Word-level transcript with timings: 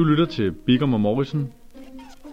Du 0.00 0.04
lytter 0.04 0.24
til 0.24 0.52
Bigum 0.52 0.94
og 0.94 1.00
Morrison. 1.00 1.48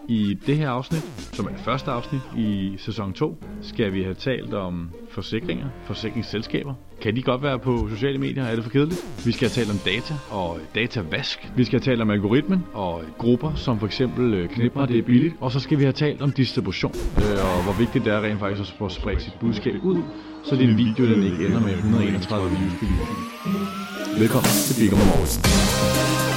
I 0.07 0.37
det 0.45 0.57
her 0.57 0.69
afsnit, 0.69 1.01
som 1.33 1.45
er 1.45 1.49
det 1.49 1.59
første 1.59 1.91
afsnit 1.91 2.21
i 2.37 2.75
sæson 2.77 3.13
2, 3.13 3.43
skal 3.61 3.93
vi 3.93 4.03
have 4.03 4.13
talt 4.13 4.53
om 4.53 4.89
forsikringer, 5.09 5.67
forsikringsselskaber. 5.85 6.73
Kan 7.01 7.15
de 7.15 7.21
godt 7.21 7.43
være 7.43 7.59
på 7.59 7.89
sociale 7.89 8.17
medier? 8.17 8.43
Er 8.43 8.55
det 8.55 8.63
for 8.63 8.71
kedeligt? 8.71 9.25
Vi 9.25 9.31
skal 9.31 9.49
have 9.49 9.53
talt 9.53 9.71
om 9.71 9.77
data 9.85 10.13
og 10.29 10.59
datavask. 10.75 11.51
Vi 11.55 11.63
skal 11.63 11.79
have 11.79 11.91
talt 11.91 12.01
om 12.01 12.09
algoritmen 12.09 12.65
og 12.73 13.01
grupper, 13.17 13.55
som 13.55 13.79
for 13.79 13.85
eksempel 13.85 14.33
øh, 14.33 14.49
knipper, 14.49 14.85
det 14.85 14.97
er 14.97 15.03
billigt. 15.03 15.35
Og 15.39 15.51
så 15.51 15.59
skal 15.59 15.77
vi 15.77 15.83
have 15.83 15.93
talt 15.93 16.21
om 16.21 16.31
distribution, 16.31 16.93
øh, 17.17 17.57
og 17.57 17.63
hvor 17.63 17.73
vigtigt 17.79 18.05
det 18.05 18.13
er 18.13 18.21
rent 18.21 18.39
faktisk 18.39 18.71
at 18.71 18.77
få 18.77 18.89
spredt 18.89 19.21
sit 19.21 19.33
budskab 19.39 19.83
ud, 19.83 20.01
så 20.43 20.55
din 20.55 20.77
video 20.77 21.05
den 21.13 21.23
ikke 21.23 21.45
ender 21.45 21.59
med 21.59 21.73
131 21.73 22.49
views. 22.49 22.73
Velkommen 24.19 24.49
til 24.67 24.75
Bigum 24.81 24.99
og 24.99 25.07
Morrison. 25.07 26.36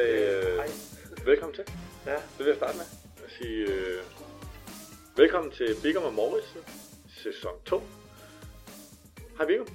Sagde 0.00 0.46
øh, 0.46 0.56
Hej. 0.56 0.68
velkommen 1.24 1.54
til. 1.54 1.64
Ja, 2.06 2.14
Det 2.14 2.38
vil 2.38 2.46
jeg 2.46 2.56
starte 2.56 2.76
med 2.76 2.86
at 3.24 3.30
sige 3.38 3.58
øh, 3.72 4.00
velkommen 5.16 5.52
til 5.52 5.76
Bigum 5.82 6.04
og 6.04 6.14
Morrison, 6.14 6.62
sæson 7.24 7.52
2. 7.64 7.82
Hej 9.38 9.46
Bigum. 9.46 9.66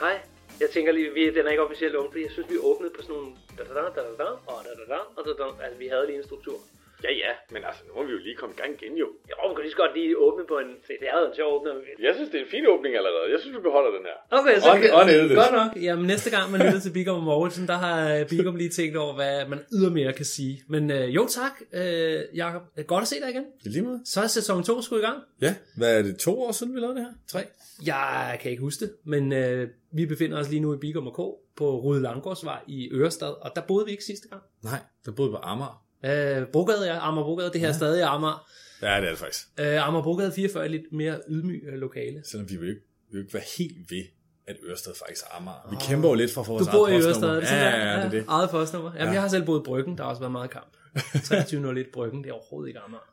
hej. 0.00 0.20
Jeg 0.60 0.70
tænker 0.70 0.92
lige, 0.92 1.12
vi, 1.14 1.34
den 1.34 1.46
er 1.46 1.50
ikke 1.50 1.62
officielt 1.62 1.96
åbent, 1.96 2.12
fordi 2.12 2.22
jeg 2.24 2.32
synes, 2.32 2.50
vi 2.50 2.58
åbnede 2.58 2.92
på 2.96 3.02
sådan 3.02 3.14
nogle 3.16 3.32
da 3.58 3.62
da 3.64 3.72
da 3.74 3.80
da 3.80 4.02
da 4.18 4.28
og 4.46 4.58
da 4.64 4.70
da 4.80 4.84
da 4.94 4.98
og 5.16 5.22
da 5.26 5.32
da 5.42 5.64
Altså, 5.64 5.78
vi 5.78 5.86
havde 5.88 6.06
lige 6.06 6.18
en 6.18 6.24
struktur. 6.24 6.58
Ja, 7.06 7.12
ja, 7.24 7.32
men 7.54 7.60
altså, 7.68 7.82
nu 7.86 7.90
må 7.96 8.00
vi 8.08 8.12
jo 8.16 8.20
lige 8.26 8.36
komme 8.40 8.52
i 8.56 8.58
gang 8.60 8.70
igen 8.78 8.92
jo. 9.02 9.08
Jo, 9.30 9.34
man 9.46 9.54
kan 9.56 9.62
lige 9.66 9.74
så 9.76 9.80
godt 9.84 9.92
lige 9.98 10.10
åbne 10.26 10.44
på 10.52 10.56
en... 10.62 10.70
Se, 10.86 10.92
det 11.00 11.06
er 11.12 11.16
jo 11.20 11.24
en 11.30 11.34
sjov 11.40 11.48
åbner. 11.56 11.72
Jeg 12.08 12.12
synes, 12.16 12.28
det 12.32 12.38
er 12.40 12.44
en 12.48 12.52
fin 12.56 12.64
åbning 12.74 12.92
allerede. 13.00 13.26
Jeg 13.34 13.38
synes, 13.40 13.54
vi 13.58 13.62
beholder 13.68 13.90
den 13.96 14.04
her. 14.10 14.18
Okay, 14.38 14.54
så 14.62 14.66
On- 14.72 14.92
on 15.00 15.08
godt 15.42 15.54
nok. 15.60 15.70
Jamen, 15.86 16.06
næste 16.12 16.28
gang 16.34 16.44
man 16.52 16.58
lytter 16.66 16.80
til 16.86 16.92
Bigum 16.98 17.16
og 17.16 17.22
Morrison, 17.30 17.66
der 17.72 17.78
har 17.86 18.24
Bigum 18.32 18.56
lige 18.62 18.72
tænkt 18.78 18.96
over, 19.04 19.14
hvad 19.20 19.34
man 19.52 19.60
ydermere 19.76 20.12
kan 20.20 20.24
sige. 20.36 20.54
Men 20.74 20.82
øh, 20.90 21.06
jo 21.18 21.22
tak, 21.38 21.54
øh, 21.80 22.20
Jakob. 22.42 22.62
Godt 22.92 23.02
at 23.02 23.08
se 23.12 23.16
dig 23.22 23.30
igen. 23.34 23.44
I 23.64 23.68
lige 23.68 23.82
måde. 23.88 24.00
Så 24.12 24.18
er 24.20 24.26
sæson 24.26 24.62
2 24.64 24.82
skulle 24.82 25.02
i 25.02 25.06
gang. 25.06 25.18
Ja, 25.46 25.54
hvad 25.76 25.98
er 25.98 26.02
det, 26.02 26.18
to 26.18 26.32
år 26.42 26.52
siden 26.52 26.74
vi 26.74 26.80
lavede 26.80 26.96
det 26.96 27.04
her? 27.04 27.12
Tre? 27.28 27.40
Jeg 27.86 28.38
kan 28.42 28.50
ikke 28.50 28.60
huske 28.62 28.84
det, 28.84 28.92
men 29.04 29.32
øh, 29.32 29.68
vi 29.92 30.06
befinder 30.06 30.38
os 30.40 30.50
lige 30.50 30.60
nu 30.60 30.74
i 30.74 30.78
Bigum 30.78 31.06
og 31.06 31.12
K 31.12 31.20
på 31.56 31.80
Røde 31.80 32.02
Langårdsvej 32.02 32.58
i 32.66 32.88
Ørestad, 32.92 33.28
og 33.44 33.50
der 33.56 33.62
boede 33.62 33.84
vi 33.86 33.90
ikke 33.90 34.04
sidste 34.04 34.28
gang. 34.28 34.42
Nej, 34.64 34.78
der 35.06 35.12
boede 35.12 35.30
på 35.30 35.36
Amager. 35.42 35.81
Øh, 36.04 36.46
Brogade, 36.52 36.86
ja, 36.92 37.08
Amager 37.08 37.24
Brogade, 37.24 37.50
det 37.52 37.60
her 37.60 37.66
ja. 37.68 37.72
er 37.72 37.76
stadig 37.76 38.02
Amager. 38.02 38.46
Ja, 38.82 38.96
det 38.96 39.04
er 39.06 39.10
det 39.10 39.18
faktisk. 39.18 39.46
Øh, 39.60 39.86
Amager 39.88 40.02
Brogade 40.02 40.32
44 40.32 40.64
er 40.64 40.68
lidt 40.68 40.92
mere 40.92 41.18
ydmyg 41.28 41.62
øh, 41.72 41.74
lokale. 41.78 42.22
Selvom 42.30 42.50
vi 42.50 42.56
vil 42.56 42.68
ikke, 42.68 42.80
vi 43.10 43.16
vil 43.16 43.20
ikke 43.24 43.34
være 43.34 43.42
helt 43.58 43.90
ved, 43.90 44.04
at 44.46 44.56
Ørsted 44.70 44.92
faktisk 45.06 45.24
er 45.30 45.36
Amager. 45.36 45.68
Vi 45.70 45.76
kæmper 45.80 46.08
jo 46.08 46.14
lidt 46.14 46.30
for 46.32 46.40
at 46.40 46.46
få 46.46 46.52
Du 46.58 46.64
vores 46.64 46.68
bor 46.76 46.88
i 46.88 46.92
Ørestad, 46.94 47.28
er 47.28 47.34
det 47.34 47.42
Ja, 47.42 47.46
sådan 47.46 47.62
ja, 47.64 47.70
der? 47.70 47.90
ja, 47.90 47.96
det 47.96 48.04
er 48.04 48.10
det. 48.10 48.24
Eget 48.28 48.50
postnummer. 48.50 48.90
Jamen, 48.94 49.06
Ja. 49.08 49.12
jeg 49.12 49.20
har 49.22 49.28
selv 49.28 49.44
boet 49.44 49.60
i 49.60 49.64
Bryggen, 49.64 49.96
der 49.98 50.02
har 50.04 50.10
også 50.10 50.20
været 50.20 50.32
meget 50.32 50.50
kamp. 50.50 50.72
2301 51.28 51.86
Bryggen, 51.92 52.22
det 52.24 52.28
er 52.30 52.34
overhovedet 52.34 52.68
ikke 52.68 52.80
Amager. 52.80 53.08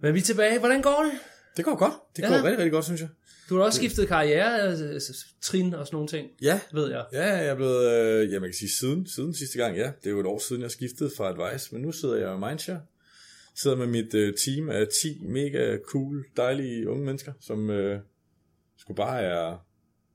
Men 0.00 0.14
vi 0.14 0.18
er 0.18 0.22
tilbage. 0.22 0.58
Hvordan 0.58 0.82
går 0.82 1.02
det? 1.02 1.12
Det 1.56 1.64
går 1.64 1.76
godt. 1.76 1.92
Det 2.16 2.24
går 2.24 2.30
Ja. 2.34 2.36
rigtig, 2.42 2.58
rigtig 2.58 2.72
godt, 2.72 2.84
synes 2.84 3.00
jeg. 3.00 3.08
Du 3.48 3.56
har 3.56 3.62
også 3.64 3.76
skiftet 3.78 4.08
karriere, 4.08 4.72
øh, 4.94 5.00
trin 5.40 5.74
og 5.74 5.86
sådan 5.86 5.96
nogle 5.96 6.08
ting, 6.08 6.28
Ja, 6.42 6.60
ved 6.72 6.90
jeg. 6.90 7.06
Ja, 7.12 7.24
jeg 7.36 7.46
er 7.46 7.54
blevet, 7.54 7.90
øh, 7.90 8.32
ja, 8.32 8.38
man 8.40 8.48
kan 8.48 8.54
sige 8.54 8.70
siden, 8.80 9.06
siden 9.06 9.34
sidste 9.34 9.58
gang, 9.58 9.76
ja. 9.76 9.92
Det 10.00 10.06
er 10.06 10.10
jo 10.10 10.20
et 10.20 10.26
år 10.26 10.38
siden, 10.38 10.62
jeg 10.62 10.70
skiftede 10.70 11.10
fra 11.16 11.28
Advice, 11.30 11.74
men 11.74 11.82
nu 11.82 11.92
sidder 11.92 12.16
jeg 12.16 12.36
i 12.36 12.38
Mindshare. 12.48 12.80
Sidder 13.54 13.76
med 13.76 13.86
mit 13.86 14.14
øh, 14.14 14.34
team 14.44 14.68
af 14.70 14.86
10 15.02 15.22
mega 15.24 15.78
cool, 15.78 16.24
dejlige 16.36 16.88
unge 16.90 17.04
mennesker, 17.04 17.32
som 17.40 17.70
øh, 17.70 18.00
sgu 18.78 18.94
bare 18.94 19.20
er, 19.22 19.64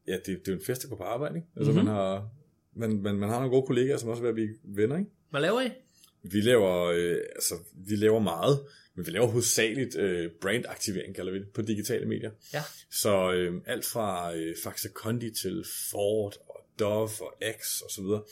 ja, 0.07 0.13
det, 0.13 0.25
det 0.25 0.33
er 0.47 0.51
jo 0.51 0.53
en 0.53 0.66
fest 0.66 0.83
at 0.83 0.89
gå 0.89 0.95
på 0.95 1.03
arbejde, 1.03 1.35
ikke? 1.35 1.47
Altså, 1.56 1.72
Mhm. 1.72 1.79
mm-hmm. 1.81 1.94
man, 1.94 1.95
har, 1.95 2.29
man, 2.75 3.01
man, 3.01 3.16
man 3.16 3.29
har 3.29 3.35
nogle 3.39 3.50
gode 3.51 3.67
kollegaer, 3.67 3.97
som 3.97 4.09
også 4.09 4.19
er 4.19 4.23
ved 4.23 4.29
at 4.29 4.35
blive 4.35 4.50
venner, 4.63 4.97
ikke? 4.97 5.11
Hvad 5.29 5.41
laver 5.41 5.61
I? 5.61 5.69
Vi 6.23 6.41
laver, 6.41 6.83
øh, 6.85 7.17
altså, 7.35 7.55
vi 7.73 7.95
laver 7.95 8.19
meget, 8.19 8.59
men 8.95 9.05
vi 9.05 9.11
laver 9.11 9.27
hovedsageligt 9.27 9.95
øh, 9.95 10.31
brandaktivering, 10.41 11.15
kalder 11.15 11.31
vi 11.31 11.39
det, 11.39 11.49
på 11.49 11.61
digitale 11.61 12.05
medier. 12.05 12.31
Ja. 12.53 12.63
Så 12.91 13.31
øh, 13.31 13.61
alt 13.65 13.85
fra 13.85 14.35
øh, 14.35 14.55
Faxe 14.63 14.89
Kondi 14.89 15.31
til 15.41 15.65
Ford 15.91 16.37
og 16.49 16.65
Dove 16.79 17.09
og 17.21 17.33
X 17.59 17.81
og 17.81 17.91
så 17.91 18.01
videre, 18.01 18.23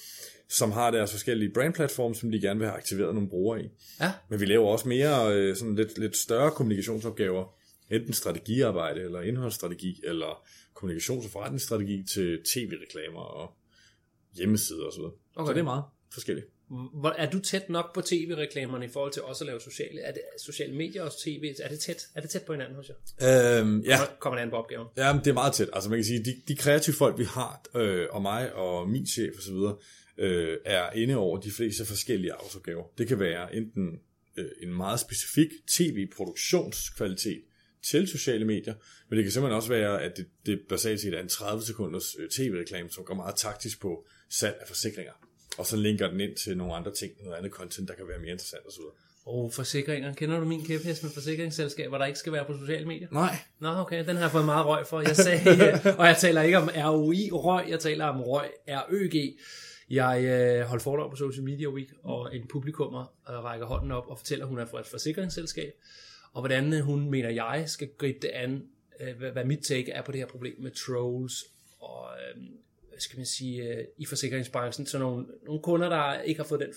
som 0.50 0.72
har 0.72 0.92
deres 0.92 1.12
forskellige 1.12 1.54
brandplatforme, 1.54 2.16
som 2.16 2.32
de 2.32 2.42
gerne 2.42 2.60
vil 2.60 2.68
have 2.68 2.78
aktiveret 2.78 3.14
nogle 3.14 3.30
brugere 3.30 3.64
i. 3.64 3.70
Ja. 4.00 4.12
Men 4.30 4.40
vi 4.40 4.46
laver 4.46 4.68
også 4.68 4.88
mere 4.88 5.36
øh, 5.36 5.56
sådan 5.56 5.76
lidt, 5.76 5.98
lidt 5.98 6.18
større 6.18 6.52
kommunikationsopgaver, 6.52 7.56
enten 7.90 8.14
strategiarbejde 8.14 9.02
eller 9.02 9.22
indholdsstrategi, 9.22 10.02
eller 10.04 10.48
kommunikations- 10.76 11.26
og 11.26 11.32
forretningsstrategi 11.32 12.04
til 12.04 12.44
tv-reklamer 12.44 13.22
og 13.22 13.54
hjemmesider 14.34 14.86
og 14.86 14.94
så 14.94 15.00
videre. 15.00 15.14
Okay. 15.36 15.50
Så 15.50 15.54
det 15.54 15.60
er 15.60 15.64
meget 15.64 15.84
forskelligt. 16.14 16.48
Hvor, 16.70 17.10
er 17.18 17.30
du 17.30 17.40
tæt 17.40 17.70
nok 17.70 17.94
på 17.94 18.02
tv-reklamerne 18.02 18.86
i 18.86 18.90
forhold 18.90 19.14
til 19.14 19.22
også 19.22 19.44
at 19.44 19.46
lave 19.48 19.62
sociale, 19.62 20.02
er 20.02 20.12
det, 20.12 20.22
sociale 20.38 20.76
medier 20.76 21.04
og 21.04 21.12
tv? 21.24 21.54
Er 21.64 21.70
det 21.70 21.80
tæt, 21.80 22.08
er 22.16 22.22
det 22.22 22.30
tæt 22.30 22.44
på 22.44 22.54
hinanden 22.54 22.76
hos 22.76 22.90
jer? 22.90 23.60
Øhm, 23.60 23.80
ja, 23.82 23.98
Kommer- 23.98 24.16
Kommer 24.20 24.38
det 24.38 24.44
an 24.44 24.50
på 24.50 24.56
opgaven? 24.56 24.88
Ja, 24.98 25.14
men 25.14 25.20
det 25.24 25.30
er 25.30 25.34
meget 25.34 25.54
tæt. 25.54 25.70
Altså 25.74 25.90
man 25.90 26.00
kan 26.00 26.04
sige, 26.06 26.24
de, 26.24 26.42
de 26.48 26.56
kreative 26.56 26.96
folk, 26.96 27.18
vi 27.18 27.24
har, 27.24 27.62
øh, 27.76 28.08
og 28.12 28.22
mig 28.22 28.54
og 28.54 28.90
min 28.90 29.08
chef 29.08 29.38
osv., 29.38 29.56
øh, 30.18 30.58
er 30.66 30.92
inde 30.92 31.16
over 31.16 31.38
de 31.38 31.52
fleste 31.52 31.86
forskellige 31.86 32.34
arbejdsopgaver. 32.34 32.84
Det 32.98 33.08
kan 33.08 33.20
være 33.20 33.56
enten 33.56 34.00
øh, 34.38 34.46
en 34.62 34.74
meget 34.74 35.00
specifik 35.00 35.50
tv-produktionskvalitet 35.68 37.42
til 37.90 38.08
sociale 38.08 38.46
medier, 38.46 38.74
men 39.10 39.18
det 39.18 39.26
kan 39.26 39.32
simpelthen 39.32 39.56
også 39.56 39.70
være, 39.70 40.02
at 40.02 40.18
det, 40.18 40.26
det 40.46 40.60
basalt 40.70 41.02
set 41.02 41.14
er 41.14 41.20
en 41.22 41.28
30 41.30 41.64
sekunders 41.64 42.16
øh, 42.20 42.30
tv-reklame, 42.30 42.90
som 42.90 43.04
går 43.04 43.14
meget 43.16 43.36
taktisk 43.36 43.82
på 43.82 44.06
salg 44.30 44.58
af 44.62 44.68
forsikringer, 44.68 45.12
og 45.58 45.66
så 45.66 45.78
linker 45.78 46.10
den 46.10 46.20
ind 46.20 46.36
til 46.36 46.58
nogle 46.58 46.76
andre 46.76 46.94
ting, 46.94 47.12
noget 47.24 47.38
andet 47.38 47.52
content, 47.52 47.90
der 47.90 47.96
kan 47.96 48.08
være 48.08 48.20
mere 48.20 48.32
interessant 48.32 48.68
osv. 48.68 48.82
Og 49.26 49.54
forsikringer. 49.54 50.14
Kender 50.14 50.40
du 50.40 50.46
min 50.46 50.66
kæphest 50.66 51.04
med 51.04 51.12
forsikringsselskaber, 51.12 51.98
der 51.98 52.06
ikke 52.06 52.20
skal 52.20 52.34
være 52.34 52.46
på 52.46 52.58
sociale 52.60 52.86
medier? 52.86 53.08
Nej, 53.12 53.36
Nå, 53.60 53.70
okay, 53.70 54.08
den 54.08 54.16
har 54.16 54.24
jeg 54.24 54.32
fået 54.32 54.46
meget 54.46 54.66
røg 54.66 54.88
for. 54.88 55.02
Jeg 55.02 55.16
sagde, 55.16 55.42
og 56.00 56.06
jeg 56.06 56.18
taler 56.18 56.42
ikke 56.42 56.58
om 56.58 56.70
ROI 56.76 57.30
røg, 57.32 57.70
jeg 57.70 57.80
taler 57.80 58.06
om 58.06 58.22
røg 58.22 58.50
RØG. 58.68 59.38
Jeg 59.90 60.24
øh, 60.24 60.66
holdt 60.66 60.84
foredrag 60.84 61.10
på 61.10 61.16
Social 61.16 61.44
Media 61.44 61.68
Week, 61.68 61.90
og 62.04 62.36
en 62.36 62.48
publikummer 62.48 63.14
øh, 63.30 63.36
rækker 63.36 63.66
hånden 63.66 63.92
op 63.92 64.08
og 64.08 64.18
fortæller, 64.18 64.46
at 64.46 64.50
hun 64.50 64.60
er 64.60 64.66
fra 64.66 64.80
et 64.80 64.88
forsikringsselskab, 64.88 65.74
og 66.34 66.42
hvordan 66.42 66.74
øh, 66.74 66.80
hun 66.80 67.10
mener, 67.10 67.30
jeg 67.30 67.64
skal 67.68 67.90
gribe 67.98 68.20
det 68.22 68.28
an, 68.28 68.64
øh, 69.00 69.18
hvad, 69.18 69.32
hvad 69.32 69.46
mit 69.46 69.60
take 69.60 69.92
er 69.92 70.02
på 70.02 70.12
det 70.12 70.20
her 70.20 70.28
problem 70.28 70.56
med 70.60 70.72
trolls 70.72 71.46
og 71.80 72.08
øh, 72.12 72.44
skal 73.00 73.18
man 73.18 73.26
sige, 73.26 73.64
øh, 73.64 73.86
i 73.98 74.06
forsikringsbranchen, 74.06 74.86
så 74.88 75.00
nogle, 75.00 75.26
nogle 75.46 75.62
kunder, 75.62 75.90
der 75.90 76.22
ikke 76.22 76.42
har 76.42 76.48
fået 76.48 76.62
den 76.62 76.74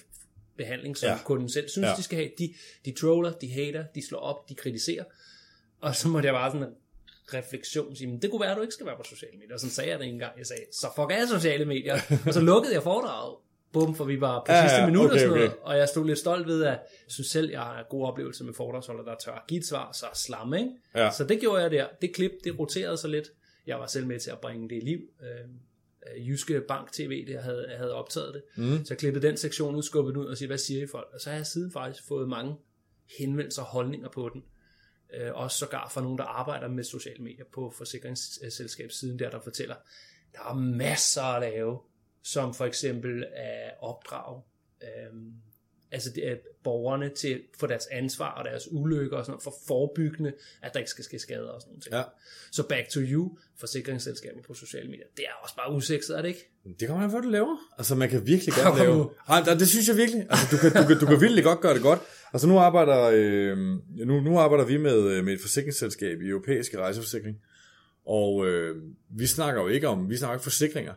behandling, 0.56 0.96
som 0.96 1.08
ja. 1.08 1.18
Kunden 1.24 1.48
selv 1.48 1.68
synes, 1.68 1.86
ja. 1.86 1.94
De 1.96 2.02
skal 2.02 2.18
have, 2.18 2.30
de, 2.38 2.54
de 2.84 2.92
troller, 2.92 3.32
de 3.32 3.48
hater, 3.50 3.84
de 3.94 4.06
slår 4.06 4.18
op, 4.18 4.48
de 4.48 4.54
kritiserer, 4.54 5.04
og 5.80 5.96
så 5.96 6.08
måtte 6.08 6.26
jeg 6.26 6.34
bare 6.34 6.52
sådan 6.52 6.66
en 6.68 6.74
refleksion 7.34 7.96
sige, 7.96 8.08
"Men 8.08 8.22
det 8.22 8.30
kunne 8.30 8.40
være, 8.40 8.50
at 8.50 8.56
du 8.56 8.62
ikke 8.62 8.74
skal 8.74 8.86
være 8.86 8.96
på 8.96 9.02
sociale 9.04 9.38
medier. 9.38 9.54
Og 9.54 9.60
sådan 9.60 9.70
sagde 9.72 9.90
jeg 9.90 9.98
det 9.98 10.06
en 10.08 10.18
gang. 10.18 10.38
Jeg 10.38 10.46
sagde, 10.46 10.62
så 10.72 10.86
fuck 10.96 11.10
af 11.10 11.28
sociale 11.28 11.64
medier. 11.64 11.94
og 12.26 12.34
så 12.34 12.40
lukkede 12.40 12.74
jeg 12.74 12.82
foredraget. 12.82 13.36
Bum, 13.72 13.94
for 13.94 14.04
vi 14.04 14.20
var 14.20 14.44
på 14.46 14.52
Ja, 14.52 14.62
sidste 14.62 14.76
ja, 14.80 14.86
minut 14.86 15.04
og 15.04 15.10
okay, 15.10 15.18
sådan 15.18 15.30
noget. 15.30 15.48
okay. 15.48 15.58
Og 15.62 15.76
jeg 15.78 15.88
stod 15.88 16.06
lidt 16.06 16.18
stolt 16.18 16.46
ved, 16.46 16.62
at 16.64 16.68
jeg 16.70 16.80
synes 17.08 17.26
selv, 17.30 17.50
jeg 17.50 17.60
har 17.60 17.86
gode 17.90 18.06
oplevelser 18.08 18.44
med 18.44 18.54
foredragsholder, 18.54 19.04
der 19.04 19.14
tør 19.24 19.32
at 19.32 19.42
give 19.48 19.58
et 19.60 19.66
svar, 19.66 19.92
så 19.92 20.06
slamme, 20.14 20.58
ikke? 20.58 20.70
Ja. 20.94 21.10
Så 21.10 21.24
det 21.24 21.40
gjorde 21.40 21.62
jeg 21.62 21.70
der. 21.70 21.86
Det 22.02 22.14
klip, 22.14 22.30
det 22.44 22.58
roterede 22.58 22.96
så 22.96 23.08
lidt. 23.08 23.28
Jeg 23.66 23.78
var 23.78 23.86
selv 23.86 24.06
med 24.06 24.20
til 24.20 24.30
at 24.30 24.38
bringe 24.40 24.68
det 24.68 24.76
i 24.76 24.80
liv. 24.80 25.00
Øh, 26.06 26.28
Jyske 26.28 26.60
Bank 26.60 26.92
TV, 26.92 27.26
jeg 27.28 27.42
havde, 27.42 27.66
havde 27.76 27.94
optaget 27.94 28.34
det. 28.34 28.42
Mm. 28.56 28.84
Så 28.84 28.94
jeg 28.94 28.98
klippede 28.98 29.26
den 29.26 29.36
sektion 29.36 29.74
ud, 29.74 29.82
skubbede 29.82 30.14
den 30.14 30.22
ud 30.22 30.26
og 30.26 30.36
siger, 30.36 30.46
hvad 30.46 30.58
siger 30.58 30.82
I 30.82 30.86
folk? 30.86 31.08
Og 31.12 31.20
så 31.20 31.30
har 31.30 31.36
jeg 31.36 31.46
siden 31.46 31.72
faktisk 31.72 32.06
fået 32.08 32.28
mange 32.28 32.56
henvendelser 33.18 33.62
og 33.62 33.68
holdninger 33.68 34.08
på 34.08 34.30
den. 34.32 34.44
Øh, 35.14 35.34
også 35.34 35.58
sågar 35.58 35.88
fra 35.88 36.00
nogen, 36.00 36.18
der 36.18 36.24
arbejder 36.24 36.68
med 36.68 36.84
sociale 36.84 37.22
medier 37.24 37.44
på 37.52 37.70
forsikringsselskabssiden 37.70 39.18
der, 39.18 39.30
der 39.30 39.40
fortæller, 39.40 39.76
der 40.32 40.40
er 40.50 40.54
masser 40.54 41.22
at 41.22 41.40
lave, 41.40 41.78
som 42.22 42.54
for 42.54 42.64
eksempel 42.64 43.24
at 43.34 43.70
opdrage 43.80 44.42
øh, 44.82 45.20
altså 45.92 46.10
det 46.10 46.28
er 46.28 46.36
borgerne 46.64 47.08
til 47.08 47.42
for 47.58 47.66
deres 47.66 47.86
ansvar 47.90 48.30
og 48.30 48.44
deres 48.44 48.68
ulykker 48.70 49.16
og 49.16 49.24
sådan 49.24 49.30
noget, 49.30 49.42
for 49.42 49.54
forebyggende, 49.66 50.32
at 50.62 50.72
der 50.72 50.78
ikke 50.78 50.90
skal 50.90 51.04
ske 51.04 51.18
skader 51.18 51.48
og 51.48 51.60
sådan 51.60 51.72
noget. 51.72 51.88
Ja. 51.92 52.02
Så 52.52 52.68
back 52.68 52.88
to 52.88 53.00
you, 53.00 53.38
forsikringsselskaber 53.60 54.42
på 54.42 54.54
sociale 54.54 54.90
medier, 54.90 55.06
det 55.16 55.24
er 55.24 55.32
også 55.42 55.56
bare 55.56 55.72
usekset, 55.72 56.18
er 56.18 56.22
det 56.22 56.28
ikke? 56.28 56.48
Det 56.80 56.88
kommer 56.88 57.04
an 57.04 57.10
på, 57.10 57.20
du 57.20 57.28
laver. 57.28 57.56
Altså, 57.78 57.94
man 57.94 58.08
kan 58.08 58.26
virkelig 58.26 58.54
Kom 58.54 58.64
godt 58.64 58.78
lave... 58.78 59.10
det, 59.52 59.60
det 59.60 59.68
synes 59.68 59.88
jeg 59.88 59.96
virkelig. 59.96 60.26
Altså, 60.30 60.46
du 60.52 60.56
kan, 60.56 60.82
du, 60.82 60.88
kan, 60.88 60.98
du 60.98 61.06
kan 61.06 61.20
virkelig 61.20 61.44
godt 61.44 61.60
gøre 61.60 61.74
det 61.74 61.82
godt. 61.82 62.00
Altså, 62.32 62.48
nu 62.48 62.58
arbejder, 62.58 63.10
øh, 63.14 63.58
nu, 64.06 64.20
nu 64.20 64.38
arbejder 64.38 64.64
vi 64.64 64.76
med, 64.76 65.10
øh, 65.10 65.24
med 65.24 65.32
et 65.32 65.40
forsikringsselskab 65.40 66.22
i 66.22 66.28
europæiske 66.28 66.78
rejseforsikring. 66.78 67.36
Og 68.06 68.46
øh, 68.46 68.76
vi 69.10 69.26
snakker 69.26 69.62
jo 69.62 69.68
ikke 69.68 69.88
om, 69.88 70.10
vi 70.10 70.16
snakker 70.16 70.34
ikke 70.34 70.42
forsikringer. 70.42 70.92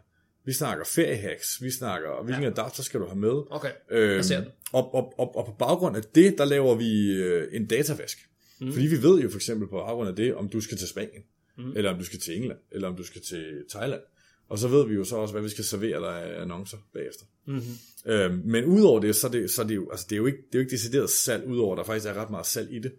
Vi 0.46 0.54
snakker 0.54 0.86
feriehacks, 0.86 1.62
vi 1.62 1.72
snakker, 1.72 2.24
hvilken 2.24 2.44
ja. 2.44 2.50
adapter 2.50 2.84
skal 2.84 3.00
du 3.00 3.06
have 3.06 3.20
med. 3.20 3.44
Okay, 3.52 3.72
Øhm, 3.92 4.16
jeg 4.16 4.26
ser 4.26 4.40
den. 4.40 4.50
og, 4.74 4.96
og, 4.96 5.20
og, 5.20 5.36
og 5.38 5.46
på 5.46 5.52
baggrund 5.60 5.98
af 5.98 6.04
det, 6.16 6.38
der 6.38 6.46
laver 6.46 6.76
vi 6.76 7.12
øh, 7.12 7.48
en 7.52 7.66
datavask. 7.68 8.18
Mm. 8.62 8.72
Fordi 8.74 8.88
vi 8.88 9.04
ved 9.04 9.20
jo 9.22 9.30
for 9.30 9.38
eksempel 9.38 9.68
på 9.68 9.76
baggrund 9.76 10.10
af 10.10 10.16
det, 10.16 10.36
om 10.36 10.50
du 10.50 10.62
skal 10.62 10.78
til 10.78 10.88
Spanien, 10.88 11.24
mm. 11.58 11.72
eller 11.76 11.92
om 11.92 11.98
du 12.00 12.06
skal 12.06 12.20
til 12.20 12.38
England, 12.38 12.60
eller 12.72 12.88
om 12.88 12.96
du 12.96 13.04
skal 13.04 13.22
til 13.22 13.64
Thailand. 13.70 14.02
Og 14.50 14.60
så 14.60 14.68
ved 14.68 14.88
vi 14.88 14.94
jo 14.94 15.04
så 15.04 15.16
også, 15.16 15.32
hvad 15.34 15.42
vi 15.44 15.50
skal 15.50 15.64
servere 15.64 16.00
dig 16.00 16.24
af 16.24 16.42
annoncer 16.42 16.78
bagefter. 16.94 17.26
Mm-hmm. 17.46 18.12
Øhm, 18.12 18.42
men 18.46 18.66
udover 18.66 19.00
det, 19.00 19.16
så 19.16 19.28
er 19.28 19.32
det, 19.32 19.52
så 19.52 19.62
er 19.62 19.68
det 19.68 19.76
jo, 19.76 19.92
altså 19.92 20.06
det 20.10 20.16
er 20.16 20.18
jo 20.18 20.26
ikke, 20.26 20.38
det 20.38 20.56
er 20.56 20.60
jo 20.60 20.60
ikke 20.60 20.72
decideret 20.72 21.10
salg, 21.10 21.48
udover 21.48 21.76
der 21.76 21.84
faktisk 21.84 22.08
er 22.08 22.14
ret 22.14 22.30
meget 22.30 22.46
salg 22.46 22.74
i 22.74 22.80
det. 22.80 22.92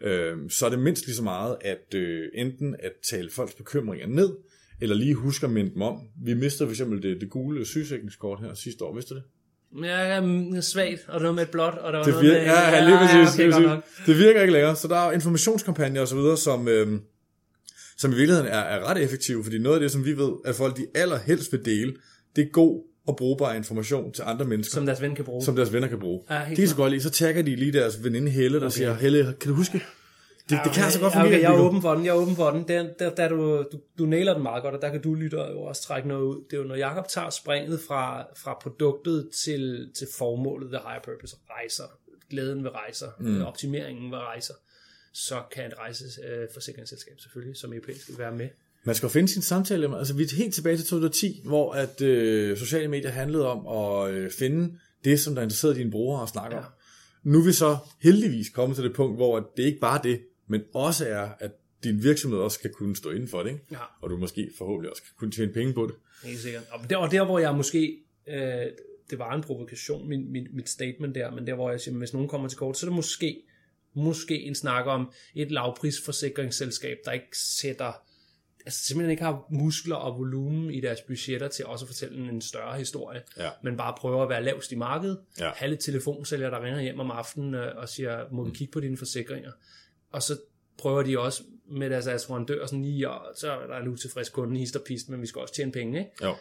Øhm, 0.00 0.50
så 0.50 0.66
er 0.66 0.70
det 0.70 0.78
mindst 0.78 1.06
lige 1.06 1.16
så 1.16 1.22
meget, 1.22 1.56
at 1.60 1.94
øh, 1.94 2.28
enten 2.34 2.76
at 2.78 2.92
tale 3.10 3.30
folks 3.30 3.54
bekymringer 3.54 4.06
ned, 4.06 4.36
eller 4.80 4.96
lige 4.96 5.14
huske 5.14 5.46
at 5.46 5.52
minde 5.52 5.70
dem 5.74 5.82
om. 5.82 6.00
Vi 6.24 6.34
mistede 6.34 6.68
for 6.68 6.72
eksempel 6.72 7.02
det, 7.02 7.20
det 7.20 7.30
gule 7.30 7.66
sygesikringskort 7.66 8.40
her 8.40 8.54
sidste 8.54 8.84
år, 8.84 8.94
vidste 8.94 9.14
du 9.14 9.18
det? 9.18 9.26
Ja, 9.84 10.20
um, 10.22 10.62
svagt, 10.62 11.08
og 11.08 11.20
noget 11.20 11.34
med 11.34 11.42
et 11.42 11.50
blåt, 11.50 11.74
og 11.74 11.92
der 11.92 11.98
var 11.98 12.04
det 12.04 12.14
noget 12.14 12.26
virker, 12.26 12.40
med... 12.40 12.46
ja, 12.46 12.76
ja, 12.76 12.84
lige 12.84 12.96
præcis. 12.96 13.38
Ja, 13.38 13.46
okay, 13.46 13.58
lige 13.58 13.68
præcis. 13.68 14.06
det 14.06 14.18
virker 14.18 14.40
ikke 14.40 14.52
længere, 14.52 14.76
så 14.76 14.88
der 14.88 14.96
er 14.96 15.12
informationskampagner 15.12 16.00
og 16.00 16.08
så 16.08 16.16
videre, 16.16 16.36
som, 16.36 16.68
øhm, 16.68 17.00
som 17.96 18.12
i 18.12 18.14
virkeligheden 18.14 18.50
er, 18.50 18.58
er 18.58 18.90
ret 18.90 19.02
effektive, 19.02 19.44
fordi 19.44 19.58
noget 19.58 19.76
af 19.76 19.80
det, 19.80 19.90
som 19.90 20.04
vi 20.04 20.16
ved, 20.16 20.32
at 20.44 20.54
folk 20.54 20.76
de 20.76 20.86
allerhelst 20.94 21.52
vil 21.52 21.64
dele, 21.64 21.94
det 22.36 22.44
er 22.44 22.48
god 22.48 22.84
og 23.06 23.16
brugbar 23.16 23.54
information 23.54 24.12
til 24.12 24.22
andre 24.26 24.44
mennesker. 24.44 24.74
Som 24.74 24.86
deres 24.86 25.02
ven 25.02 25.14
kan 25.14 25.24
bruge. 25.24 25.44
Som 25.44 25.56
deres 25.56 25.72
venner 25.72 25.88
kan 25.88 25.98
bruge. 25.98 26.22
Ja, 26.30 26.44
helt 26.44 26.56
det 26.56 26.64
er 26.64 26.68
så 26.68 26.76
godt 26.76 26.90
lige, 26.90 27.02
så 27.02 27.10
tagger 27.10 27.42
de 27.42 27.56
lige 27.56 27.72
deres 27.72 28.04
veninde 28.04 28.30
Helle, 28.30 28.60
der 28.60 28.66
okay. 28.66 28.76
siger, 28.76 28.94
Helle, 28.94 29.34
kan 29.40 29.50
du 29.50 29.54
huske? 29.54 29.82
Det, 30.50 30.60
det 30.64 30.72
kan 30.72 30.84
altså 30.84 31.00
godt 31.00 31.14
Ja, 31.14 31.18
fungere. 31.18 31.38
okay, 31.38 31.42
jeg 31.42 31.54
er 31.54 31.60
åben 31.60 31.82
for 31.82 31.94
den, 31.94 32.04
jeg 32.04 32.10
er 32.10 32.14
åben 32.14 32.36
for 32.36 32.50
den. 32.50 32.68
Der, 32.68 32.88
der, 32.98 33.14
der 33.14 33.28
du, 33.28 33.64
du, 33.72 33.80
du 33.98 34.06
nailer 34.06 34.34
den 34.34 34.42
meget 34.42 34.62
godt, 34.62 34.74
og 34.74 34.82
der 34.82 34.90
kan 34.90 35.02
du 35.02 35.14
lytte 35.14 35.36
jo 35.36 35.60
også 35.62 35.82
trække 35.82 36.08
noget 36.08 36.22
ud. 36.22 36.44
Det 36.50 36.56
er 36.56 36.60
jo, 36.60 36.64
når 36.68 36.74
Jacob 36.74 37.08
tager 37.08 37.30
springet 37.30 37.80
fra, 37.88 38.26
fra 38.36 38.58
produktet 38.62 39.30
til, 39.44 39.90
til 39.98 40.06
formålet 40.18 40.70
ved 40.70 40.78
higher 40.78 41.02
purpose, 41.04 41.36
rejser, 41.50 41.84
glæden 42.30 42.64
ved 42.64 42.70
rejser, 42.70 43.06
mm. 43.20 43.42
optimeringen 43.42 44.10
ved 44.10 44.18
rejser, 44.18 44.54
så 45.12 45.42
kan 45.54 45.66
et 45.66 45.74
rejseforsikringsselskab 45.78 47.14
selvfølgelig, 47.20 47.56
som 47.56 47.72
europæisk, 47.72 48.18
være 48.18 48.32
med. 48.32 48.48
Man 48.84 48.94
skal 48.94 49.06
jo 49.06 49.10
finde 49.10 49.28
sin 49.28 49.42
samtale. 49.42 49.98
Altså, 49.98 50.14
vi 50.14 50.22
er 50.22 50.36
helt 50.36 50.54
tilbage 50.54 50.76
til 50.76 50.84
2010, 50.84 51.42
hvor 51.44 51.72
at, 51.72 52.00
øh, 52.00 52.56
sociale 52.58 52.88
medier 52.88 53.10
handlede 53.10 53.46
om 53.46 53.66
at 53.66 54.10
øh, 54.14 54.30
finde 54.30 54.78
det, 55.04 55.20
som 55.20 55.34
der 55.34 55.42
interesserede 55.42 55.78
dine 55.78 55.90
brugere 55.90 56.22
og 56.22 56.28
snakke 56.28 56.56
ja. 56.56 56.62
Om. 56.62 56.68
Nu 57.22 57.40
er 57.40 57.44
vi 57.44 57.52
så 57.52 57.76
heldigvis 58.00 58.48
kommet 58.48 58.76
til 58.76 58.84
det 58.84 58.94
punkt, 58.94 59.16
hvor 59.16 59.36
at 59.36 59.44
det 59.56 59.62
ikke 59.62 59.80
bare 59.80 59.98
er 59.98 60.02
det, 60.02 60.20
men 60.48 60.62
også 60.74 61.08
er, 61.08 61.28
at 61.40 61.50
din 61.84 62.02
virksomhed 62.02 62.38
også 62.38 62.54
skal 62.58 62.70
kunne 62.72 62.96
stå 62.96 63.10
inden 63.10 63.28
for 63.28 63.42
det, 63.42 63.50
ikke? 63.50 63.64
Ja. 63.70 63.78
og 64.02 64.10
du 64.10 64.16
måske 64.16 64.50
forhåbentlig 64.58 64.90
også 64.90 65.02
skal 65.04 65.16
kunne 65.18 65.30
tjene 65.30 65.52
penge 65.52 65.74
på 65.74 65.86
det. 65.86 65.94
Helt 66.24 66.38
sikkert. 66.40 66.62
Og 66.70 66.90
der, 66.90 66.96
og 66.96 67.10
der 67.10 67.24
hvor 67.24 67.38
jeg 67.38 67.54
måske, 67.54 67.98
øh, 68.28 68.66
det 69.10 69.18
var 69.18 69.34
en 69.34 69.42
provokation, 69.42 70.08
min, 70.08 70.32
min, 70.32 70.46
mit 70.52 70.68
statement 70.68 71.14
der, 71.14 71.30
men 71.30 71.46
der 71.46 71.54
hvor 71.54 71.70
jeg 71.70 71.80
siger, 71.80 71.98
hvis 71.98 72.12
nogen 72.12 72.28
kommer 72.28 72.48
til 72.48 72.58
kort, 72.58 72.76
så 72.78 72.86
er 72.86 72.90
det 72.90 72.96
måske, 72.96 73.42
måske 73.94 74.40
en 74.42 74.54
snak 74.54 74.86
om 74.86 75.12
et 75.34 75.50
lavprisforsikringsselskab, 75.50 76.96
der 77.04 77.12
ikke 77.12 77.38
sætter, 77.60 77.92
altså 78.66 78.86
simpelthen 78.86 79.10
ikke 79.10 79.22
har 79.22 79.46
muskler 79.50 79.96
og 79.96 80.18
volumen 80.18 80.70
i 80.70 80.80
deres 80.80 81.00
budgetter 81.00 81.48
til 81.48 81.66
også 81.66 81.84
at 81.84 81.88
fortælle 81.88 82.28
en, 82.32 82.40
større 82.40 82.78
historie, 82.78 83.22
Ja. 83.36 83.50
men 83.62 83.76
bare 83.76 83.94
prøver 83.98 84.22
at 84.22 84.28
være 84.28 84.42
lavst 84.44 84.72
i 84.72 84.76
markedet, 84.76 85.18
Ja. 85.40 85.50
have 85.56 85.68
lidt 85.70 85.80
telefonsælgere, 85.80 86.50
der 86.50 86.64
ringer 86.64 86.80
hjem 86.80 87.00
om 87.00 87.10
aftenen 87.10 87.54
øh, 87.54 87.76
og 87.76 87.88
siger, 87.88 88.24
må 88.32 88.44
vi 88.44 88.50
kigge 88.50 88.72
på 88.72 88.80
dine 88.80 88.96
forsikringer? 88.96 89.52
Og 90.12 90.22
så 90.22 90.36
prøver 90.78 91.02
de 91.02 91.18
også 91.18 91.42
med 91.70 91.90
deres 91.90 92.06
assurandør 92.06 92.66
sådan 92.66 92.84
lige, 92.84 93.10
og 93.10 93.20
så 93.36 93.50
er 93.52 93.66
der 93.66 93.76
en 93.76 93.88
utilfreds 93.88 94.28
kunde, 94.28 94.58
hist 94.58 94.76
og 94.76 94.82
pist, 94.86 95.08
men 95.08 95.22
vi 95.22 95.26
skal 95.26 95.40
også 95.40 95.54
tjene 95.54 95.72
penge, 95.72 95.98
ikke? 95.98 96.10
Jo. 96.22 96.34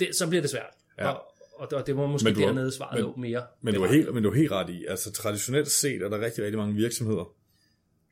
det, 0.00 0.08
så 0.16 0.28
bliver 0.28 0.40
det 0.42 0.50
svært. 0.50 0.74
Ja. 0.98 1.08
Og, 1.08 1.22
og, 1.54 1.68
og 1.72 1.86
det 1.86 1.96
var 1.96 2.06
måske 2.06 2.24
Men 2.24 2.34
du 2.34 2.40
dernede 2.40 2.72
svaret 2.72 2.94
men- 2.94 3.02
lå 3.02 3.16
mere. 3.16 3.42
Men 3.62 3.74
du, 3.74 3.82
er 3.82 3.88
helt, 3.88 4.14
men 4.14 4.22
du 4.22 4.30
er 4.30 4.34
helt 4.34 4.52
ret 4.52 4.70
i, 4.70 4.84
altså 4.88 5.12
traditionelt 5.12 5.70
set 5.70 6.02
er 6.02 6.08
der 6.08 6.20
rigtig, 6.20 6.44
rigtig 6.44 6.58
mange 6.58 6.74
virksomheder, 6.74 7.32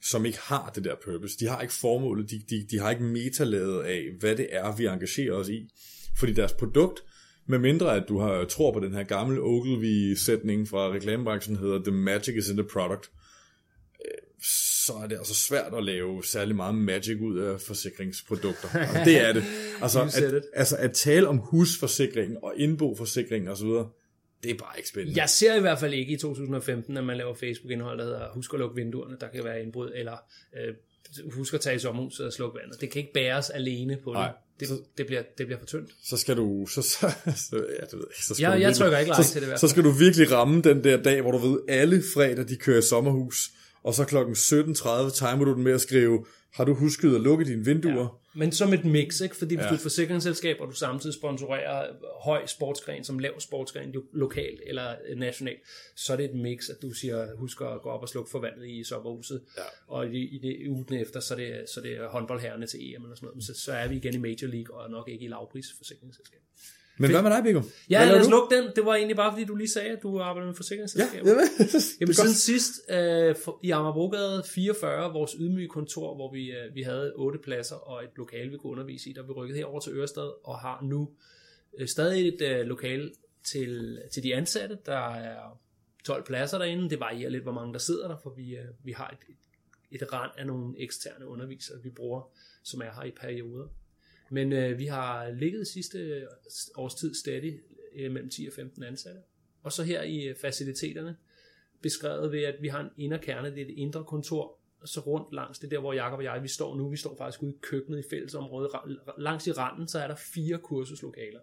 som 0.03 0.27
ikke 0.27 0.39
har 0.41 0.73
det 0.75 0.85
der 0.85 0.95
purpose. 1.05 1.39
De 1.39 1.47
har 1.49 1.61
ikke 1.61 1.75
formålet, 1.75 2.31
de, 2.31 2.43
de, 2.51 2.67
de 2.71 2.79
har 2.79 2.91
ikke 2.91 3.03
metalaget 3.05 3.83
af, 3.83 4.05
hvad 4.21 4.37
det 4.37 4.47
er, 4.51 4.77
vi 4.77 4.87
engagerer 4.87 5.35
os 5.35 5.49
i. 5.49 5.71
Fordi 6.19 6.33
deres 6.33 6.53
produkt, 6.53 7.01
med 7.47 7.59
mindre 7.59 7.97
at 7.97 8.05
du 8.09 8.19
har 8.19 8.45
tror 8.45 8.73
på 8.73 8.81
den 8.81 8.93
her 8.93 9.03
gamle 9.03 9.41
Ogilvy-sætning 9.41 10.69
fra 10.69 10.93
reklamebranchen, 10.93 11.57
hedder 11.57 11.83
The 11.83 11.93
Magic 11.93 12.35
is 12.37 12.49
in 12.49 12.57
the 12.57 12.67
product, 12.73 13.11
så 14.87 14.93
er 14.93 15.07
det 15.07 15.17
altså 15.17 15.35
svært 15.35 15.75
at 15.75 15.85
lave 15.85 16.25
særlig 16.25 16.57
meget 16.57 16.75
magic 16.75 17.21
ud 17.21 17.39
af 17.39 17.61
forsikringsprodukter. 17.61 18.69
Og 18.75 19.05
det 19.05 19.21
er 19.21 19.33
det. 19.33 19.45
Altså 19.83 20.01
at, 20.01 20.43
altså 20.53 20.77
at 20.77 20.93
tale 20.93 21.29
om 21.29 21.39
husforsikring 21.39 22.45
og 22.45 22.53
indboforsikring 22.57 23.51
osv., 23.51 23.67
det 24.43 24.51
er 24.51 24.59
bare 24.59 24.73
ikke 24.77 24.89
spændende. 24.89 25.21
Jeg 25.21 25.31
ser 25.31 25.55
i 25.55 25.61
hvert 25.61 25.79
fald 25.79 25.95
ikke 25.95 26.13
i 26.13 26.17
2015, 26.17 26.97
at 26.97 27.05
man 27.05 27.17
laver 27.17 27.35
Facebook-indhold, 27.35 27.99
der 27.99 28.05
hedder 28.05 28.29
husk 28.35 28.53
at 28.55 28.59
lukke 28.61 28.77
vinduerne, 28.77 29.17
der 29.21 29.29
kan 29.29 29.45
være 29.45 29.63
indbrud, 29.63 29.91
eller 29.95 30.13
øh, 30.57 30.75
husk 31.33 31.55
at 31.55 31.61
tage 31.61 31.77
i 31.77 31.79
sommerhuset 31.79 32.27
og 32.27 32.33
slukke 32.33 32.59
vandet. 32.63 32.81
Det 32.81 32.91
kan 32.91 33.01
ikke 33.01 33.13
bæres 33.13 33.51
alene 33.51 33.99
på 34.05 34.11
det. 34.11 34.19
Nej. 34.19 34.33
Det, 34.61 34.69
det, 34.99 35.07
bliver, 35.07 35.23
det 35.39 35.47
bliver 35.47 35.59
for 35.59 35.67
tyndt. 35.67 35.91
så 36.05 36.17
skal 36.17 36.37
du, 36.37 36.67
så, 36.67 36.83
så, 36.83 36.99
så 37.51 37.57
ja, 37.57 37.61
det 37.85 37.93
ved 37.93 38.07
jeg 38.17 38.23
så 38.23 38.35
skal 38.35 38.43
Jeg- 38.43 38.49
du 38.49 38.53
jeg 38.53 38.59
virkelig- 38.59 38.77
trykker 38.77 38.99
ikke 38.99 39.11
like 39.11 39.25
så, 39.25 39.33
til 39.33 39.41
det 39.41 39.47
i 39.47 39.49
hvert 39.49 39.61
Så 39.61 39.69
skal 39.69 39.85
du 39.85 39.91
virkelig 39.91 40.33
ramme 40.33 40.63
den 40.63 40.85
der 40.85 41.03
dag, 41.03 41.21
hvor 41.23 41.31
du 41.31 41.39
ved, 41.39 41.61
alle 41.69 42.03
fredag, 42.15 42.49
de 42.49 42.57
kører 42.57 42.79
i 42.79 42.83
sommerhus, 42.83 43.51
og 43.87 43.95
så 43.95 44.05
klokken 44.05 44.35
17.30 44.35 45.15
timer 45.19 45.45
du 45.45 45.55
den 45.55 45.63
med 45.63 45.73
at 45.73 45.81
skrive, 45.81 46.27
har 46.55 46.65
du 46.65 46.75
husket 46.75 47.15
at 47.15 47.21
lukke 47.21 47.45
dine 47.45 47.65
vinduer? 47.65 48.03
Ja. 48.03 48.39
Men 48.41 48.53
som 48.53 48.73
et 48.73 48.85
mix, 48.85 49.21
ikke? 49.21 49.37
fordi 49.37 49.55
hvis 49.55 49.63
Ja. 49.65 49.69
du 49.69 49.75
er 49.75 49.79
et 49.79 49.83
forsikringsselskab, 49.83 50.57
og 50.61 50.69
du 50.69 50.73
samtidig 50.73 51.15
sponsorerer 51.15 51.93
høj 52.25 52.47
sportsgren 52.47 53.05
som 53.05 53.19
lav 53.19 53.41
sportsgren, 53.41 53.93
lo- 53.93 54.05
lokalt 54.13 54.61
eller 54.67 54.95
øh, 55.09 55.19
nationalt, 55.19 55.59
så 55.97 56.13
er 56.13 56.17
det 56.17 56.25
et 56.25 56.35
mix, 56.35 56.69
at 56.71 56.83
du 56.83 56.91
siger, 56.93 57.37
husk 57.37 57.61
at 57.61 57.83
gå 57.83 57.89
op 57.89 58.03
og 58.03 58.09
slukke 58.09 58.31
for 58.31 58.39
vandet 58.39 58.69
i 58.69 58.85
sommerhuset, 58.85 59.43
Ja. 59.59 59.63
og 59.89 60.07
i, 60.09 60.37
i 60.37 60.39
det 60.39 60.69
ugen 60.69 60.95
efter, 60.95 61.21
så 61.21 61.35
er 61.35 61.39
det, 61.39 61.65
så 61.75 61.81
er 61.81 61.85
det 61.85 61.99
håndboldherrene 62.09 62.67
til 62.67 62.81
EM 62.95 63.03
eller 63.03 63.17
sådan 63.17 63.27
noget, 63.27 63.45
så, 63.45 63.55
så 63.65 63.73
er 63.73 63.89
vi 63.89 63.97
igen 63.97 64.15
i 64.15 64.19
Major 64.19 64.47
League, 64.49 64.77
og 64.77 64.91
nok 64.91 65.09
ikke 65.09 65.25
i 65.25 65.29
lavprisforsikringsselskab. 65.29 66.41
Men 66.99 67.11
hvad 67.11 67.23
med 67.23 67.31
dig, 67.31 67.43
Biggo? 67.45 67.63
Ja, 67.91 67.99
hvad 67.99 68.15
lad 68.15 68.21
os 68.21 68.31
lukke 68.31 68.57
den. 68.57 68.71
Det 68.77 68.85
var 68.85 68.95
egentlig 68.95 69.17
bare, 69.17 69.33
fordi 69.33 69.45
du 69.45 69.55
lige 69.55 69.69
sagde, 69.69 69.91
at 69.91 70.03
du 70.03 70.19
arbejder 70.21 70.47
med 70.47 70.55
Ja, 70.55 70.59
forsikringsselskaber. 70.59 71.29
jamen, 71.29 71.45
Jamen 72.01 72.09
det 72.13 72.19
er 72.19 72.23
siden 72.23 72.35
sidst 72.35 72.73
øh, 72.91 73.37
for, 73.45 73.61
i 73.63 73.71
Amagerbrogade 73.71 74.43
44, 74.47 75.13
vores 75.13 75.37
ydmyge 75.41 75.69
kontor, 75.69 76.15
hvor 76.15 76.33
vi, 76.33 76.51
øh, 76.51 76.75
vi 76.75 76.83
havde 76.83 77.13
otte 77.17 77.39
pladser 77.39 77.77
og 77.77 78.05
et 78.05 78.11
lokale, 78.17 78.51
vi 78.51 78.57
kunne 78.57 78.73
undervise 78.73 79.11
i, 79.11 79.13
der 79.13 79.23
vi 79.23 79.33
rykket 79.33 79.57
herover 79.57 79.81
til 79.81 79.93
Ørestad 79.93 80.47
og 80.47 80.59
har 80.59 80.81
nu 80.83 81.11
øh, 81.79 81.89
stadig 81.89 82.29
et 82.29 82.43
øh, 82.43 82.67
lokale 82.67 83.11
til, 83.45 84.01
til 84.13 84.23
de 84.23 84.35
ansatte. 84.35 84.79
Der 84.87 85.15
er 85.15 85.61
12 86.05 86.25
pladser 86.25 86.59
derinde. 86.59 86.91
Det 86.91 87.01
varierer 87.01 87.31
lidt, 87.31 87.43
hvor 87.43 87.53
mange 87.53 87.73
der 87.73 87.79
sidder 87.79 88.09
der, 88.09 88.17
for 88.23 88.31
vi, 88.31 88.57
øh, 88.57 88.65
vi 88.85 88.93
har 88.93 89.09
et, 89.09 89.35
et, 89.91 90.03
et 90.03 90.13
rand 90.13 90.31
af 90.39 90.47
nogle 90.47 90.75
eksterne 90.79 91.27
undervisere, 91.29 91.83
vi 91.83 91.91
bruger, 91.91 92.31
som 92.63 92.81
er 92.81 92.91
her 92.95 93.05
i 93.05 93.11
perioder. 93.11 93.67
Men 94.31 94.53
øh, 94.53 94.79
vi 94.79 94.87
har 94.87 95.31
ligget 95.31 95.67
sidste 95.67 95.99
øh, 95.99 96.23
års 96.77 96.95
tid 96.95 97.15
stadig 97.15 97.61
øh, 97.97 98.13
mellem 98.13 98.31
10 98.31 98.47
og 98.47 98.53
15 98.53 98.83
ansatte. 98.83 99.21
Og 99.63 99.73
så 99.73 99.83
her 99.83 100.03
i 100.03 100.25
øh, 100.25 100.37
faciliteterne, 100.37 101.17
beskrevet 101.83 102.33
ved, 102.33 102.43
at 102.43 102.63
vi 102.63 102.69
har 102.69 102.81
en 102.81 102.91
inderkerne, 102.97 103.51
det 103.51 103.63
er 103.63 103.67
det 103.67 103.75
indre 103.75 104.05
kontor, 104.05 104.59
og 104.81 104.89
så 104.89 105.01
rundt 105.01 105.35
langs 105.35 105.59
det 105.59 105.71
der, 105.71 105.79
hvor 105.79 105.93
Jakob 105.93 106.19
og 106.19 106.25
jeg, 106.25 106.43
vi 106.43 106.49
står 106.49 106.77
nu, 106.77 106.89
vi 106.89 106.97
står 106.97 107.17
faktisk 107.17 107.43
ude 107.43 107.53
i 107.53 107.59
køkkenet 107.61 107.99
i 107.99 108.09
fællesområdet, 108.11 108.71
langs 109.19 109.47
i 109.47 109.53
randen, 109.53 109.89
så 109.89 109.99
er 109.99 110.07
der 110.07 110.15
fire 110.17 110.59
kursuslokaler. 110.59 111.41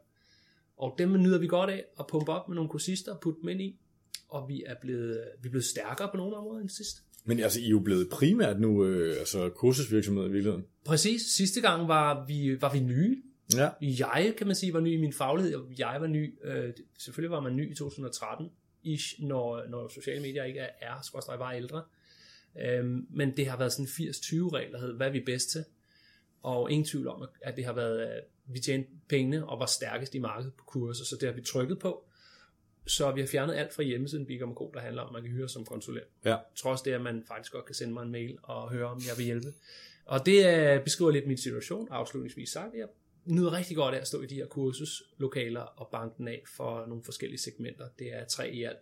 Og 0.78 0.96
dem 0.98 1.12
nyder 1.12 1.40
vi 1.40 1.48
godt 1.48 1.70
af 1.70 1.86
at 2.00 2.08
pumpe 2.08 2.32
op 2.32 2.48
med 2.48 2.56
nogle 2.56 2.70
kursister 2.70 3.14
og 3.14 3.20
putte 3.20 3.42
dem 3.42 3.50
ind 3.50 3.62
i, 3.62 3.80
og 4.30 4.50
vi 4.50 4.64
er 4.66 4.76
blevet, 4.82 5.10
øh, 5.10 5.44
vi 5.44 5.48
er 5.48 5.52
blevet 5.52 5.66
stærkere 5.66 6.10
på 6.12 6.18
nogle 6.18 6.36
områder 6.36 6.62
end 6.62 6.70
sidst. 6.70 7.04
Men 7.26 7.40
altså, 7.40 7.60
I 7.60 7.66
er 7.66 7.70
jo 7.70 7.80
blevet 7.80 8.10
primært 8.10 8.60
nu, 8.60 8.86
øh, 8.86 9.20
altså 9.20 9.50
kursusvirksomhed 9.50 10.26
i 10.26 10.32
virkeligheden. 10.32 10.66
Præcis, 10.86 11.22
sidste 11.22 11.62
gang 11.62 11.88
var 11.88 12.26
vi, 12.28 12.62
var 12.62 12.74
vi 12.74 12.80
nye, 12.80 13.22
Ja. 13.56 13.70
jeg, 13.82 14.34
kan 14.38 14.48
man 14.48 14.56
sige, 14.56 14.74
var 14.74 14.80
ny 14.80 14.94
i 14.94 14.98
min 15.02 15.14
faglighed, 15.14 15.56
og 15.56 15.72
jeg 15.78 15.98
var 16.00 16.08
ny, 16.08 16.40
øh, 16.44 16.74
selvfølgelig 16.98 17.32
var 17.32 17.40
man 17.40 17.56
ny 17.56 17.72
i 17.72 17.76
2013, 17.76 18.50
ish, 18.84 19.14
når, 19.20 19.68
når 19.70 19.88
sociale 19.88 20.22
medier 20.22 20.44
ikke 20.44 20.60
er, 20.60 20.70
er 20.82 20.94
skorstræk 21.04 21.40
var 21.40 21.52
ældre. 21.52 21.84
Øhm, 22.62 23.08
men 23.10 23.38
det 23.38 23.48
har 23.48 23.58
været 23.58 23.72
sådan 23.72 23.86
80-20 23.86 24.50
regler, 24.54 24.80
hed, 24.80 24.94
hvad 24.94 25.08
er 25.08 25.12
vi 25.12 25.20
bedst 25.26 25.50
til? 25.52 25.66
Og 26.44 26.72
ingen 26.72 26.86
tvivl 26.86 27.08
om, 27.08 27.28
at 27.42 27.56
det 27.56 27.66
har 27.66 27.74
været, 27.74 28.02
øh, 28.02 28.54
vi 28.54 28.60
tjente 28.60 28.90
pengene 29.10 29.50
og 29.50 29.60
var 29.60 29.66
stærkest 29.66 30.16
i 30.16 30.20
markedet 30.20 30.54
på 30.54 30.64
kurser, 30.68 31.06
så 31.06 31.18
det 31.22 31.28
har 31.30 31.36
vi 31.36 31.42
trykket 31.42 31.80
på. 31.80 32.06
Så 32.88 33.12
vi 33.12 33.20
har 33.22 33.28
fjernet 33.28 33.54
alt 33.54 33.74
fra 33.74 33.84
hjemmesiden 33.84 34.26
Bigum 34.26 34.58
der 34.74 34.80
handler 34.80 35.02
om, 35.02 35.08
at 35.08 35.14
man 35.14 35.22
kan 35.22 35.32
hyre 35.32 35.50
som 35.50 35.66
konsulent. 35.66 36.08
Ja. 36.26 36.38
Trods 36.56 36.82
det, 36.82 36.92
at 36.92 37.02
man 37.02 37.24
faktisk 37.28 37.52
godt 37.54 37.66
kan 37.66 37.76
sende 37.76 37.94
mig 37.94 38.04
en 38.04 38.12
mail 38.12 38.38
og 38.44 38.72
høre, 38.72 38.86
om 38.88 38.98
jeg 38.98 39.18
vil 39.18 39.26
hjælpe. 39.26 39.48
Og 40.06 40.26
det 40.26 40.46
øh, 40.76 40.84
beskriver 40.84 41.12
lidt 41.12 41.28
min 41.28 41.38
situation, 41.38 41.88
afslutningsvis 41.92 42.50
sagt. 42.50 42.74
Jeg 42.78 42.88
nyder 43.26 43.52
rigtig 43.52 43.76
godt 43.78 43.96
af 43.96 44.00
at 44.00 44.08
stå 44.08 44.22
i 44.22 44.26
de 44.26 44.36
her 44.36 44.46
kursuslokaler 44.46 45.62
og 45.62 45.90
banke 45.92 46.16
den 46.18 46.28
af 46.28 46.44
for 46.56 46.86
nogle 46.86 47.04
forskellige 47.04 47.40
segmenter. 47.40 47.88
Det 48.00 48.14
er 48.14 48.26
tre 48.26 48.52
i 48.52 48.64
alt. 48.64 48.78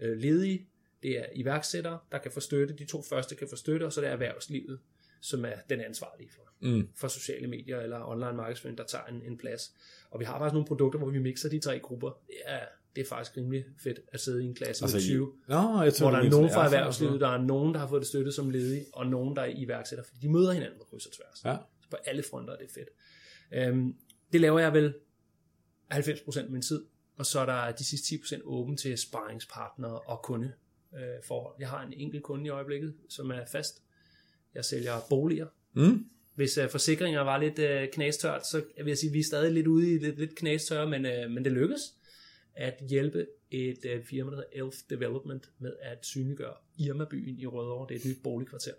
Øh, 0.00 0.18
ledige, 0.18 0.68
det 1.02 1.18
er 1.18 1.26
iværksættere, 1.34 1.98
der 2.12 2.18
kan 2.18 2.32
få 2.32 2.40
støtte. 2.40 2.74
De 2.74 2.84
to 2.84 3.02
første 3.02 3.34
kan 3.34 3.48
få 3.50 3.56
støtte, 3.56 3.84
og 3.84 3.92
så 3.92 4.00
er 4.00 4.04
det 4.04 4.12
erhvervslivet, 4.12 4.78
som 5.20 5.44
er 5.44 5.54
den 5.70 5.80
ansvarlige 5.80 6.30
for, 6.30 6.42
Mm. 6.60 6.88
for 6.94 7.08
sociale 7.08 7.46
medier 7.46 7.80
eller 7.80 8.08
online 8.08 8.32
markedsføring, 8.32 8.78
der 8.78 8.84
tager 8.84 9.04
en, 9.04 9.22
en 9.22 9.38
plads. 9.38 9.72
Og 10.10 10.20
vi 10.20 10.24
har 10.24 10.38
faktisk 10.38 10.52
nogle 10.52 10.66
produkter, 10.66 10.98
hvor 10.98 11.10
vi 11.10 11.18
mixer 11.18 11.48
de 11.48 11.58
tre 11.58 11.78
grupper. 11.78 12.20
Det 12.26 12.36
er, 12.44 12.60
det 12.96 13.02
er 13.02 13.08
faktisk 13.08 13.36
rimelig 13.36 13.64
fedt 13.82 14.00
at 14.12 14.20
sidde 14.20 14.44
i 14.44 14.46
en 14.46 14.54
klasse 14.54 14.84
Altså, 14.84 14.96
med 14.96 15.02
I- 15.04 15.06
20, 15.08 15.32
Nå, 15.48 15.82
jeg 15.82 15.94
tror, 15.94 16.10
hvor 16.10 16.18
der 16.18 16.24
er 16.26 16.30
nogen 16.30 16.50
fra 16.52 16.64
erhvervslivet, 16.64 17.20
der 17.20 17.28
er 17.28 17.42
nogen, 17.42 17.74
der 17.74 17.80
har 17.80 17.88
fået 17.88 18.00
det 18.00 18.08
støtte 18.08 18.32
som 18.32 18.50
ledige, 18.50 18.84
og 18.92 19.06
nogen, 19.06 19.36
der 19.36 19.42
er 19.42 19.52
iværksætter, 19.56 20.04
fordi 20.04 20.18
de 20.20 20.28
møder 20.32 20.52
hinanden 20.52 20.78
på 20.78 20.84
kryds 20.84 21.06
og 21.06 21.12
tværs. 21.12 21.44
noget. 21.44 21.58
Så 21.82 21.88
på 21.90 21.96
alle 22.06 22.22
fronter 22.30 22.52
er 22.54 22.58
det 22.58 22.70
fedt. 22.74 22.88
Øhm, 23.52 23.94
det 24.32 24.40
laver 24.40 24.58
jeg 24.60 24.72
vel 24.72 24.94
90% 25.92 26.38
af 26.38 26.50
min 26.50 26.62
tid, 26.62 26.84
og 27.16 27.26
så 27.26 27.40
er 27.40 27.46
der 27.46 27.72
de 27.76 27.84
sidste 27.84 28.14
10% 28.14 28.40
åben 28.44 28.76
til 28.76 28.98
sparringspartnere 28.98 30.00
og 30.00 30.22
kunde 30.22 30.52
øh. 30.96 31.36
Jeg 31.60 31.68
har 31.68 31.82
en 31.86 31.92
enkelt 31.92 32.22
kunde 32.22 32.46
i 32.46 32.48
øjeblikket, 32.48 32.94
som 33.08 33.30
er 33.30 33.46
fast. 33.52 33.82
Jeg 34.54 34.64
sælger 34.64 34.92
boliger. 35.08 35.46
Ja. 35.76 35.80
Mm. 35.82 36.06
Hvis 36.34 36.58
øh, 36.58 36.68
forsikringer 36.70 37.20
var 37.20 37.38
lidt 37.38 37.58
øh, 37.58 37.88
knastørt, 37.92 38.46
så 38.46 38.62
vil 38.76 38.86
jeg 38.86 38.98
sige, 38.98 39.10
at 39.10 39.14
vi 39.14 39.20
er 39.20 39.24
stadig 39.24 39.52
lidt 39.52 39.66
ude 39.66 39.94
i 39.94 39.98
lidt, 39.98 40.18
lidt 40.18 40.34
knastør, 40.34 40.86
men, 40.88 41.06
øh, 41.06 41.30
men 41.30 41.44
det 41.44 41.52
lykkes 41.52 41.94
at 42.56 42.82
hjælpe 42.88 43.26
et 43.50 43.84
øh, 43.84 44.04
firma, 44.04 44.30
der 44.30 44.36
hedder 44.36 44.64
Elf 44.64 44.76
Development, 44.90 45.50
med 45.58 45.76
at 45.82 46.06
synliggøre 46.06 46.54
Irma-byen 46.78 47.38
i 47.38 47.46
Rødovre. 47.46 47.86
Det 47.88 47.94
er 47.94 48.00
et 48.00 48.06
nyt 48.06 48.22
boligkvarter. 48.22 48.72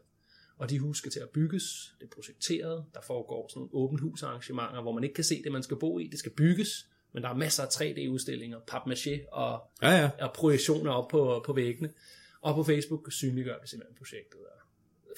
Og 0.57 0.69
de 0.69 0.79
hus 0.79 0.97
skal 0.97 1.11
til 1.11 1.19
at 1.19 1.29
bygges, 1.29 1.93
det 1.99 2.05
er 2.05 2.09
projekteret, 2.15 2.85
der 2.93 2.99
foregår 3.01 3.47
sådan 3.49 3.59
nogle 3.59 3.73
åbent 3.73 4.01
hus 4.01 4.23
arrangementer, 4.23 4.81
hvor 4.81 4.91
man 4.91 5.03
ikke 5.03 5.13
kan 5.13 5.23
se 5.23 5.43
det, 5.43 5.51
man 5.51 5.63
skal 5.63 5.77
bo 5.77 5.99
i, 5.99 6.07
det 6.07 6.19
skal 6.19 6.31
bygges, 6.31 6.87
men 7.13 7.23
der 7.23 7.29
er 7.29 7.35
masser 7.35 7.63
af 7.63 7.67
3D-udstillinger, 7.67 8.57
papmaché 8.71 9.29
og, 9.31 9.61
Ja, 9.81 9.91
ja. 9.91 10.09
og 10.19 10.33
projektioner 10.33 10.91
op 10.91 11.07
på, 11.09 11.43
på 11.45 11.53
væggene. 11.53 11.89
Og 12.41 12.55
på 12.55 12.63
Facebook 12.63 13.11
synliggør 13.11 13.55
vi 13.61 13.67
simpelthen 13.67 13.95
projektet. 13.97 14.39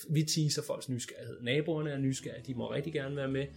Vi 0.10 0.24
teaser 0.24 0.62
folks 0.62 0.89
nysgerrighed. 0.89 1.42
Naboerne 1.42 1.89
er 1.89 1.98
nysgerrige, 1.98 2.44
de 2.48 2.54
må 2.54 2.72
rigtig 2.74 2.94
gerne 2.94 3.16
være 3.16 3.28
med. 3.28 3.48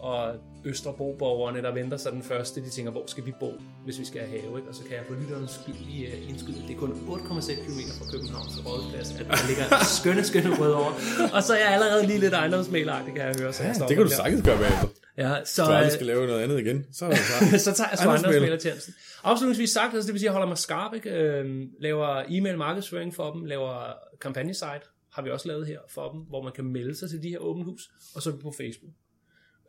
Og 0.00 0.34
Østerbro-borgerne, 0.64 1.62
der 1.62 1.74
venter 1.74 1.96
sig 1.96 2.12
den 2.12 2.22
første, 2.22 2.60
de 2.60 2.70
tænker, 2.70 2.92
hvor 2.92 3.04
skal 3.06 3.26
vi 3.26 3.32
bo, 3.40 3.52
hvis 3.84 3.98
vi 3.98 4.04
skal 4.04 4.20
have 4.20 4.40
have, 4.40 4.58
ikke? 4.58 4.68
Og 4.68 4.74
så 4.74 4.82
kan 4.82 4.92
jeg 4.96 5.04
på 5.08 5.14
lytterens 5.14 5.50
skyld 5.50 5.74
lige 5.86 6.08
uh, 6.08 6.28
indskyde, 6.28 6.62
det 6.68 6.74
er 6.76 6.78
kun 6.78 6.90
8,6 6.90 7.54
km 7.64 7.80
fra 7.98 8.06
København 8.12 8.46
til 8.54 8.60
Rådhuspladsen, 8.66 9.16
at 9.20 9.26
der 9.26 9.46
ligger 9.48 9.64
skønne, 9.98 10.24
skønne 10.24 10.50
rød 10.60 10.72
over. 10.72 10.92
Og 11.32 11.42
så 11.42 11.52
er 11.54 11.58
jeg 11.58 11.68
allerede 11.76 12.06
lige 12.06 12.18
lidt 12.18 12.34
ejendomsmælagtig, 12.34 13.14
kan 13.14 13.22
jeg 13.26 13.34
høre. 13.40 13.52
Så 13.52 13.62
jeg 13.62 13.76
ja 13.80 13.86
det 13.86 13.96
kan 13.96 14.04
du 14.04 14.10
sagtens 14.10 14.42
gøre 14.42 14.58
bagefter. 14.58 14.88
Ja, 15.16 15.44
så, 15.44 15.64
Du 15.64 15.70
aldrig 15.70 15.86
øh, 15.86 15.92
skal 15.92 16.06
lave 16.06 16.26
noget 16.26 16.40
andet 16.42 16.60
igen. 16.60 16.84
Så 16.92 17.04
er 17.04 17.10
det 17.10 17.60
så 17.66 17.72
tager 17.72 17.90
jeg 17.90 17.98
sgu 17.98 18.08
ejendomsmælertjenesten. 18.08 18.94
Afslutningsvis 19.24 19.70
sagt, 19.70 19.94
altså 19.94 20.06
det 20.06 20.12
vil 20.12 20.20
sige, 20.20 20.28
at 20.28 20.30
jeg 20.30 20.32
holder 20.32 20.48
mig 20.48 20.58
skarp, 20.58 20.94
ikke? 20.94 21.10
Øh, 21.10 21.66
laver 21.80 22.22
e-mail 22.28 22.58
markedsføring 22.58 23.14
for 23.14 23.32
dem, 23.32 23.44
laver 23.44 23.92
kampagnesite, 24.20 24.84
har 25.12 25.22
vi 25.22 25.30
også 25.30 25.48
lavet 25.48 25.66
her 25.66 25.78
for 25.88 26.12
dem, 26.12 26.20
hvor 26.20 26.42
man 26.42 26.52
kan 26.52 26.64
melde 26.64 26.94
sig 26.94 27.10
til 27.10 27.22
de 27.22 27.28
her 27.28 27.38
åbent 27.38 27.64
hus, 27.64 27.90
og 28.14 28.22
så 28.22 28.30
er 28.30 28.34
vi 28.34 28.42
på 28.42 28.54
Facebook. 28.56 28.92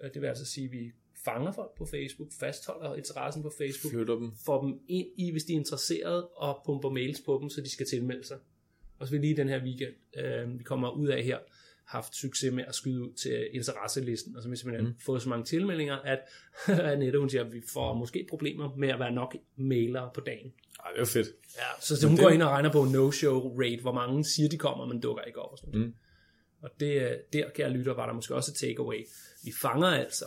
Øh, 0.03 0.13
Det 0.13 0.22
vil 0.22 0.27
altså 0.27 0.46
sige, 0.46 0.65
at 0.65 0.72
vi 0.72 0.91
fanger 1.25 1.51
folk 1.51 1.77
på 1.77 1.86
Facebook, 1.86 2.27
fastholder 2.39 2.96
interessen 2.96 3.43
på 3.43 3.51
Facebook, 3.58 3.91
Flytter 3.93 4.13
dem. 4.15 4.31
får 4.46 4.62
dem 4.62 4.79
ind 4.88 5.08
i, 5.17 5.31
hvis 5.31 5.43
de 5.43 5.53
er 5.53 5.58
interesserede, 5.58 6.27
og 6.27 6.62
pumper 6.65 6.89
mails 6.89 7.22
på 7.25 7.38
dem, 7.41 7.50
så 7.50 7.62
de 7.62 7.70
skal 7.72 7.86
tilmelde 7.86 8.24
sig. 8.27 8.38
Og 9.00 9.08
så 9.08 9.12
vil 9.12 9.22
lige 9.22 9.38
den 9.38 9.50
her 9.50 9.63
weekend, 9.63 9.93
øh, 10.17 10.60
vi 10.60 10.63
kommer 10.63 10.89
ud 10.89 11.08
af 11.08 11.24
her, 11.24 11.38
haft 11.86 12.15
succes 12.15 12.53
med 12.53 12.63
at 12.67 12.75
skyde 12.75 13.01
ud 13.01 13.13
til 13.13 13.48
interesselisten, 13.53 14.36
og 14.36 14.41
så 14.41 14.48
har 14.48 14.51
vi 14.51 14.55
simpelthen 14.58 14.88
mm. 14.88 14.96
fået 15.05 15.22
så 15.22 15.29
mange 15.29 15.46
tilmeldinger, 15.46 15.96
at 15.96 16.20
Annette, 16.91 17.20
hun 17.20 17.29
siger, 17.29 17.43
at 17.46 17.53
vi 17.53 17.62
får 17.74 17.93
måske 17.93 18.25
problemer 18.29 18.75
med 18.77 18.89
at 18.89 19.00
være 19.00 19.12
nok 19.12 19.36
mailere 19.55 20.10
på 20.13 20.22
dagen. 20.22 20.53
Ej, 20.86 20.91
det 20.96 21.01
er 21.01 21.05
fedt. 21.05 21.27
Ja, 21.58 21.81
så, 21.81 21.96
så 21.98 22.08
hun 22.08 22.17
det- 22.17 22.24
går 22.25 22.29
ind 22.29 22.41
og 22.41 22.50
regner 22.50 22.72
på 22.72 22.84
no-show 22.84 23.60
rate, 23.62 23.81
hvor 23.81 23.91
mange 23.93 24.25
siger, 24.25 24.50
de 24.50 24.58
kommer, 24.58 24.86
men 24.86 25.00
dukker 25.01 25.24
ikke 25.24 25.39
op 25.39 25.51
og 25.51 25.58
sådan. 25.58 25.79
Mm. 25.79 25.93
Og 26.62 26.70
det, 26.79 27.01
øh, 27.01 27.12
der, 27.34 27.50
kære 27.55 27.70
lytter, 27.70 27.93
var 27.93 28.05
der 28.05 28.13
måske 28.13 28.36
også 28.36 28.51
et 28.51 28.55
takeaway. 28.67 29.05
Vi 29.43 29.51
fanger 29.62 29.88
altså 29.88 30.25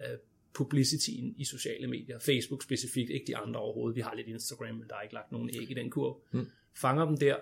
uh, 0.00 0.18
publicityen 0.52 1.34
i 1.38 1.44
sociale 1.44 1.86
medier. 1.86 2.18
Facebook 2.18 2.62
specifikt, 2.62 3.10
ikke 3.10 3.26
de 3.26 3.36
andre 3.36 3.60
overhovedet. 3.60 3.96
Vi 3.96 4.00
har 4.00 4.14
lidt 4.14 4.26
Instagram, 4.28 4.74
men 4.74 4.88
der 4.88 4.94
er 4.96 5.02
ikke 5.02 5.14
lagt 5.14 5.32
nogen 5.32 5.50
æg 5.50 5.70
i 5.70 5.74
den 5.74 5.90
kurv. 5.90 6.20
Mm. 6.32 6.46
Fanger 6.76 7.04
dem 7.04 7.16
der. 7.16 7.36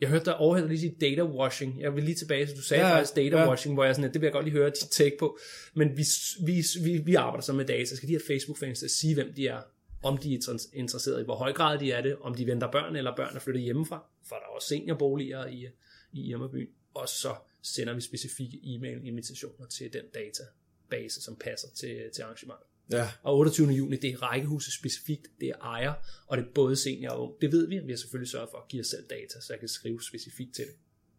Jeg 0.00 0.08
hørte 0.08 0.24
dig 0.24 0.36
overhælde 0.36 0.68
lige 0.68 0.80
sige 0.80 0.96
data 1.00 1.22
washing. 1.24 1.80
Jeg 1.80 1.94
vil 1.94 2.04
lige 2.04 2.14
tilbage, 2.14 2.46
så 2.46 2.54
du 2.54 2.62
sagde 2.62 2.86
Ja, 2.86 2.94
faktisk 2.96 3.16
data 3.16 3.36
ja. 3.36 3.48
washing, 3.48 3.74
hvor 3.74 3.84
jeg 3.84 3.94
sådan, 3.94 4.08
at 4.08 4.14
det 4.14 4.20
vil 4.20 4.26
jeg 4.26 4.32
godt 4.32 4.44
lige 4.44 4.52
høre 4.56 4.70
dit 4.70 4.90
take 4.90 5.16
på. 5.18 5.38
Men 5.74 5.96
vi, 5.96 6.02
vi, 6.46 6.64
vi, 6.84 6.98
vi 6.98 7.14
arbejder 7.14 7.42
så 7.42 7.52
med 7.52 7.64
data. 7.64 7.96
Skal 7.96 8.08
de 8.08 8.12
her 8.12 8.20
Facebook-fans 8.26 8.78
til 8.78 8.86
at 8.86 8.90
sige, 8.90 9.14
hvem 9.14 9.32
de 9.34 9.46
er? 9.48 9.60
Om 10.02 10.18
de 10.18 10.34
er 10.34 10.38
inter- 10.38 10.70
interesserede 10.72 11.20
i, 11.20 11.24
hvor 11.24 11.36
høj 11.36 11.52
grad 11.52 11.78
de 11.78 11.92
er 11.92 12.00
det, 12.02 12.16
om 12.20 12.34
de 12.34 12.46
venter 12.46 12.70
børn, 12.70 12.96
eller 12.96 13.16
børn 13.16 13.36
er 13.36 13.40
flyttet 13.40 13.62
hjemmefra, 13.62 14.04
for 14.28 14.36
der 14.36 14.42
er 14.42 14.54
også 14.54 14.68
seniorboliger 14.68 15.46
i, 15.46 15.66
i 16.12 16.30
Irma-byen. 16.30 16.68
Og 16.94 17.08
så 17.08 17.34
sender 17.74 17.94
vi 17.94 18.00
specifikke 18.00 18.60
e-mail-invitationer 18.64 19.66
til 19.66 19.92
den 19.92 20.02
database, 20.14 21.22
som 21.22 21.36
passer 21.36 21.68
til, 21.76 22.10
til 22.14 22.22
arrangementet. 22.22 22.66
Ja. 22.92 23.08
Og 23.22 23.36
28. 23.38 23.68
juni, 23.68 23.96
det 23.96 24.10
er 24.12 24.22
rækkehuset 24.22 24.72
specifikt, 24.72 25.26
det 25.40 25.48
er 25.48 25.58
ejer, 25.62 25.92
og 26.26 26.36
det 26.36 26.44
er 26.44 26.48
både 26.54 26.76
senior 26.76 27.10
og 27.10 27.22
ung. 27.22 27.40
Det 27.40 27.52
ved 27.52 27.68
vi, 27.68 27.78
og 27.78 27.86
vi 27.86 27.92
har 27.92 27.96
selvfølgelig 27.96 28.30
sørget 28.30 28.48
for 28.52 28.58
at 28.58 28.68
give 28.68 28.80
os 28.80 28.86
selv 28.86 29.04
data, 29.10 29.40
så 29.40 29.52
jeg 29.52 29.60
kan 29.60 29.68
skrive 29.68 30.02
specifikt 30.02 30.54
til 30.54 30.64
det. 30.64 30.74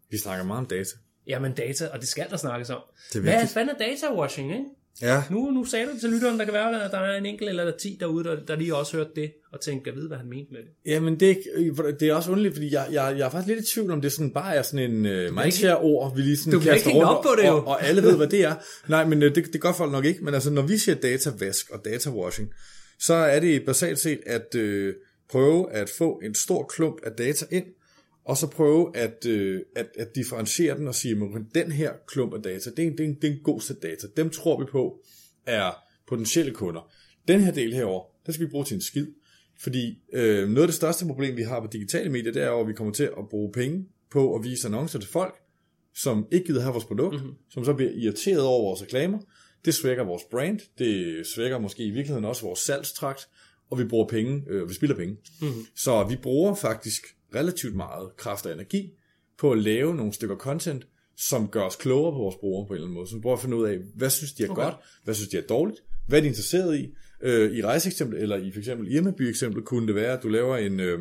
Vi 0.10 0.18
snakker 0.18 0.46
meget 0.46 0.60
om 0.60 0.66
data. 0.68 0.96
Jamen 1.28 1.54
data, 1.54 1.88
og 1.88 2.00
det 2.00 2.08
skal 2.08 2.30
der 2.30 2.38
snakkes 2.38 2.70
om. 2.70 2.82
Det 3.10 3.16
er 3.16 3.22
Hvad 3.22 3.34
vigtigt. 3.34 3.52
fanden 3.54 3.76
er 3.76 3.80
data 3.80 4.16
washing, 4.20 4.52
ikke? 4.52 4.66
Ja. 5.02 5.24
Nu, 5.32 5.52
nu 5.52 5.66
sagde 5.66 5.86
du 5.86 6.00
til 6.00 6.10
lytteren, 6.10 6.40
der 6.40 6.46
kan 6.46 6.54
være, 6.54 6.84
at 6.86 6.92
der 6.92 6.98
er 6.98 7.18
en 7.18 7.26
enkelt 7.26 7.50
eller 7.50 7.72
ti 7.78 7.98
derude, 8.00 8.24
der, 8.24 8.46
der 8.46 8.56
lige 8.56 8.76
også 8.76 8.98
hørte 8.98 9.10
det, 9.16 9.32
og 9.54 9.62
tænkte, 9.62 9.90
jeg 9.90 9.98
ved, 9.98 10.08
hvad 10.08 10.18
han 10.18 10.30
mente 10.30 10.52
med 10.52 10.60
det. 10.60 10.92
Jamen, 10.94 11.20
det 11.20 11.26
ikke- 11.26 11.92
det 12.00 12.08
er 12.10 12.14
også 12.14 12.32
underligt, 12.32 12.56
fordi 12.56 12.74
jeg, 12.74 12.88
jeg, 12.92 13.16
jeg 13.18 13.26
er 13.26 13.30
faktisk 13.30 13.56
lidt 13.56 13.70
i 13.70 13.74
tvivl 13.74 13.92
om, 13.92 14.02
det 14.02 14.12
sådan 14.12 14.32
bare 14.32 14.56
er 14.56 14.62
sådan 14.62 14.92
en 14.92 15.06
uh, 15.06 15.36
mindshare 15.36 15.78
ord, 15.78 16.16
vi 16.16 16.22
lige 16.22 16.38
sådan 16.38 16.54
Du 16.54 16.60
kaster 16.66 16.92
rundt, 16.92 17.10
op 17.10 17.24
på 17.24 17.30
det, 17.42 17.48
jo. 17.48 17.54
og, 17.58 17.68
og, 17.68 17.84
alle 17.84 18.02
ved, 18.04 18.18
hvad 18.18 18.28
det 18.28 18.44
er. 18.44 18.56
Nej, 18.88 19.06
men 19.06 19.24
uh, 19.24 19.30
det, 19.36 19.54
det 19.54 19.62
gør 19.62 19.74
folk 19.74 19.92
nok 19.92 20.06
ikke. 20.06 20.24
Men 20.26 20.34
altså, 20.34 20.50
når 20.52 20.62
vi 20.62 20.78
siger 20.78 20.96
datavask 20.96 21.70
og 21.70 21.86
datawashing, 21.86 22.50
så 23.00 23.14
er 23.14 23.40
det 23.40 23.66
basalt 23.66 24.00
set 24.00 24.20
at 24.26 24.56
uh, 24.56 24.94
prøve 25.30 25.72
at 25.72 25.90
få 25.90 26.22
en 26.24 26.36
stor 26.36 26.64
klump 26.64 26.96
af 27.04 27.12
data 27.12 27.46
ind, 27.52 27.66
og 28.28 28.38
så 28.38 28.48
prøve 28.48 28.98
at, 28.98 29.26
øh, 29.26 29.62
at, 29.76 29.88
at 30.00 30.16
differentiere 30.16 30.78
den 30.78 30.88
og 30.88 30.96
sige, 30.96 31.12
at 31.12 31.42
den 31.56 31.72
her 31.72 31.94
klump 32.08 32.34
af 32.34 32.42
data, 32.42 32.70
det 32.70 32.80
er, 32.80 32.88
en, 32.88 32.98
det, 32.98 33.00
er 33.00 33.10
en, 33.10 33.16
det 33.16 33.24
er 33.24 33.32
en 33.32 33.40
god 33.44 33.62
sæt 33.62 33.82
data. 33.82 34.08
Dem 34.18 34.30
tror 34.30 34.60
vi 34.60 34.66
på 34.72 35.04
er 35.46 35.72
potentielle 36.08 36.54
kunder. 36.54 36.92
Den 37.28 37.42
her 37.42 37.52
del 37.52 37.74
herover, 37.74 38.06
den 38.26 38.34
skal 38.34 38.46
vi 38.46 38.52
bruge 38.52 38.66
til 38.66 38.76
en 38.76 38.82
skid. 38.82 39.08
Fordi 39.60 40.00
øh, 40.14 40.50
noget 40.50 40.62
af 40.62 40.68
det 40.68 40.76
største 40.76 41.06
problem, 41.06 41.38
vi 41.38 41.42
har 41.42 41.60
på 41.60 41.68
digitale 41.68 42.10
medier, 42.10 42.32
det 42.32 42.44
er 42.44 42.52
at 42.52 42.68
vi 42.68 42.74
kommer 42.74 42.94
til 42.94 43.04
at 43.04 43.30
bruge 43.30 43.52
penge 43.52 43.86
på 44.12 44.36
at 44.36 44.44
vise 44.44 44.68
annoncer 44.68 45.00
til 45.00 45.10
folk, 45.10 45.36
som 45.96 46.28
ikke 46.32 46.46
gider 46.46 46.62
have 46.62 46.74
vores 46.74 46.86
produkt, 46.86 47.16
mm-hmm. 47.16 47.34
som 47.50 47.66
så 47.66 47.74
bliver 47.74 47.92
irriteret 47.92 48.42
over 48.42 48.62
vores 48.62 48.82
reklamer. 48.82 49.20
Det 49.66 49.74
svækker 49.74 50.04
vores 50.04 50.24
brand, 50.32 50.60
det 50.78 51.28
svækker 51.28 51.60
måske 51.60 51.84
i 51.84 51.92
virkeligheden 51.92 52.26
også 52.26 52.42
vores 52.46 52.60
salgstrakt, 52.60 53.28
og 53.70 53.80
vi 53.80 53.84
bruger 53.84 54.08
penge, 54.08 54.44
øh, 54.48 54.70
vi 54.70 54.74
spilder 54.74 54.96
penge. 54.96 55.16
Mm-hmm. 55.42 55.66
Så 55.76 56.04
vi 56.10 56.16
bruger 56.16 56.56
faktisk 56.56 57.17
relativt 57.36 57.76
meget 57.76 58.16
kraft 58.18 58.46
og 58.46 58.54
energi 58.54 58.92
på 59.38 59.52
at 59.52 59.58
lave 59.58 59.96
nogle 59.96 60.14
stykker 60.14 60.36
content, 60.36 60.88
som 61.18 61.48
gør 61.48 61.62
os 61.62 61.76
klogere 61.76 62.12
på 62.12 62.18
vores 62.18 62.36
brugere 62.36 62.68
på 62.68 62.74
en 62.74 62.76
eller 62.76 62.86
anden 62.86 62.96
måde. 62.96 63.08
Så 63.10 63.16
vi 63.16 63.22
prøver 63.22 63.36
at 63.36 63.42
finde 63.42 63.58
ud 63.58 63.68
af, 63.68 63.78
hvad 63.96 64.10
synes 64.10 64.34
de 64.34 64.44
er 64.44 64.50
okay. 64.50 64.62
godt, 64.62 64.76
hvad 65.04 65.14
synes 65.14 65.30
de 65.30 65.38
er 65.38 65.42
dårligt, 65.42 65.84
hvad 66.08 66.20
er 66.20 66.22
de 66.22 66.28
interesseret 66.28 66.80
i. 66.80 66.94
Øh, 67.22 67.52
I 67.52 67.64
rejseeksempel, 67.64 68.20
eller 68.20 68.38
i 68.38 68.52
for 68.52 68.60
eksempel 68.60 68.92
Irmaby 68.92 69.22
eksempel, 69.22 69.64
kunne 69.64 69.88
det 69.88 69.96
være, 69.96 70.18
at 70.18 70.24
du 70.24 70.28
laver 70.28 70.58
en, 70.58 70.80
øh, 70.80 71.00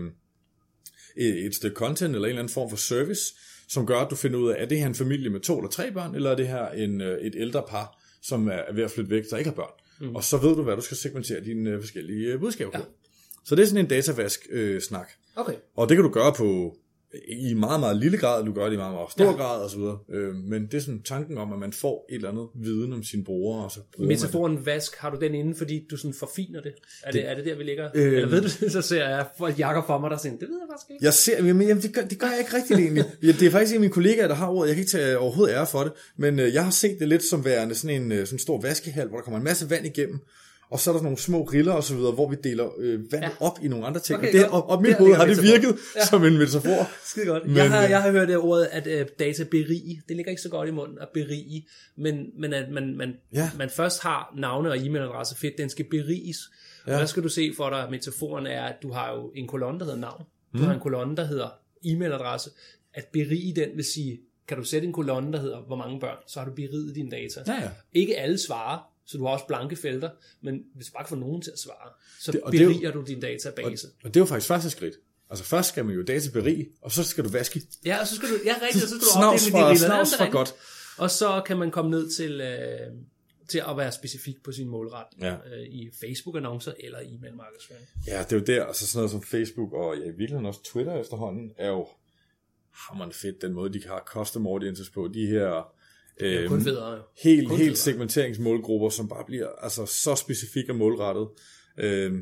et, 1.17 1.55
stykke 1.55 1.75
content, 1.75 2.15
eller 2.15 2.27
en 2.27 2.29
eller 2.29 2.43
anden 2.43 2.53
form 2.53 2.71
for 2.71 2.77
service, 2.77 3.23
som 3.69 3.87
gør, 3.87 3.99
at 3.99 4.11
du 4.11 4.17
finder 4.17 4.39
ud 4.39 4.51
af, 4.51 4.63
er 4.63 4.67
det 4.67 4.79
her 4.79 4.87
en 4.87 4.95
familie 4.95 5.31
med 5.31 5.41
to 5.41 5.59
eller 5.59 5.71
tre 5.71 5.93
børn, 5.93 6.15
eller 6.15 6.31
er 6.31 6.37
det 6.37 6.49
her 6.49 6.69
en, 6.69 7.01
øh, 7.01 7.19
et 7.19 7.35
ældre 7.37 7.63
par, 7.69 8.03
som 8.23 8.49
er 8.49 8.75
ved 8.75 8.85
at 8.85 8.91
flytte 8.91 9.11
væk, 9.11 9.25
der 9.31 9.37
ikke 9.37 9.51
har 9.51 9.55
børn. 9.55 9.73
Mm. 10.01 10.17
Og 10.17 10.25
så 10.25 10.37
ved 10.37 10.57
du, 10.57 10.63
hvad 10.63 10.77
du 10.77 10.83
skal 10.83 10.97
segmentere 10.97 11.45
dine 11.45 11.71
øh, 11.71 11.81
forskellige 11.81 12.33
øh, 12.33 12.41
budskaber 12.41 12.71
på. 12.71 12.85
Så 13.47 13.55
det 13.55 13.63
er 13.63 13.67
sådan 13.67 13.85
en 13.85 13.89
datavask-snak. 13.89 15.09
Okay. 15.37 15.55
Og 15.77 15.89
det 15.89 15.97
kan 15.97 16.05
du 16.05 16.11
gøre 16.11 16.33
på 16.33 16.77
i 17.29 17.55
meget, 17.55 17.81
meget 17.81 17.97
lille 17.97 18.19
grad, 18.19 18.45
du 18.45 18.53
gør 18.53 18.65
det 18.65 18.73
i 18.73 18.77
meget, 18.77 18.95
meget 18.95 19.13
stor 19.13 19.25
ja. 19.25 19.33
grad 19.33 19.63
og 19.63 19.71
så 19.71 19.77
videre. 19.79 19.99
Øh, 20.11 20.35
men 20.35 20.67
det 20.67 20.75
er 20.75 20.81
sådan 20.81 21.03
tanken 21.03 21.39
om, 21.39 21.53
at 21.53 21.59
man 21.59 21.73
får 21.73 22.07
et 22.11 22.15
eller 22.15 22.31
andet 22.31 22.47
viden 22.55 22.93
om 22.93 23.03
sine 23.03 23.25
brugere, 23.25 23.65
og 23.65 23.71
så 23.71 23.81
det. 23.99 24.07
Metaforen 24.07 24.67
vask, 24.67 24.97
har 24.97 25.11
du 25.11 25.21
den 25.21 25.35
inde, 25.35 25.55
fordi 25.55 25.87
du 25.91 25.97
sådan 25.97 26.15
forfiner 26.15 26.61
det? 26.61 26.73
Er 27.03 27.13
det, 27.13 27.31
er 27.31 27.35
det 27.35 27.45
der, 27.45 27.57
vi 27.57 27.63
ligger? 27.63 27.91
Øh. 27.95 28.13
Eller 28.13 28.29
ved 28.29 28.43
du, 28.43 28.49
så 28.71 28.83
ser 28.83 29.09
jeg 29.09 29.27
folk 29.39 29.59
jakker 29.59 29.83
for 29.87 29.99
mig, 29.99 30.11
der 30.11 30.19
siger, 30.19 30.33
det 30.33 30.49
ved 30.49 30.59
jeg 30.61 30.69
faktisk 30.71 30.91
ikke. 30.91 31.05
Jeg 31.05 31.15
ser, 31.15 31.43
men 31.43 31.69
jamen, 31.69 31.83
det, 31.83 31.95
gør, 31.95 32.03
det 32.03 32.19
gør 32.19 32.27
jeg 32.27 32.39
ikke 32.39 32.57
rigtigt 32.57 32.81
egentlig. 32.81 33.05
Det 33.41 33.43
er 33.43 33.51
faktisk 33.51 33.73
en 33.73 33.77
af 33.77 33.81
mine 33.81 33.93
kollegaer, 33.93 34.29
der 34.29 34.35
har 34.35 34.49
ordet. 34.49 34.69
Jeg 34.69 34.77
kan 34.77 34.81
ikke 34.83 34.91
tage 34.91 35.19
overhovedet 35.19 35.55
ære 35.55 35.67
for 35.67 35.83
det, 35.83 35.93
men 36.17 36.41
øh, 36.41 36.55
jeg 36.55 36.65
har 36.65 36.71
set 36.71 36.97
det 37.01 37.09
lidt 37.09 37.25
som 37.25 37.45
værende 37.45 37.75
sådan 37.75 38.03
en 38.03 38.13
øh, 38.13 38.27
sådan 38.27 38.39
stor 38.39 38.61
vaskehal, 38.61 39.09
hvor 39.09 39.17
der 39.17 39.25
kommer 39.25 39.39
en 39.39 39.45
masse 39.45 39.71
vand 39.71 39.87
igennem, 39.87 40.21
og 40.71 40.81
så 40.81 40.91
er 40.91 40.95
der 40.95 41.03
nogle 41.03 41.19
små 41.19 41.43
riller 41.43 41.73
og 41.73 41.85
så 41.85 41.95
videre, 41.97 42.13
hvor 42.13 42.29
vi 42.31 42.37
deler 42.45 42.69
øh, 42.79 43.13
vand 43.13 43.25
ja. 43.25 43.31
op 43.41 43.59
i 43.63 43.69
nogle 43.69 43.87
andre 43.87 44.01
ting. 44.01 44.19
Okay, 44.19 44.29
og 44.29 44.33
det, 44.33 44.49
og, 44.49 44.71
og 44.71 44.83
mit 44.83 44.95
hoved 44.97 45.15
har 45.15 45.27
det 45.27 45.43
virket 45.43 45.77
Ja. 45.97 46.05
som 46.05 46.25
en 46.25 46.39
metafor. 46.39 46.91
Skide 47.11 47.27
godt. 47.27 47.47
Men, 47.47 47.57
jeg, 47.57 47.71
har, 47.71 47.85
øh, 47.85 47.91
jeg 47.91 48.03
har 48.03 48.11
hørt 48.11 48.29
det 48.29 48.37
ordet, 48.37 48.69
at 48.73 48.87
uh, 48.87 49.07
data 49.19 49.45
berige. 49.45 50.03
Det 50.09 50.17
ligger 50.17 50.31
ikke 50.31 50.43
så 50.43 50.49
godt 50.49 50.69
i 50.69 50.73
munden 50.73 50.99
at 50.99 51.09
berige, 51.15 51.67
men, 51.97 52.27
men 52.39 52.53
at 52.53 52.71
man, 52.71 52.97
man, 52.97 53.15
Ja. 53.35 53.51
man 53.59 53.71
først 53.71 54.03
har 54.03 54.35
navne 54.37 54.71
og 54.71 54.77
e-mailadresse. 54.77 55.37
Fedt, 55.37 55.59
den 55.59 55.69
skal 55.71 55.85
beriges. 55.91 56.39
Ja. 56.87 56.95
Og 56.95 57.01
der 57.01 57.07
skal 57.07 57.23
du 57.23 57.29
se 57.29 57.53
for 57.57 57.71
dig, 57.71 57.83
at 57.83 57.91
metaforen 57.91 58.47
er, 58.47 58.63
at 58.63 58.77
du 58.83 58.93
har 58.93 59.15
jo 59.15 59.33
en 59.35 59.47
kolonne, 59.47 59.79
der 59.79 59.85
hedder 59.85 60.01
navn. 60.01 60.23
Du 60.53 60.59
mm. 60.59 60.65
har 60.65 60.75
en 60.75 60.81
kolonne, 60.81 61.17
der 61.17 61.25
hedder 61.25 61.49
e-mailadresse. 61.85 62.51
At 62.95 63.05
berige 63.13 63.55
den 63.57 63.69
vil 63.75 63.85
sige, 63.85 64.21
kan 64.49 64.57
du 64.57 64.65
sætte 64.65 64.87
en 64.87 64.93
kolonne, 64.93 65.33
der 65.33 65.41
hedder, 65.41 65.61
hvor 65.67 65.77
mange 65.77 66.01
børn, 66.01 66.17
så 66.27 66.39
har 66.41 66.47
du 66.47 66.53
beriget 66.55 66.95
dine 66.95 67.11
data. 67.11 67.41
Ja, 67.47 67.53
ja. 67.63 67.69
Ikke 67.93 68.17
alle 68.19 68.39
svarer, 68.39 68.79
Så 69.07 69.19
du 69.19 69.25
har 69.25 69.33
også 69.33 69.47
blanke 69.47 69.77
felter, 69.77 70.11
men 70.41 70.63
hvis 70.75 70.87
du 70.87 70.93
bare 70.93 71.05
kan 71.05 71.09
få 71.09 71.15
nogen 71.17 71.43
til 71.43 71.51
at 71.51 71.59
svare, 71.59 71.91
så 72.21 72.33
Det- 72.33 72.41
og 72.41 72.53
det 72.53 72.63
jo- 72.65 72.69
beriger 72.69 72.91
du 72.93 73.03
din 73.07 73.21
database. 73.21 73.89
Og 74.05 74.15
det 74.15 74.17
er 74.17 74.21
jo 74.21 74.27
faktisk 74.27 74.49
første 74.49 74.71
skridt. 74.71 74.95
Altså 75.31 75.45
først 75.45 75.69
skal 75.69 75.85
man 75.85 75.95
jo 75.95 76.03
data 76.03 76.31
berige, 76.31 76.69
og 76.83 76.93
så 76.93 77.05
skal 77.05 77.25
du 77.25 77.29
vaske 77.29 77.63
Ja, 77.85 78.01
og 78.01 78.07
så 78.07 78.15
skal 78.17 78.29
du, 78.29 78.35
ja, 78.45 78.55
rigtigt, 78.63 78.85
og 78.85 78.89
så 78.91 78.95
skal 78.95 79.01
du 79.01 79.13
snavs 79.13 79.47
opdele 79.47 79.51
fra, 79.61 79.69
dine 79.69 79.79
snavs 79.79 80.13
rigtigt. 80.21 80.33
godt. 80.33 80.55
Og 80.99 81.11
så 81.11 81.43
kan 81.47 81.57
man 81.59 81.71
komme 81.71 81.91
ned 81.91 82.11
til, 82.11 82.41
øh, 82.41 82.79
til 83.49 83.63
at 83.71 83.77
være 83.77 83.93
specifik 83.93 84.43
på 84.43 84.53
sin 84.53 84.69
målretning 84.69 85.23
Ja. 85.25 85.35
øh, 85.57 85.67
i 85.67 85.91
Facebook-annoncer 86.01 86.73
eller 86.81 86.99
e-mail 86.99 87.35
markedsføring. 87.35 87.87
Ja, 88.07 88.19
det 88.23 88.33
er 88.33 88.37
jo 88.37 88.45
der, 88.45 88.65
altså 88.65 88.87
sådan 88.87 88.99
noget 88.99 89.11
som 89.11 89.23
Facebook 89.23 89.73
og 89.73 89.97
ja, 89.99 90.03
i 90.05 90.09
virkeligheden 90.09 90.47
også 90.47 90.63
Twitter 90.65 90.95
efterhånden, 91.01 91.53
er 91.59 91.69
jo 91.69 91.89
hammerende 92.73 93.15
fedt, 93.15 93.43
den 93.43 93.53
måde, 93.53 93.73
de 93.73 93.83
have 93.89 94.01
custom 94.07 94.47
audiences 94.47 94.91
på. 94.91 95.09
De 95.15 95.27
her 95.27 95.73
Det 96.21 96.35
er 96.35 96.43
øh, 96.43 96.49
kun 96.49 96.63
federe 96.63 97.03
helt, 97.23 97.49
kun 97.49 97.57
helt 97.57 97.69
federe. 97.69 97.77
segmenteringsmålgrupper, 97.77 98.89
som 98.89 99.09
bare 99.09 99.25
bliver 99.27 99.49
altså, 99.49 99.87
så 99.87 100.15
specifikke 100.15 100.73
og 100.73 100.77
målrettet. 100.77 101.29
Øh, 101.79 102.13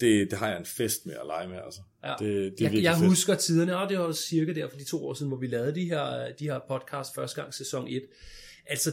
det, 0.00 0.30
det 0.30 0.38
har 0.38 0.48
jeg 0.48 0.58
en 0.58 0.64
fest 0.66 1.06
med 1.06 1.14
at 1.14 1.26
lege 1.26 1.48
med, 1.48 1.58
altså. 1.64 1.80
Ja. 2.04 2.14
Det, 2.18 2.58
det 2.58 2.66
er 2.66 2.70
jeg, 2.72 2.82
jeg 2.82 2.96
fedt. 2.96 3.08
husker 3.08 3.34
tiderne, 3.34 3.76
og 3.78 3.88
det 3.88 3.98
var 3.98 4.12
cirka 4.12 4.52
der 4.52 4.68
for 4.68 4.76
de 4.76 4.84
to 4.84 5.06
år 5.06 5.14
siden, 5.14 5.28
hvor 5.28 5.38
vi 5.38 5.46
lavede 5.46 5.74
de 5.74 5.84
her, 5.84 6.32
de 6.38 6.44
her 6.44 6.60
podcast 6.68 7.14
første 7.14 7.40
gang, 7.40 7.54
sæson 7.54 7.88
1. 7.88 8.02
Altså, 8.66 8.92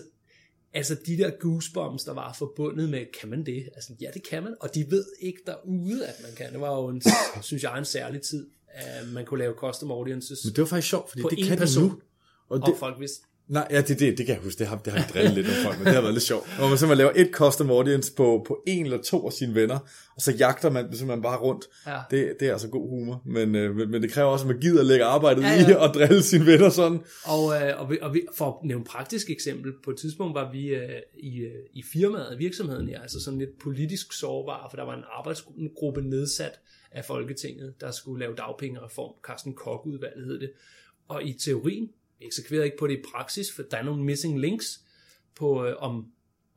altså 0.73 0.97
de 1.05 1.17
der 1.17 1.31
goosebumps, 1.39 2.03
der 2.03 2.13
var 2.13 2.35
forbundet 2.39 2.89
med, 2.89 3.05
kan 3.19 3.29
man 3.29 3.45
det? 3.45 3.69
Altså, 3.75 3.93
ja, 4.01 4.09
det 4.13 4.23
kan 4.29 4.43
man, 4.43 4.55
og 4.61 4.75
de 4.75 4.85
ved 4.89 5.05
ikke 5.21 5.39
derude, 5.45 6.07
at 6.07 6.15
man 6.23 6.31
kan. 6.37 6.51
Det 6.51 6.61
var 6.61 6.75
jo, 6.75 6.87
en, 6.87 7.01
synes 7.41 7.63
jeg, 7.63 7.77
en 7.77 7.85
særlig 7.85 8.21
tid, 8.21 8.47
at 8.67 9.07
man 9.07 9.25
kunne 9.25 9.39
lave 9.39 9.53
custom 9.53 9.91
audiences, 9.91 10.45
Men 10.45 10.53
det 10.53 10.61
var 10.61 10.65
faktisk 10.65 10.89
sjovt, 10.89 11.09
fordi 11.09 11.23
det 11.35 11.45
kan 11.45 11.57
person. 11.57 11.83
de 11.83 11.89
nu. 11.89 12.01
Og 12.49 12.59
det, 12.59 12.73
og 12.73 12.79
folk 12.79 12.99
vidste, 12.99 13.27
Nej, 13.47 13.67
ja, 13.71 13.81
det, 13.81 13.99
det, 13.99 14.17
det 14.17 14.25
kan 14.25 14.35
jeg 14.35 14.43
huske. 14.43 14.59
Det 14.59 14.67
har, 14.67 14.77
det 14.77 14.93
har 14.93 14.99
jeg 14.99 15.09
drillet 15.13 15.33
lidt 15.33 15.47
med 15.47 15.55
folk, 15.63 15.77
men 15.77 15.85
det 15.85 15.93
har 15.93 16.01
været 16.01 16.13
lidt 16.13 16.23
sjovt. 16.23 16.47
Når 16.59 16.67
man 16.67 16.77
simpelthen 16.77 16.97
laver 16.97 17.11
et 17.15 17.29
custom 17.31 17.69
audience 17.69 18.13
på, 18.13 18.45
på 18.47 18.63
en 18.67 18.85
eller 18.85 19.01
to 19.01 19.25
af 19.27 19.33
sine 19.33 19.55
venner, 19.55 19.79
og 20.15 20.21
så 20.21 20.31
jagter 20.31 20.69
man 20.69 20.85
dem 20.85 20.93
simpelthen 20.93 21.21
bare 21.21 21.39
rundt. 21.39 21.65
Ja. 21.87 21.99
Det, 22.11 22.35
det 22.39 22.47
er 22.47 22.51
altså 22.51 22.67
god 22.67 22.89
humor, 22.89 23.21
men, 23.25 23.55
øh, 23.55 23.75
men 23.75 24.01
det 24.01 24.11
kræver 24.11 24.29
også, 24.29 24.43
at 24.43 24.47
man 24.47 24.59
gider 24.59 24.79
at 24.79 24.85
lægge 24.85 25.05
arbejdet 25.05 25.41
Ja, 25.41 25.47
ja, 25.47 25.69
i 25.69 25.71
at 25.71 25.91
drille 25.93 26.23
sine 26.23 26.45
venner 26.45 26.69
sådan. 26.69 26.99
Og, 27.25 27.55
øh, 27.55 27.81
og, 27.81 27.89
vi, 27.89 27.97
og 28.01 28.13
vi, 28.13 28.21
for 28.37 28.45
at 28.45 28.67
nævne 28.67 28.81
et 28.81 28.87
praktisk 28.87 29.29
eksempel, 29.29 29.73
på 29.83 29.91
et 29.91 29.97
tidspunkt 29.97 30.35
var 30.35 30.51
vi 30.51 30.67
øh, 30.67 30.89
i, 31.17 31.37
øh, 31.37 31.51
i 31.73 31.83
firmaet, 31.93 32.39
virksomheden, 32.39 32.89
ja, 32.89 33.01
altså 33.01 33.19
sådan 33.19 33.39
lidt 33.39 33.59
politisk 33.59 34.13
sårbare, 34.13 34.67
for 34.69 34.77
der 34.77 34.83
var 34.83 34.95
en 34.95 35.03
arbejdsgruppe 35.17 36.01
nedsat 36.01 36.59
af 36.91 37.05
Folketinget, 37.05 37.73
der 37.81 37.91
skulle 37.91 38.19
lave 38.19 38.35
dagpengereform, 38.35 39.11
Carsten 39.27 39.53
Koch-udvalget 39.53 40.25
hed 40.25 40.39
det. 40.39 40.51
Og 41.07 41.23
i 41.23 41.33
teorien, 41.33 41.89
vi 42.19 42.25
eksekverede 42.25 42.65
ikke 42.65 42.77
på 42.77 42.87
det 42.87 42.93
i 42.97 43.01
praksis, 43.13 43.51
for 43.55 43.63
der 43.71 43.77
er 43.77 43.83
nogle 43.83 44.03
missing 44.03 44.39
links 44.39 44.79
på, 45.35 45.65
øh, 45.65 45.75
om, 45.77 46.05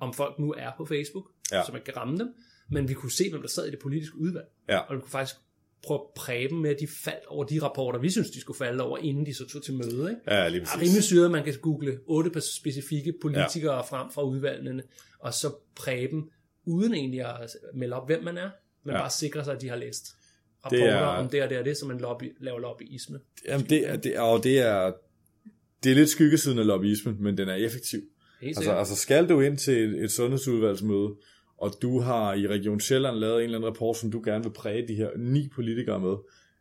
om 0.01 0.15
folk 0.15 0.39
nu 0.39 0.53
er 0.59 0.71
på 0.77 0.85
Facebook, 0.85 1.25
Ja. 1.53 1.63
så 1.67 1.73
man 1.73 1.83
kan 1.85 1.97
ramme 1.97 2.19
dem, 2.19 2.29
men 2.71 2.89
vi 2.89 2.95
kunne 2.95 3.13
se, 3.13 3.31
hvem 3.31 3.41
der 3.41 3.49
sad 3.49 3.67
i 3.67 3.71
det 3.71 3.79
politiske 3.79 4.17
udvalg. 4.19 4.47
Ja. 4.69 4.79
Og 4.79 4.97
vi 4.97 5.01
kunne 5.01 5.11
faktisk 5.11 5.37
prøve 5.83 6.01
at 6.01 6.07
præge 6.17 6.49
dem 6.49 6.59
med, 6.59 6.71
at 6.71 6.81
de 6.81 6.87
faldt 7.05 7.27
over 7.27 7.45
de 7.45 7.63
rapporter, 7.63 7.99
vi 7.99 8.11
synes, 8.11 8.31
de 8.31 8.41
skulle 8.41 8.57
falde 8.59 8.83
over, 8.85 8.99
inden 8.99 9.27
de 9.27 9.35
så 9.35 9.49
tog 9.49 9.63
til 9.63 9.75
møde. 9.75 10.11
Ikke? 10.11 10.35
Ja, 10.35 10.49
lige 10.49 10.61
præcis. 10.61 10.81
rimelig 10.83 11.03
syret, 11.03 11.31
man 11.31 11.45
kan 11.45 11.55
google 11.63 11.99
otte 12.07 12.41
specifikke 12.41 13.15
politikere 13.23 13.75
ja. 13.75 13.81
frem 13.81 14.11
fra 14.11 14.23
udvalgene, 14.23 14.83
og 15.19 15.35
så 15.35 15.55
præge 15.77 16.09
dem, 16.11 16.31
uden 16.65 16.95
egentlig 16.95 17.21
at 17.21 17.51
melde 17.75 17.97
op, 17.97 18.09
hvem 18.09 18.25
man 18.25 18.37
er, 18.39 18.51
men 18.85 18.95
Ja. 18.95 19.01
bare 19.01 19.11
sikre 19.11 19.45
sig, 19.45 19.55
at 19.55 19.61
de 19.61 19.69
har 19.69 19.77
læst 19.77 20.05
Det 20.07 20.17
rapporter 20.65 20.93
er- 20.95 21.05
om 21.07 21.29
det 21.29 21.43
og 21.43 21.51
det 21.51 21.59
og 21.59 21.65
det, 21.65 21.77
som 21.77 21.89
man 21.89 21.99
lobby, 21.99 22.37
laver 22.41 22.59
lobbyisme. 22.59 23.21
Jamen, 23.49 23.67
det, 23.67 23.89
er, 23.89 23.97
det, 23.97 24.17
er, 24.17 24.21
og 24.21 24.45
det 24.45 24.59
er, 24.59 24.93
det 25.85 25.93
er 25.93 25.97
lidt 25.97 26.09
skyggesiden 26.09 26.59
af 26.59 26.67
lobbyismen, 26.67 27.17
men 27.21 27.39
den 27.39 27.49
er 27.49 27.55
effektiv. 27.55 28.01
Altså, 28.43 28.73
altså 28.73 28.97
skal 28.97 29.29
du 29.29 29.41
ind 29.41 29.57
til 29.57 29.79
et, 29.79 30.05
et 30.05 30.11
sundhedsudvalgsmøde, 30.11 31.15
og 31.59 31.73
du 31.83 32.01
har 32.01 32.35
i 32.35 32.47
Region 32.47 32.81
Sjælland 32.81 33.17
lavet 33.17 33.37
en 33.37 33.43
eller 33.43 33.59
anden 33.59 33.71
rapport, 33.71 33.97
som 33.97 34.11
du 34.11 34.23
gerne 34.25 34.45
vil 34.45 34.51
præge 34.51 34.89
de 34.89 34.95
her 34.95 35.11
ni 35.17 35.49
politikere 35.55 36.01
med, 36.01 36.17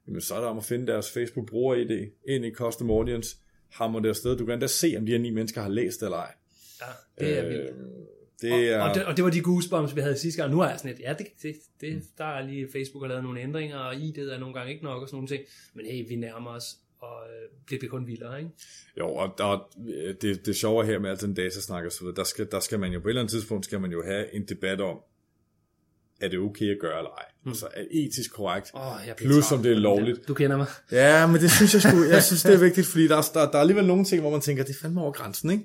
jamen 0.08 0.22
så 0.22 0.36
er 0.36 0.40
det 0.40 0.48
om 0.50 0.58
at 0.58 0.66
finde 0.66 0.88
deres 0.88 1.12
Facebook-bruger-ID 1.12 2.10
ind 2.28 2.46
i 2.46 2.54
Custom 2.54 2.90
Audience, 2.90 3.38
hammer 3.70 4.00
det 4.00 4.10
afsted. 4.10 4.38
Du 4.38 4.46
kan 4.46 4.54
endda 4.54 4.68
se, 4.68 4.96
om 4.98 5.06
de 5.06 5.12
her 5.12 5.20
ni 5.20 5.30
mennesker 5.30 5.62
har 5.62 5.70
læst 5.70 6.04
eller 6.04 6.18
ej. 6.18 6.34
ja, 6.82 7.26
det 7.26 7.40
er 7.40 7.48
vildt. 7.48 7.74
Det 8.41 8.70
er, 8.74 8.82
Og, 8.82 8.96
det, 8.96 9.06
og 9.06 9.18
det 9.18 9.26
var 9.26 9.32
de 9.32 9.41
goosebumps, 9.41 9.96
vi 9.96 10.02
havde 10.02 10.18
sidste 10.18 10.41
gang. 10.41 10.54
Nu 10.54 10.60
er 10.60 10.70
jeg 10.70 10.80
sådan 10.80 10.91
lidt, 10.91 11.02
ja, 11.02 11.13
det, 11.13 11.28
det, 11.41 11.56
det, 11.82 12.04
der 12.18 12.26
er 12.26 12.48
lige 12.48 12.68
Facebook 12.72 13.04
har 13.04 13.08
lavet 13.08 13.24
nogle 13.24 13.41
ændringer, 13.41 13.78
og 13.78 13.94
ID'et 13.94 14.34
er 14.34 14.39
nogle 14.39 14.54
gange 14.54 14.72
ikke 14.72 14.84
nok 14.84 15.02
og 15.02 15.08
sådan 15.08 15.15
nogle 15.15 15.28
ting. 15.28 15.44
Men 15.74 15.86
hey, 15.86 16.08
vi 16.08 16.15
nærmer 16.15 16.50
os, 16.50 16.78
og 17.00 17.18
øh, 17.30 17.50
det 17.70 17.80
bliver 17.80 17.90
kun 17.92 18.08
vildere, 18.08 18.40
ikke? 18.40 18.52
Jo, 19.00 19.08
og 19.10 19.34
der, 19.38 19.70
det, 20.22 20.46
det 20.46 20.56
sjove 20.56 20.86
her 20.86 21.00
med 21.00 21.10
alt 21.10 21.22
den 21.22 21.34
datasnak 21.34 21.86
og 21.86 21.92
så 21.92 22.00
videre, 22.02 22.16
der 22.16 22.24
skal, 22.24 22.48
der 22.52 22.60
skal 22.60 22.80
man 22.80 22.92
jo 22.92 23.00
på 23.00 23.08
et 23.08 23.12
eller 23.12 23.22
andet 23.22 23.32
tidspunkt, 23.32 23.66
skal 23.66 23.82
man 23.82 23.92
jo 23.92 24.04
have 24.06 24.36
en 24.36 24.46
debat 24.48 24.82
om, 24.82 24.98
er 26.22 26.28
det 26.28 26.40
okay 26.40 26.72
at 26.72 26.78
gøre 26.82 26.98
eller 26.98 27.10
ej? 27.12 27.24
Mm. 27.44 27.50
Altså, 27.52 27.68
er 27.74 27.82
det 27.82 28.06
etisk 28.06 28.34
korrekt? 28.34 28.72
Bliver 28.72 29.16
Plus 29.16 29.46
træt. 29.46 29.58
om 29.58 29.64
det 29.64 29.72
er 29.72 29.76
lovligt. 29.76 30.28
Du 30.28 30.34
kender 30.34 30.58
mig. 30.58 30.68
Ja, 30.92 31.28
men 31.28 31.42
det 31.42 31.52
synes 31.52 31.74
jeg 31.74 31.82
sgu, 31.82 32.04
jeg 32.04 32.24
synes 32.30 32.44
det 32.44 32.54
er 32.54 32.58
vigtigt, 32.60 32.88
fordi 32.88 33.08
der, 33.08 33.18
er- 33.18 33.32
der, 33.34 33.40
der 33.52 33.58
er 33.58 33.62
alligevel 33.62 33.86
nogle 33.88 34.06
ting, 34.06 34.22
hvor 34.22 34.32
man 34.32 34.42
tænker, 34.42 34.64
det 34.64 34.76
er 34.76 34.80
fandme 34.82 35.02
over 35.02 35.12
grænsen, 35.12 35.50
ikke? 35.52 35.64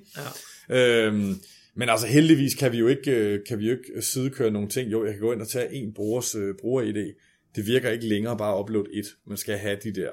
Ja. 0.69 1.07
Øhm, 1.07 1.35
men 1.75 1.89
altså 1.89 2.07
heldigvis 2.07 2.55
kan 2.55 2.71
vi 2.71 2.77
jo 2.77 2.87
ikke, 2.87 3.11
øh, 3.11 3.39
kan 3.47 3.59
vi 3.59 3.65
jo 3.65 3.71
ikke 3.71 4.01
sidekøre 4.01 4.51
nogle 4.51 4.69
ting. 4.69 4.91
Jo, 4.91 5.05
jeg 5.05 5.13
kan 5.13 5.21
gå 5.21 5.31
ind 5.33 5.41
og 5.41 5.47
tage 5.47 5.73
en 5.73 5.93
brugers 5.93 6.35
øh, 6.35 6.55
bruger-ID. 6.61 7.13
Det 7.55 7.65
virker 7.67 7.89
ikke 7.89 8.07
længere 8.07 8.37
bare 8.37 8.55
at 8.57 8.59
uploade 8.61 8.89
et. 8.93 9.05
Man 9.27 9.37
skal 9.37 9.57
have 9.57 9.77
de 9.83 9.91
der 9.95 10.09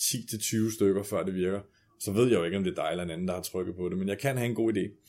10-20 0.00 0.74
stykker, 0.74 1.02
før 1.02 1.22
det 1.22 1.34
virker. 1.34 1.60
Så 2.00 2.12
ved 2.12 2.28
jeg 2.28 2.38
jo 2.38 2.44
ikke, 2.44 2.56
om 2.56 2.64
det 2.64 2.70
er 2.78 2.82
dig 2.82 2.88
eller 2.90 3.04
en 3.04 3.10
anden, 3.10 3.28
der 3.28 3.34
har 3.34 3.42
trykket 3.42 3.74
på 3.76 3.88
det, 3.88 3.98
men 3.98 4.08
jeg 4.08 4.18
kan 4.18 4.36
have 4.36 4.48
en 4.48 4.54
god 4.54 4.72
idé. 4.76 5.06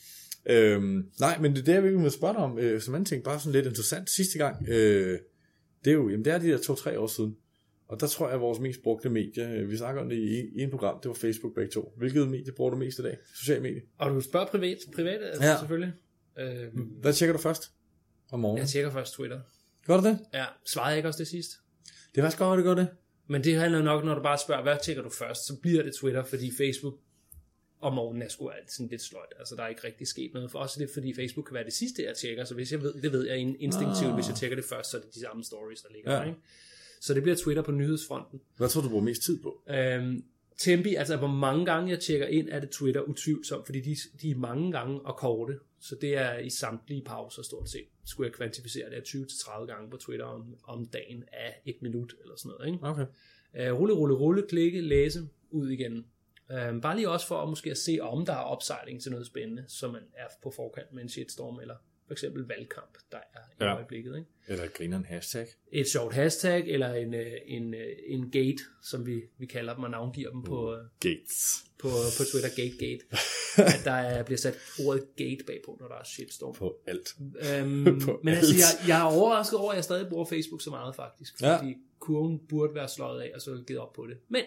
Øhm, 0.52 1.10
nej, 1.20 1.38
men 1.38 1.52
det 1.52 1.60
er 1.60 1.64
det, 1.64 1.72
jeg 1.72 1.82
virkelig 1.82 2.02
vil 2.02 2.10
spørge 2.10 2.34
dig 2.34 2.42
om, 2.42 2.58
øh, 2.58 2.80
som 2.80 2.94
anden 2.94 3.04
ting, 3.04 3.24
bare 3.24 3.40
sådan 3.40 3.52
lidt 3.52 3.66
interessant. 3.66 4.10
Sidste 4.10 4.38
gang, 4.38 4.68
øh, 4.68 5.18
det 5.84 5.90
er 5.90 5.94
jo, 5.94 6.08
jamen 6.08 6.24
det 6.24 6.32
er 6.32 6.38
de 6.38 6.46
der 6.48 6.58
to-tre 6.58 6.98
år 6.98 7.06
siden. 7.06 7.36
Og 7.88 8.00
der 8.00 8.06
tror 8.06 8.26
jeg, 8.26 8.34
at 8.34 8.40
vores 8.40 8.58
mest 8.60 8.82
brugte 8.82 9.10
medie, 9.10 9.50
øh, 9.50 9.70
vi 9.70 9.76
snakker 9.76 10.02
om 10.02 10.08
det 10.08 10.16
i, 10.16 10.58
i 10.58 10.62
en 10.62 10.70
program, 10.70 11.00
det 11.02 11.08
var 11.08 11.14
Facebook 11.14 11.54
begge 11.54 11.70
to. 11.70 11.92
Hvilket 11.96 12.28
medie 12.28 12.52
bruger 12.52 12.70
du 12.70 12.76
mest 12.76 12.98
i 12.98 13.02
dag? 13.02 13.16
Social 13.34 13.62
medie? 13.62 13.82
Og 13.98 14.10
du 14.10 14.20
spørger 14.20 14.46
privat, 14.46 14.76
privat 14.94 15.20
altså, 15.22 15.44
Ja. 15.44 15.58
selvfølgelig. 15.58 15.92
Øh, 16.38 16.68
Hvad 17.00 17.12
tjekker 17.12 17.32
du 17.32 17.38
først? 17.42 17.70
Om 18.32 18.40
morgenen? 18.40 18.60
jeg 18.60 18.68
tjekker 18.68 18.90
først 18.90 19.12
Twitter. 19.14 19.40
Gør 19.86 19.96
du 20.00 20.06
det? 20.06 20.18
Ja, 20.34 20.44
svarede 20.72 20.88
jeg 20.90 20.96
ikke 20.96 21.08
også 21.08 21.18
det 21.18 21.26
sidst? 21.28 21.50
Det 22.14 22.20
er 22.20 22.22
faktisk 22.24 22.38
godt, 22.38 22.58
at 22.60 22.64
det 22.64 22.64
gør 22.64 22.74
det. 22.82 22.88
Men 23.28 23.44
det 23.44 23.54
handler 23.56 23.82
nok, 23.82 24.04
når 24.04 24.14
du 24.14 24.22
bare 24.22 24.38
spørger, 24.38 24.62
hvad 24.62 24.76
tjekker 24.84 25.02
du 25.02 25.08
først, 25.10 25.46
så 25.46 25.56
bliver 25.62 25.82
det 25.82 25.94
Twitter, 25.94 26.24
fordi 26.24 26.50
Facebook 26.58 26.94
om 27.80 27.92
morgenen 27.94 28.22
er 28.22 28.28
sgu 28.28 28.48
alt 28.48 28.72
sådan 28.72 28.88
lidt 28.88 29.02
sløjt. 29.02 29.32
Altså, 29.38 29.56
der 29.56 29.62
er 29.62 29.68
ikke 29.68 29.84
rigtig 29.84 30.06
sket 30.06 30.30
noget. 30.34 30.50
For 30.50 30.58
også 30.58 30.80
det, 30.80 30.90
fordi 30.94 31.14
Facebook 31.14 31.46
kan 31.46 31.54
være 31.54 31.64
det 31.64 31.72
sidste, 31.72 32.02
jeg 32.04 32.14
tjekker. 32.16 32.44
Så 32.44 32.54
hvis 32.54 32.72
jeg 32.72 32.82
ved, 32.82 32.94
det 33.02 33.12
ved 33.12 33.26
jeg 33.26 33.36
in- 33.38 33.56
instinktivt, 33.60 34.08
Ah. 34.08 34.14
hvis 34.14 34.28
jeg 34.28 34.36
tjekker 34.36 34.56
det 34.56 34.64
først, 34.64 34.90
så 34.90 34.96
er 34.96 35.00
det 35.00 35.14
de 35.14 35.20
samme 35.20 35.44
stories, 35.44 35.80
der 35.82 35.88
ligger 35.94 36.12
Ja. 36.12 36.18
der, 36.18 36.24
ikke? 36.24 36.38
Så 37.00 37.14
det 37.14 37.22
bliver 37.22 37.36
Twitter 37.36 37.62
på 37.62 37.72
nyhedsfronten. 37.72 38.40
Hvad 38.56 38.68
tror 38.68 38.80
du, 38.80 38.86
du 38.86 38.90
bruger 38.90 39.04
mest 39.04 39.22
tid 39.22 39.42
på? 39.42 39.62
Øhm, 39.70 40.24
Tempi, 40.58 40.94
altså 40.94 41.16
hvor 41.16 41.26
mange 41.28 41.66
gange 41.66 41.90
jeg 41.90 42.00
tjekker 42.00 42.26
ind, 42.26 42.48
er 42.50 42.60
det 42.60 42.70
Twitter 42.70 43.00
utvivlsomt, 43.00 43.66
fordi 43.66 43.80
de, 43.80 43.96
de 44.22 44.30
er 44.30 44.34
mange 44.36 44.72
gange 44.72 45.00
og 45.00 45.16
korte, 45.16 45.58
så 45.80 45.96
det 46.00 46.16
er 46.16 46.38
i 46.38 46.50
samtlige 46.50 47.02
pauser 47.04 47.42
stort 47.42 47.70
set. 47.70 47.86
Skulle 48.06 48.26
jeg 48.28 48.34
kvantificere 48.34 48.90
det 48.90 48.98
er 48.98 49.02
20-30 49.02 49.66
gange 49.66 49.90
på 49.90 49.96
Twitter 49.96 50.26
om, 50.26 50.54
om 50.64 50.86
dagen 50.86 51.24
af 51.32 51.60
et 51.64 51.76
minut 51.82 52.14
eller 52.22 52.36
sådan 52.36 52.52
noget. 52.58 52.72
Ikke? 52.72 52.84
Okay. 52.86 53.06
Øh, 53.56 53.72
rulle, 53.80 53.94
rulle, 53.94 54.14
rulle, 54.14 54.46
klikke, 54.48 54.80
læse, 54.80 55.28
ud 55.50 55.70
igen. 55.70 56.06
Øh, 56.52 56.80
bare 56.82 56.96
lige 56.96 57.10
også 57.10 57.26
for 57.26 57.42
at 57.42 57.48
måske 57.48 57.70
at 57.70 57.78
se, 57.78 57.98
om 58.00 58.26
der 58.26 58.32
er 58.32 58.36
opsejling 58.36 59.02
til 59.02 59.10
noget 59.10 59.26
spændende, 59.26 59.64
så 59.68 59.88
man 59.88 60.02
er 60.16 60.26
på 60.42 60.50
forkant 60.56 60.92
med 60.92 61.02
en 61.02 61.08
shitstorm, 61.08 61.60
eller 61.60 61.74
for 62.06 62.12
eksempel 62.12 62.42
valgkamp, 62.44 62.98
der 63.12 63.18
er 63.18 63.40
i 63.60 63.64
Ja. 63.64 63.74
øjeblikket. 63.74 64.16
Ikke? 64.16 64.28
Eller 64.48 64.66
griner 64.68 64.96
en 64.96 65.04
hashtag. 65.04 65.46
et 65.72 65.88
sjovt 65.88 66.14
hashtag, 66.14 66.68
eller 66.68 66.92
en, 66.94 67.14
øh, 67.14 67.32
en, 67.46 67.74
øh, 67.74 67.92
en 68.06 68.30
gate, 68.30 68.62
som 68.82 69.06
vi, 69.06 69.22
vi 69.38 69.46
kalder 69.46 69.74
dem 69.74 69.84
og 69.84 69.90
navngiver 69.90 70.30
dem 70.30 70.42
på, 70.42 70.74
øh, 70.74 70.84
Gates. 71.00 71.64
på, 71.78 71.88
på 72.18 72.22
Twitter, 72.32 72.50
gate 72.56 72.86
gate. 72.86 73.04
at 73.56 73.80
der 73.84 73.92
er, 73.92 74.22
bliver 74.22 74.38
sat 74.38 74.54
ordet 74.86 75.04
gate 75.16 75.44
bagpå, 75.46 75.76
når 75.80 75.88
der 75.88 75.94
er 75.94 76.04
shitstorm. 76.04 76.54
På 76.54 76.76
alt. 76.86 77.14
Øhm, 77.20 78.00
på 78.04 78.20
men 78.24 78.34
altså, 78.34 78.52
alt. 78.52 78.58
jeg, 78.60 78.88
jeg 78.88 79.00
er 79.00 79.04
overrasket 79.04 79.58
over, 79.58 79.70
at 79.70 79.76
jeg 79.76 79.84
stadig 79.84 80.08
bruger 80.08 80.24
Facebook 80.24 80.62
så 80.62 80.70
meget 80.70 80.96
faktisk, 80.96 81.42
Ja. 81.42 81.56
fordi 81.58 81.74
kurven 81.98 82.40
burde 82.48 82.74
være 82.74 82.88
slået 82.88 83.20
af, 83.22 83.30
og 83.34 83.40
så 83.40 83.62
givet 83.66 83.80
op 83.80 83.92
på 83.92 84.06
det. 84.06 84.16
Men 84.28 84.42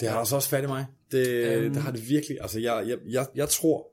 Det 0.00 0.08
har 0.08 0.18
altså 0.18 0.36
også 0.36 0.48
fat 0.48 0.64
i 0.64 0.66
mig. 0.66 0.86
Det, 1.12 1.26
Øhm. 1.28 1.74
det 1.74 1.82
har 1.82 1.90
det 1.92 2.08
virkelig. 2.08 2.38
Altså, 2.40 2.60
jeg, 2.60 2.84
jeg, 2.88 2.98
jeg, 3.08 3.26
jeg 3.34 3.48
tror... 3.48 3.88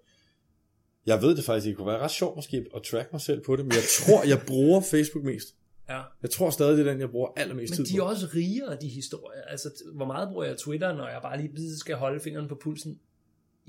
Jeg 1.06 1.22
ved 1.22 1.36
det 1.36 1.44
faktisk, 1.44 1.68
det 1.68 1.76
kunne 1.78 1.88
være 1.88 1.98
ret 2.00 2.12
sjovt 2.12 2.36
måske 2.36 2.66
at 2.76 2.84
track 2.84 3.12
mig 3.12 3.22
selv 3.22 3.42
på 3.42 3.56
det, 3.56 3.66
men 3.66 3.72
jeg 3.72 3.84
tror, 4.00 4.24
jeg 4.28 4.42
bruger 4.48 4.82
Facebook 4.82 5.26
mest. 5.26 5.56
ja, 5.90 6.02
Jeg 6.22 6.30
tror 6.30 6.50
stadig, 6.50 6.78
det 6.78 6.88
er 6.88 6.92
den, 6.92 7.02
jeg 7.02 7.10
bruger 7.10 7.30
allermest 7.38 7.72
Men 7.72 7.86
tid 7.86 7.94
de 7.94 7.98
er 7.98 8.02
på. 8.02 8.08
også 8.10 8.28
rigere, 8.36 8.78
de 8.82 8.88
historier. 8.88 9.42
Altså, 9.42 9.70
hvor 9.96 10.06
meget 10.06 10.30
bruger 10.30 10.46
jeg 10.46 10.58
Twitter, 10.58 10.94
når 10.96 11.08
jeg 11.08 11.20
bare 11.22 11.38
lige 11.42 11.56
lige 11.56 11.78
skal 11.78 11.96
holde 11.96 12.20
fingeren 12.20 12.48
på 12.48 12.56
pulsen 12.56 13.00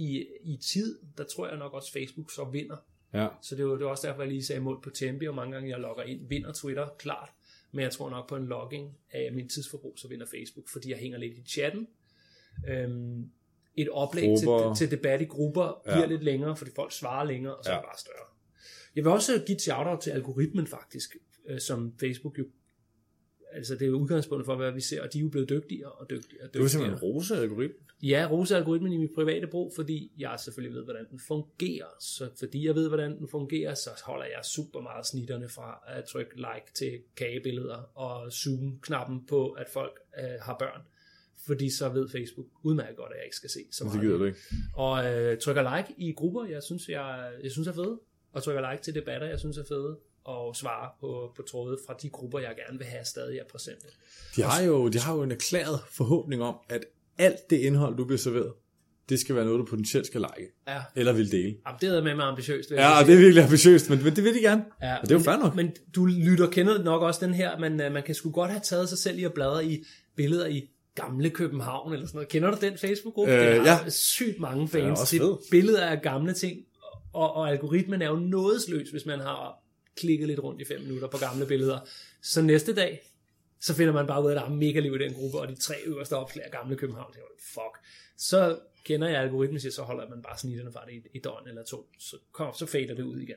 i, 0.00 0.26
i 0.44 0.56
tid? 0.56 0.98
Der 1.18 1.24
tror 1.24 1.48
jeg 1.48 1.58
nok 1.58 1.72
også, 1.72 1.92
Facebook 1.92 2.30
så 2.32 2.44
vinder. 2.52 2.76
Ja. 3.14 3.28
Så 3.42 3.56
det 3.56 3.66
var, 3.66 3.72
det 3.76 3.84
var 3.84 3.90
også 3.90 4.06
derfor, 4.06 4.22
jeg 4.22 4.30
lige 4.32 4.44
sagde 4.44 4.60
mål 4.60 4.80
på 4.82 4.90
Tempi, 4.90 5.24
og 5.28 5.34
mange 5.34 5.52
gange 5.52 5.70
jeg 5.70 5.78
logger 5.80 6.02
ind, 6.02 6.28
vinder 6.28 6.52
Twitter, 6.52 6.88
klart. 6.98 7.28
Men 7.72 7.82
jeg 7.82 7.92
tror 7.92 8.10
nok 8.10 8.28
på 8.28 8.36
en 8.36 8.46
logging 8.46 8.96
af 9.10 9.32
min 9.32 9.48
tidsforbrug, 9.48 9.94
så 9.98 10.08
vinder 10.08 10.26
Facebook, 10.26 10.68
fordi 10.68 10.90
jeg 10.90 10.98
hænger 10.98 11.18
lidt 11.18 11.38
i 11.38 11.42
chatten. 11.42 11.86
Øhm, 12.68 13.30
et 13.76 13.88
oplæg 13.88 14.28
Grupper. 14.44 14.74
til, 14.74 14.88
til 14.88 14.98
debat 14.98 15.20
i 15.20 15.24
grupper 15.24 15.82
Ja. 15.86 15.92
bliver 15.92 16.06
lidt 16.06 16.22
længere, 16.22 16.56
fordi 16.56 16.70
folk 16.76 16.92
svarer 16.92 17.24
længere, 17.24 17.56
og 17.56 17.64
så 17.64 17.70
Ja. 17.70 17.76
er 17.76 17.80
det 17.80 17.86
bare 17.88 17.98
større. 17.98 18.26
Jeg 18.96 19.04
vil 19.04 19.12
også 19.12 19.42
give 19.46 19.56
et 19.56 19.62
shout-out 19.62 20.00
til 20.00 20.10
algoritmen 20.10 20.66
faktisk, 20.66 21.16
øh, 21.48 21.60
som 21.60 21.94
Facebook 22.00 22.38
jo 22.38 22.44
altså 23.52 23.74
det 23.74 23.82
er 23.82 23.86
jo 23.86 23.98
udgangspunktet 23.98 24.46
for, 24.46 24.56
hvad 24.56 24.72
vi 24.72 24.80
ser, 24.80 25.02
og 25.02 25.12
de 25.12 25.18
er 25.18 25.22
jo 25.22 25.28
blevet 25.28 25.48
dygtigere 25.48 25.92
og 25.92 26.10
dygtigere. 26.10 26.44
Og 26.44 26.54
Du 26.54 26.58
er 26.58 26.62
dygtigere. 26.62 26.68
simpelthen 26.68 26.98
rose 27.02 27.36
algoritmen. 27.36 27.80
Ja, 28.02 28.28
rose 28.30 28.56
algoritmen 28.56 28.92
i 28.92 28.96
mit 28.96 29.10
private 29.14 29.46
brug, 29.46 29.72
fordi 29.76 30.12
jeg 30.18 30.34
selvfølgelig 30.44 30.76
ved, 30.76 30.84
hvordan 30.84 31.06
den 31.10 31.20
fungerer. 31.28 31.86
Så 32.00 32.28
fordi 32.38 32.66
jeg 32.66 32.74
ved, 32.74 32.88
hvordan 32.88 33.18
den 33.18 33.28
fungerer, 33.28 33.74
så 33.74 33.90
holder 34.04 34.24
jeg 34.24 34.40
super 34.44 34.80
meget 34.80 35.06
snitterne 35.06 35.48
fra 35.48 35.82
at 35.88 36.04
trykke 36.04 36.36
like 36.36 36.66
til 36.74 37.00
kagebilleder 37.16 37.90
og 37.98 38.32
zoom-knappen 38.32 39.26
på, 39.28 39.50
at 39.50 39.66
folk 39.72 39.98
øh, 40.18 40.24
har 40.40 40.56
børn. 40.58 40.80
Fordi 41.46 41.70
så 41.70 41.88
ved 41.88 42.08
Facebook 42.08 42.46
udmærket 42.62 42.96
godt, 42.96 43.12
at 43.12 43.16
jeg 43.18 43.24
ikke 43.24 43.36
skal 43.36 43.50
se 43.50 43.60
så 43.72 43.84
Det 43.84 43.92
meget. 43.92 44.06
gider 44.06 44.18
du 44.18 44.24
ikke. 44.24 44.38
Og 44.74 45.06
øh, 45.14 45.38
trykker 45.38 45.76
like 45.76 45.94
i 45.98 46.12
grupper, 46.12 46.44
jeg 46.44 46.62
synes, 46.62 46.88
jeg, 46.88 47.32
jeg 47.42 47.50
synes 47.50 47.68
er 47.68 47.72
fede. 47.72 48.00
Og 48.32 48.42
trykker 48.42 48.70
like 48.70 48.82
til 48.82 48.94
debatter, 48.94 49.26
jeg 49.26 49.38
synes 49.38 49.58
er 49.58 49.64
fede. 49.68 49.98
Og 50.24 50.56
svarer 50.56 50.88
på, 51.00 51.32
på 51.36 51.42
tråde 51.42 51.78
fra 51.86 51.94
de 52.02 52.08
grupper, 52.08 52.38
jeg 52.38 52.54
gerne 52.66 52.78
vil 52.78 52.86
have 52.86 53.04
stadig 53.04 53.38
er 53.38 53.44
præsente. 53.52 53.86
De 54.36 54.42
har, 54.42 54.62
jo, 54.62 54.88
de 54.88 54.98
har 54.98 55.14
jo 55.14 55.22
en 55.22 55.32
erklæret 55.32 55.80
forhåbning 55.90 56.42
om, 56.42 56.56
at 56.68 56.84
alt 57.18 57.50
det 57.50 57.56
indhold, 57.56 57.96
du 57.96 58.04
bliver 58.04 58.18
serveret, 58.18 58.52
det 59.08 59.20
skal 59.20 59.34
være 59.36 59.44
noget, 59.44 59.58
du 59.58 59.64
potentielt 59.64 60.06
skal 60.06 60.20
like. 60.20 60.52
Ja, 60.68 60.80
Eller 60.96 61.12
vil 61.12 61.32
dele. 61.32 61.56
Jamen, 61.66 61.78
det 61.80 61.96
er 61.96 62.02
med 62.02 62.14
mig 62.14 62.24
ambitiøst. 62.24 62.70
vil 62.70 62.76
jeg 62.76 62.82
Ja, 62.82 63.00
og 63.00 63.06
det 63.06 63.14
er 63.14 63.18
virkelig 63.18 63.44
ambitiøst, 63.44 63.90
men, 63.90 64.04
men 64.04 64.16
det 64.16 64.24
vil 64.24 64.34
de 64.34 64.40
gerne. 64.40 64.64
Ja, 64.82 64.96
og 64.96 65.02
det 65.02 65.10
er 65.10 65.18
jo 65.18 65.24
fair 65.24 65.36
nok. 65.36 65.54
Men 65.54 65.72
du 65.94 66.06
lytter 66.06 66.50
kender 66.50 66.82
nok 66.82 67.02
også 67.02 67.26
den 67.26 67.34
her, 67.34 67.58
men 67.58 67.72
uh, 67.72 67.92
man 67.92 68.02
kan 68.02 68.14
sgu 68.14 68.30
godt 68.30 68.50
have 68.50 68.60
taget 68.60 68.88
sig 68.88 68.98
selv 68.98 69.18
i 69.18 69.24
at 69.24 69.32
bladre 69.32 69.64
i 69.64 69.84
billeder 70.16 70.46
i 70.46 70.70
gamle 70.94 71.30
København 71.30 71.92
eller 71.92 72.06
sådan 72.06 72.16
noget. 72.16 72.28
Kender 72.28 72.50
du 72.50 72.56
den 72.60 72.78
Facebook-gruppe? 72.78 73.32
Øh, 73.32 73.54
den 73.54 73.66
har 73.66 73.82
ja. 73.84 73.90
sygt 73.90 74.40
mange 74.40 74.62
er 74.62 74.66
fans. 74.66 75.00
også 75.00 75.16
det 75.16 75.22
fed. 75.22 75.30
er 75.30 75.36
billeder 75.50 75.86
af 75.86 76.02
gamle 76.02 76.32
ting, 76.32 76.58
og, 77.12 77.34
og 77.34 77.50
algoritmen 77.50 78.02
er 78.02 78.08
jo 78.08 78.16
nådesløs, 78.16 78.90
hvis 78.90 79.06
man 79.06 79.20
har 79.20 79.62
klikket 79.96 80.28
lidt 80.28 80.40
rundt 80.40 80.60
i 80.60 80.64
fem 80.64 80.80
minutter 80.80 81.08
på 81.08 81.18
gamle 81.18 81.46
billeder. 81.46 81.78
Så 82.22 82.42
næste 82.42 82.74
dag, 82.74 83.02
så 83.60 83.74
finder 83.74 83.92
man 83.92 84.06
bare 84.06 84.22
ud 84.22 84.26
af, 84.26 84.30
at 84.30 84.36
der 84.36 84.46
er 84.46 84.54
mega 84.54 84.80
liv 84.80 84.94
i 84.94 84.98
den 84.98 85.14
gruppe, 85.14 85.38
og 85.38 85.48
de 85.48 85.54
tre 85.54 85.74
øverste 85.86 86.16
opslag 86.16 86.44
er 86.46 86.50
gamle 86.50 86.76
København. 86.76 87.12
Det 87.12 87.18
er 87.18 87.24
fuck. 87.54 87.86
Så 88.16 88.58
kender 88.84 89.08
jeg 89.08 89.20
algoritmen, 89.20 89.60
så 89.60 89.82
holder 89.82 90.08
man 90.08 90.22
bare 90.22 90.38
snitterne 90.38 90.72
fra 90.72 90.84
det 90.86 90.92
i 90.92 91.16
et 91.18 91.24
døgn 91.24 91.48
eller 91.48 91.64
to. 91.64 91.88
Så, 91.98 92.16
kom, 92.32 92.54
så 92.54 92.66
fader 92.66 92.94
det 92.94 93.02
ud 93.02 93.20
igen. 93.20 93.36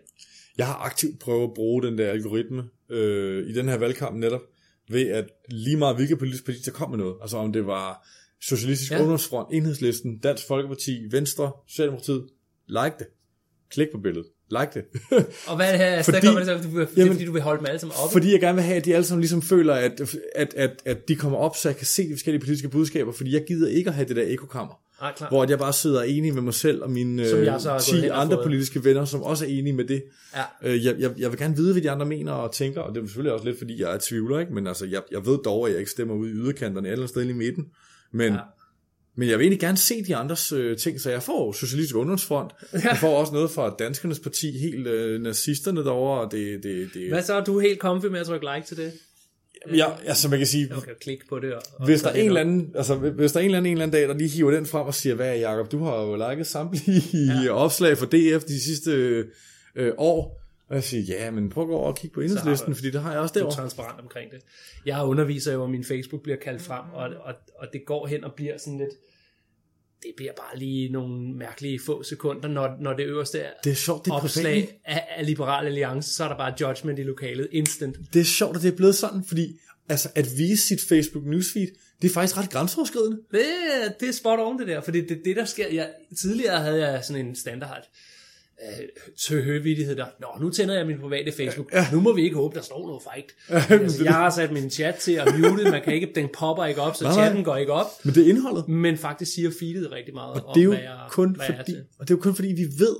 Jeg 0.58 0.68
har 0.68 0.76
aktivt 0.76 1.20
prøvet 1.20 1.44
at 1.44 1.54
bruge 1.54 1.84
den 1.84 1.98
der 1.98 2.12
algoritme 2.12 2.70
øh, 2.90 3.48
i 3.50 3.54
den 3.54 3.70
her 3.70 3.78
valgkamp 3.78 4.18
netop, 4.18 4.42
ved 4.90 5.10
at 5.10 5.30
lige 5.50 5.78
meget 5.78 5.96
hvilket 5.96 6.20
politisk 6.20 6.46
parti, 6.46 6.60
der 6.60 6.72
kom 6.72 6.90
med 6.90 6.98
noget. 6.98 7.16
Altså 7.22 7.38
om 7.38 7.54
det 7.54 7.66
var 7.66 8.08
Socialistisk 8.42 8.92
ja. 8.92 9.00
Ungdomsfront, 9.00 9.54
Enhedslisten, 9.54 10.20
Dansk 10.20 10.48
Folkeparti, 10.48 11.08
Venstre, 11.12 11.52
Socialdemokratiet. 11.68 12.30
Like 12.68 12.96
det. 13.00 13.08
Klik 13.70 13.88
på 13.92 13.98
billedet. 13.98 14.28
Like 14.52 14.70
det. 14.74 14.84
Og 15.48 15.56
hvad 15.56 15.74
er 15.74 16.04
Fordi- 16.04 16.20
kommer 16.26 16.40
det 16.40 16.48
så, 16.48 16.70
fordi 16.70 16.86
Jamen- 17.00 17.14
fordi 17.14 17.26
du 17.26 17.32
vil 17.32 17.42
holde 17.42 17.60
dem 17.60 17.66
alle 17.66 17.80
sammen 17.80 17.96
oppe? 18.04 18.12
Fordi 18.14 18.32
jeg 18.32 18.40
gerne 18.40 18.56
vil 18.56 18.64
have, 18.64 18.78
at 18.78 18.86
de 18.86 18.94
alle 18.96 19.06
sammen 19.06 19.22
ligesom 19.22 19.42
føler, 19.42 19.74
at, 19.74 20.02
at, 20.36 20.54
at, 20.58 20.82
at 20.86 21.08
de 21.08 21.16
kommer 21.16 21.38
op, 21.38 21.56
så 21.56 21.70
jeg 21.70 21.76
kan 21.78 21.86
se 21.86 22.08
de 22.10 22.14
forskellige 22.14 22.42
politiske 22.42 22.70
budskaber, 22.70 23.12
fordi 23.12 23.34
jeg 23.34 23.44
gider 23.48 23.70
ikke 23.70 23.90
at 23.90 23.94
have 23.96 24.08
det 24.08 24.16
der 24.16 24.24
ekokammer. 24.28 24.74
Ah, 25.02 25.14
klar. 25.16 25.30
Hvor 25.30 25.46
jeg 25.50 25.60
bare 25.60 25.74
sidder 25.74 26.02
enig 26.04 26.34
med 26.34 26.42
mig 26.42 26.54
selv 26.54 26.84
og 26.84 26.90
mine 26.92 27.30
Som 27.30 27.40
øh, 27.40 27.46
jeg 27.46 27.62
så 27.62 27.70
har 27.70 27.76
gået 27.76 27.84
10 27.84 27.96
hen 28.02 28.12
og 28.12 28.22
andre 28.22 28.36
fået. 28.36 28.44
politiske 28.46 28.84
venner, 28.84 29.06
som 29.06 29.24
også 29.24 29.46
er 29.46 29.50
enige 29.50 29.74
med 29.74 29.86
det. 29.86 30.04
Ja. 30.36 30.70
Øh, 30.72 30.86
jeg, 30.86 30.96
jeg, 31.00 31.12
jeg 31.18 31.32
vil 31.32 31.40
gerne 31.40 31.56
vide, 31.56 31.72
hvad 31.74 31.82
de 31.82 31.92
andre 31.92 32.06
mener 32.06 32.32
og 32.32 32.52
tænker, 32.52 32.82
og 32.82 32.96
det 32.96 33.02
er 33.02 33.06
selvfølgelig 33.08 33.34
også 33.34 33.46
lidt, 33.46 33.58
fordi 33.58 33.82
jeg 33.82 33.94
er 33.94 33.98
tvivler, 34.02 34.40
ikke? 34.40 34.54
men 34.54 34.68
altså, 34.68 34.86
jeg, 34.86 35.02
jeg 35.12 35.26
ved 35.26 35.38
dog, 35.46 35.66
at 35.68 35.72
jeg 35.72 35.80
ikke 35.80 35.92
stemmer 35.92 36.16
ud 36.16 36.28
i 36.28 36.32
yderkanterne, 36.32 36.90
eller 36.90 37.08
sted 37.08 37.22
i 37.30 37.34
midten. 37.34 37.66
Men, 38.14 38.34
Ja. 38.34 38.40
Ja. 39.16 39.20
men 39.20 39.30
jeg 39.30 39.40
vil 39.40 39.44
egentlig 39.44 39.60
gerne 39.60 39.78
se 39.78 40.04
de 40.04 40.16
andres 40.16 40.52
øh, 40.52 40.78
ting, 40.78 41.02
så 41.02 41.10
jeg 41.10 41.24
får 41.24 41.52
Socialistisk 41.52 41.96
Ungdomsfront, 41.96 42.52
jeg 42.74 42.98
får 43.00 43.18
også 43.18 43.34
noget 43.34 43.52
fra 43.52 43.76
Danskernes 43.80 44.20
Parti, 44.20 44.58
helt 44.58 44.88
øh, 44.88 45.22
nazisterne 45.22 45.84
derovre, 45.84 46.22
og 46.22 46.32
det, 46.32 46.64
det, 46.64 46.90
det 46.94 47.10
Hvad 47.10 47.24
så? 47.24 47.34
Er 47.34 47.44
du 47.44 47.60
helt 47.60 47.80
comfy 47.80 48.06
med 48.06 48.20
at 48.20 48.26
trykke 48.26 48.48
like 48.56 48.68
til 48.68 48.78
det? 48.78 48.94
jeg, 49.72 49.98
altså 50.06 50.30
man 50.30 50.40
kan 50.40 50.48
sige, 50.48 50.68
Du 50.68 50.80
kan 50.80 50.94
klikke 51.02 51.26
på 51.30 51.40
det. 51.40 51.54
Og, 51.54 51.86
hvis 51.86 52.02
der, 52.02 52.10
er 52.10 52.14
en 52.14 52.28
eller 52.28 52.42
anden, 52.42 52.72
altså, 52.76 52.96
hvis 52.96 53.32
der 53.32 53.40
er 53.40 53.42
en 53.42 53.46
eller 53.46 53.58
anden, 53.58 53.72
en 53.72 53.78
eller 53.78 53.84
anden 53.84 54.00
dag, 54.00 54.08
der 54.10 54.18
lige 54.18 54.30
hiver 54.30 54.52
den 54.52 54.66
frem 54.66 54.88
og 54.88 54.94
siger, 54.94 55.16
hvad 55.16 55.30
er 55.30 55.34
Jacob, 55.34 55.72
du 55.72 55.84
har 55.84 56.02
jo 56.02 56.30
liket 56.30 56.48
samtlige 56.48 57.44
ja. 57.44 57.50
opslag 57.50 57.98
for 57.98 58.06
DF 58.06 58.44
de 58.44 58.64
sidste 58.64 58.92
øh, 59.76 59.94
år, 59.98 60.43
og 60.74 60.78
jeg 60.78 60.84
siger, 60.84 61.04
ja, 61.04 61.32
men 61.32 61.50
prøv 61.50 61.64
at 61.64 61.68
gå 61.68 61.76
over 61.76 61.88
og 61.88 61.98
kigge 61.98 62.14
på 62.14 62.22
enhedslisten, 62.22 62.76
fordi 62.76 62.92
det 62.92 63.02
har 63.02 63.12
jeg 63.12 63.20
også 63.20 63.34
Du 63.34 63.40
er 63.40 63.42
derovre. 63.42 63.56
transparent 63.56 64.02
omkring 64.02 64.32
det. 64.32 64.40
Jeg 64.86 65.04
underviser 65.04 65.54
jo, 65.54 65.64
og 65.64 65.70
min 65.70 65.84
Facebook 65.84 66.24
bliver 66.24 66.38
kaldt 66.38 66.62
frem, 66.62 66.86
og, 66.94 67.10
og, 67.24 67.34
og 67.60 67.68
det 67.74 67.82
går 67.86 68.08
hen 68.08 68.24
og 68.24 68.34
bliver 68.34 68.58
sådan 68.58 68.78
lidt... 68.78 68.90
Det 70.04 70.12
bliver 70.18 70.32
bare 70.34 70.60
lige 70.60 70.92
nogle 70.92 71.34
mærkelige 71.34 71.80
få 71.86 72.04
sekunder, 72.04 72.48
når, 72.48 72.78
når 72.80 72.94
det 72.94 73.06
øverste 73.06 73.40
er 73.40 73.50
Det 73.64 73.72
er 73.72 73.76
sjovt, 73.76 74.06
det 74.06 74.12
er 74.12 74.16
opslag 74.16 74.80
af, 74.86 75.08
af 75.18 75.26
Liberal 75.26 75.66
Alliance, 75.66 76.14
så 76.14 76.24
er 76.24 76.28
der 76.28 76.38
bare 76.38 76.54
judgment 76.62 77.00
i 77.00 77.04
lokalet, 77.04 77.48
instant. 77.52 77.98
Det 78.14 78.20
er 78.20 78.26
sjovt, 78.26 78.56
at 78.58 78.64
det 78.64 78.72
er 78.72 78.76
blevet 78.76 78.96
sådan, 78.96 79.24
fordi 79.24 79.60
altså, 79.90 80.10
at 80.16 80.28
vise 80.38 80.68
sit 80.68 80.82
Facebook 80.90 81.26
newsfeed, 81.26 81.68
det 82.02 82.10
er 82.10 82.14
faktisk 82.14 82.38
ret 82.38 82.50
grænseoverskridende. 82.50 83.18
Det, 83.32 83.42
det 84.00 84.10
er 84.10 84.14
spot 84.14 84.40
on 84.40 84.60
det 84.60 84.68
der, 84.68 84.82
for 84.82 84.92
det 84.92 85.12
er 85.12 85.16
det, 85.26 85.36
der 85.36 85.46
sker. 85.46 85.68
Jeg, 85.74 85.90
tidligere 86.22 86.60
havde 86.60 86.90
jeg 86.90 87.04
sådan 87.04 87.26
en 87.26 87.36
standard 87.36 87.84
øh, 88.64 88.86
tøhøvittighed 89.20 89.96
der. 89.96 90.06
Nå, 90.20 90.28
nu 90.42 90.50
tænder 90.50 90.76
jeg 90.78 90.88
min 90.88 91.00
private 91.00 91.32
Facebook. 91.32 91.74
Ja. 91.74 91.88
Nu 91.92 92.02
må 92.02 92.14
vi 92.14 92.24
ikke 92.24 92.36
håbe, 92.36 92.56
der 92.56 92.62
står 92.62 92.88
noget 92.88 93.02
frækt. 93.04 93.36
altså, 93.82 94.04
jeg 94.04 94.14
har 94.14 94.30
sat 94.30 94.52
min 94.52 94.70
chat 94.70 94.96
til 94.96 95.12
at 95.12 95.34
mute, 95.40 95.72
man 95.72 95.82
kan 95.84 95.94
ikke, 95.94 96.12
den 96.16 96.30
popper 96.34 96.66
ikke 96.66 96.82
op, 96.82 96.96
så 96.96 97.04
Nej, 97.04 97.14
chatten 97.14 97.44
går 97.44 97.56
ikke 97.56 97.74
op. 97.74 97.88
Men 98.04 98.16
det 98.16 98.26
er 98.26 98.30
indholdet. 98.30 98.68
Men 98.68 98.98
faktisk 98.98 99.34
siger 99.34 99.52
feedet 99.60 99.92
rigtig 99.92 100.14
meget 100.14 100.44
Og 100.44 100.56
det 100.56 100.62
er 100.62 100.64
jo 100.64 100.72
om, 100.72 100.76
hvad 100.76 100.84
jeg, 100.84 101.00
kun 101.10 101.36
hvad 101.36 101.46
fordi, 101.46 101.76
og 102.00 102.08
det 102.08 102.14
er 102.14 102.18
jo 102.18 102.22
kun 102.22 102.36
fordi, 102.36 102.48
vi 102.48 102.66
ved, 102.80 102.96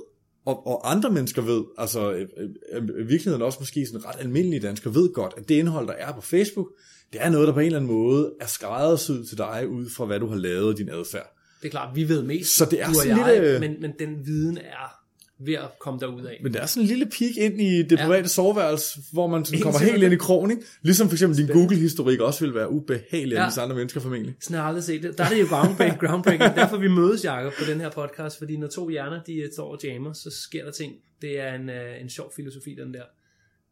og, 0.46 0.66
og 0.66 0.90
andre 0.90 1.10
mennesker 1.10 1.42
ved, 1.42 1.64
altså 1.78 2.12
øh, 2.12 2.28
øh, 2.36 2.48
øh, 2.72 2.82
i 2.82 3.06
virkeligheden 3.06 3.42
også 3.42 3.58
måske 3.60 3.86
sådan 3.86 4.06
ret 4.06 4.20
almindelige 4.20 4.60
danskere, 4.60 4.94
ved 4.94 5.12
godt, 5.12 5.34
at 5.36 5.48
det 5.48 5.54
indhold, 5.54 5.86
der 5.86 5.92
er 5.92 6.12
på 6.12 6.20
Facebook, 6.20 6.66
det 7.12 7.22
er 7.22 7.30
noget, 7.30 7.48
der 7.48 7.54
på 7.54 7.60
en 7.60 7.66
eller 7.66 7.78
anden 7.78 7.92
måde 7.92 8.32
er 8.40 8.46
skræddersyet 8.46 9.28
til 9.28 9.38
dig, 9.38 9.68
ud 9.68 9.90
fra 9.96 10.04
hvad 10.04 10.20
du 10.20 10.26
har 10.26 10.36
lavet 10.36 10.78
din 10.78 10.88
adfærd. 10.88 11.36
Det 11.62 11.68
er 11.68 11.70
klart, 11.70 11.96
vi 11.96 12.08
ved 12.08 12.22
mest, 12.22 12.56
Så 12.56 12.64
det 12.64 12.80
er 12.80 12.86
du 12.86 12.92
og 13.02 13.08
jeg, 13.08 13.40
lidt, 13.40 13.54
øh, 13.54 13.60
men, 13.60 13.80
men 13.80 13.92
den 13.98 14.26
viden 14.26 14.58
er 14.58 15.03
ved 15.38 15.54
at 15.54 15.68
komme 15.80 16.00
derud 16.00 16.24
af. 16.24 16.40
Men 16.42 16.52
det 16.52 16.62
er 16.62 16.66
sådan 16.66 16.82
en 16.82 16.86
lille 16.88 17.06
pik 17.06 17.36
ind 17.36 17.60
i 17.60 17.82
det 17.82 17.98
Ja. 17.98 18.06
private 18.06 18.28
soveværelse, 18.28 19.00
hvor 19.12 19.26
man 19.26 19.44
sådan 19.44 19.60
kommer 19.60 19.78
helt 19.80 20.02
ind 20.02 20.12
i 20.12 20.16
krogen, 20.16 20.50
ikke? 20.50 20.62
Ligesom 20.82 21.08
for 21.08 21.14
eksempel 21.14 21.38
din 21.38 21.46
Google-historik 21.48 22.20
også 22.20 22.44
vil 22.44 22.54
være 22.54 22.70
ubehagelig 22.70 23.34
Ja. 23.34 23.42
ja. 23.56 23.62
andre 23.62 23.76
mennesker 23.76 24.00
formentlig. 24.00 24.34
Sådan 24.40 24.54
har 24.54 24.62
jeg 24.62 24.68
aldrig 24.68 24.84
set 24.84 25.02
det. 25.02 25.18
Der 25.18 25.24
er 25.24 25.28
det 25.28 25.40
jo 25.40 25.46
groundbreaking, 25.48 26.00
groundbreaking. 26.00 26.54
Derfor 26.56 26.76
vi 26.76 26.88
mødes, 26.88 27.24
Jacob, 27.24 27.52
på 27.58 27.64
den 27.70 27.80
her 27.80 27.90
podcast. 27.90 28.38
Fordi 28.38 28.56
når 28.56 28.68
to 28.68 28.88
hjerner, 28.88 29.22
de 29.22 29.34
øh, 29.34 29.52
står 29.52 29.72
og 29.72 29.78
jammer, 29.84 30.12
så 30.12 30.30
sker 30.30 30.64
der 30.64 30.72
ting. 30.72 30.92
Det 31.22 31.40
er 31.40 31.54
en, 31.54 31.68
uh, 31.68 32.00
en 32.02 32.08
sjov 32.10 32.32
filosofi, 32.36 32.74
den 32.74 32.94
der. 32.94 33.02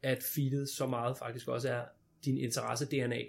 At 0.02 0.18
feedet 0.34 0.68
så 0.68 0.86
meget 0.86 1.16
faktisk 1.18 1.48
også 1.48 1.68
er 1.68 1.80
din 2.24 2.38
interesse-DNA. 2.38 3.20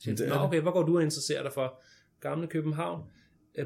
Så, 0.00 0.24
Nå, 0.28 0.34
okay, 0.34 0.60
hvad 0.60 0.72
går 0.72 0.82
du 0.82 0.96
og 0.96 1.02
interesserer 1.02 1.42
dig 1.42 1.52
for? 1.52 1.82
Gamle 2.20 2.46
København, 2.46 3.00
øh, 3.00 3.06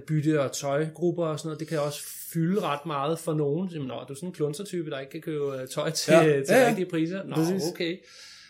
bytte- 0.08 0.40
og 0.40 0.52
tøjgrupper 0.52 1.24
og 1.26 1.38
sådan 1.38 1.48
noget, 1.48 1.60
det 1.60 1.68
kan 1.68 1.80
også 1.80 2.00
fylde 2.32 2.60
ret 2.60 2.86
meget 2.86 3.18
for 3.18 3.34
nogen. 3.34 3.70
Så, 3.70 3.78
Nå, 3.78 3.94
du 4.08 4.12
er 4.12 4.14
sådan 4.16 4.28
en 4.28 4.32
klunsertype, 4.32 4.90
der 4.90 4.98
ikke 5.00 5.10
kan 5.10 5.20
købe 5.20 5.60
øh, 5.60 5.68
tøj 5.68 5.90
til, 5.90 6.12
Ja. 6.12 6.18
ja. 6.22 6.32
til 6.32 6.44
Ja, 6.54 6.62
ja. 6.62 6.68
rigtige 6.68 6.86
priser. 6.90 7.22
Nå, 7.24 7.34
Præcis. 7.34 7.62
okay. 7.72 7.96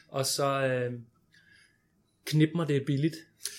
Og 0.09 0.27
så 0.27 0.45
øh, 0.67 0.93
knip 2.25 2.49
mig, 2.55 2.69
det 2.69 2.77
er 2.77 2.85
billigt 2.87 3.17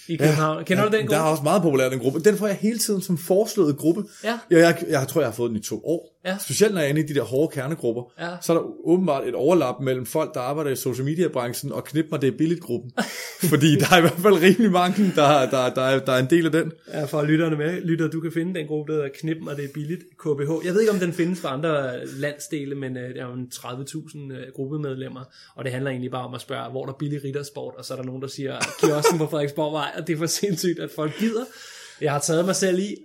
i 0.08 0.16
København. 0.18 0.66
Kender 0.66 0.84
du 0.84 0.90
den 0.90 0.94
Der 0.94 1.02
gruppe? 1.02 1.16
er 1.16 1.20
også 1.22 1.44
meget 1.44 1.62
populær 1.62 1.90
den 1.90 2.00
gruppe. 2.00 2.20
Den 2.20 2.38
får 2.38 2.48
jeg 2.48 2.56
hele 2.56 2.78
tiden 2.80 3.02
som 3.02 3.18
foreslået 3.18 3.78
gruppe. 3.78 4.04
Ja. 4.24 4.40
Jeg, 4.52 4.60
jeg, 4.60 4.78
jeg 4.90 5.08
tror, 5.08 5.22
jeg 5.22 5.28
har 5.28 5.36
fået 5.36 5.50
den 5.50 5.58
i 5.58 5.62
to 5.64 5.82
år. 5.86 6.14
Ja. 6.26 6.38
Specielt 6.38 6.74
når 6.74 6.82
jeg 6.82 6.86
er 6.86 6.90
inde 6.90 7.02
i 7.02 7.06
de 7.06 7.14
der 7.14 7.24
hårde 7.24 7.54
kernegrupper. 7.54 8.04
Ja. 8.20 8.28
Så 8.42 8.54
er 8.54 8.58
der 8.58 8.66
åbenbart 8.86 9.28
et 9.28 9.36
overlap 9.36 9.76
mellem 9.82 10.06
folk, 10.06 10.34
der 10.34 10.40
arbejder 10.40 10.72
i 10.72 10.76
social 10.76 11.06
media 11.06 11.28
branchen, 11.28 11.72
og 11.72 11.84
knip 11.84 12.06
mig 12.12 12.22
det 12.22 12.28
er 12.34 12.38
billigt 12.38 12.62
gruppen. 12.62 12.92
Fordi 13.50 13.76
der 13.76 13.86
er 13.92 13.98
i 13.98 14.02
hvert 14.02 14.20
fald 14.20 14.34
rimelig 14.34 14.72
mange, 14.72 15.12
der, 15.16 15.50
der, 15.50 15.70
der, 15.74 15.82
er, 15.82 16.00
der 16.00 16.12
er 16.12 16.20
en 16.20 16.30
del 16.30 16.46
af 16.46 16.52
den. 16.52 16.72
Ja, 16.94 17.04
for 17.06 17.22
lytterne 17.24 17.56
med, 17.58 17.82
lytter, 17.82 18.08
du 18.08 18.20
kan 18.20 18.32
finde 18.32 18.60
den 18.60 18.68
gruppe, 18.68 18.92
der 18.92 18.98
hedder 18.98 19.10
Knip 19.20 19.38
mig, 19.42 19.58
det 19.58 19.66
er 19.66 19.70
billigt, 19.74 20.02
KBH. 20.20 20.66
Jeg 20.66 20.74
ved 20.74 20.82
ikke, 20.82 20.92
om 20.94 21.00
den 21.00 21.14
findes 21.14 21.40
for 21.40 21.48
andre 21.48 22.06
landsdele, 22.06 22.76
men 22.76 22.98
øh, 22.98 23.16
der 23.16 23.22
er 23.22 23.28
jo 23.28 23.34
en 23.34 23.48
30.000 23.54 24.34
øh, 24.34 24.38
gruppemedlemmer, 24.56 25.24
og 25.56 25.64
det 25.64 25.72
handler 25.72 25.92
egentlig 25.92 26.12
bare 26.12 26.26
om 26.26 26.34
at 26.34 26.42
spørge, 26.42 26.72
hvor 26.72 26.86
der 26.86 26.94
er 26.94 26.98
billig 26.98 27.24
riddersport, 27.24 27.74
og 27.78 27.86
så 27.86 27.94
er 27.94 27.98
der 27.98 28.04
nogen, 28.06 28.22
der 28.22 28.28
siger, 28.28 28.60
kiosken 28.82 29.18
på 29.18 29.28
Frederiksborgvej, 29.78 30.02
og 30.02 30.08
det 30.08 30.14
er 30.14 30.18
for 30.18 30.26
sindssygt, 30.26 30.80
at 30.80 30.92
folk 30.92 31.20
gider. 31.20 31.46
Jeg 32.02 32.12
har 32.12 32.20
taget 32.20 32.46
mig 32.46 32.56
selv 32.56 32.80
i, 32.80 32.96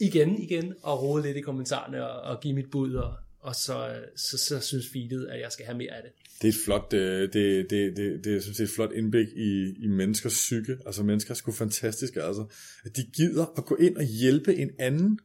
igen, 0.00 0.42
igen, 0.42 0.74
og 0.82 1.02
rodet 1.02 1.26
lidt 1.26 1.36
i 1.36 1.40
kommentarerne, 1.40 2.08
og, 2.08 2.20
og 2.20 2.40
give 2.40 2.54
mit 2.54 2.70
bud, 2.70 2.94
og, 2.94 3.14
og 3.40 3.54
så, 3.54 3.88
så, 4.16 4.38
så 4.38 4.60
synes 4.60 4.86
feedet, 4.92 5.26
at 5.26 5.40
jeg 5.40 5.52
skal 5.52 5.66
have 5.66 5.78
mere 5.78 5.90
af 5.90 6.02
det. 6.02 6.12
Det 6.42 6.48
er 6.48 6.52
et 6.52 6.58
flot, 6.64 6.92
øh, 6.92 7.22
det, 7.22 7.32
det, 7.32 7.70
det, 7.70 7.96
det, 7.96 8.24
det, 8.24 8.32
jeg 8.32 8.42
synes, 8.42 8.56
det 8.56 8.64
er 8.64 8.68
et 8.68 8.74
flot 8.74 8.92
indblik 8.92 9.28
i, 9.36 9.74
i 9.84 9.86
menneskers 9.86 10.32
psyke. 10.32 10.76
Altså 10.86 11.02
mennesker 11.02 11.30
er 11.30 11.34
sgu 11.34 11.52
fantastiske, 11.52 12.22
altså. 12.22 12.46
At 12.84 12.96
de 12.96 13.02
gider 13.16 13.46
at 13.56 13.64
gå 13.64 13.76
ind 13.76 13.96
og 13.96 14.04
hjælpe 14.04 14.56
en 14.56 14.70
anden 14.78 15.18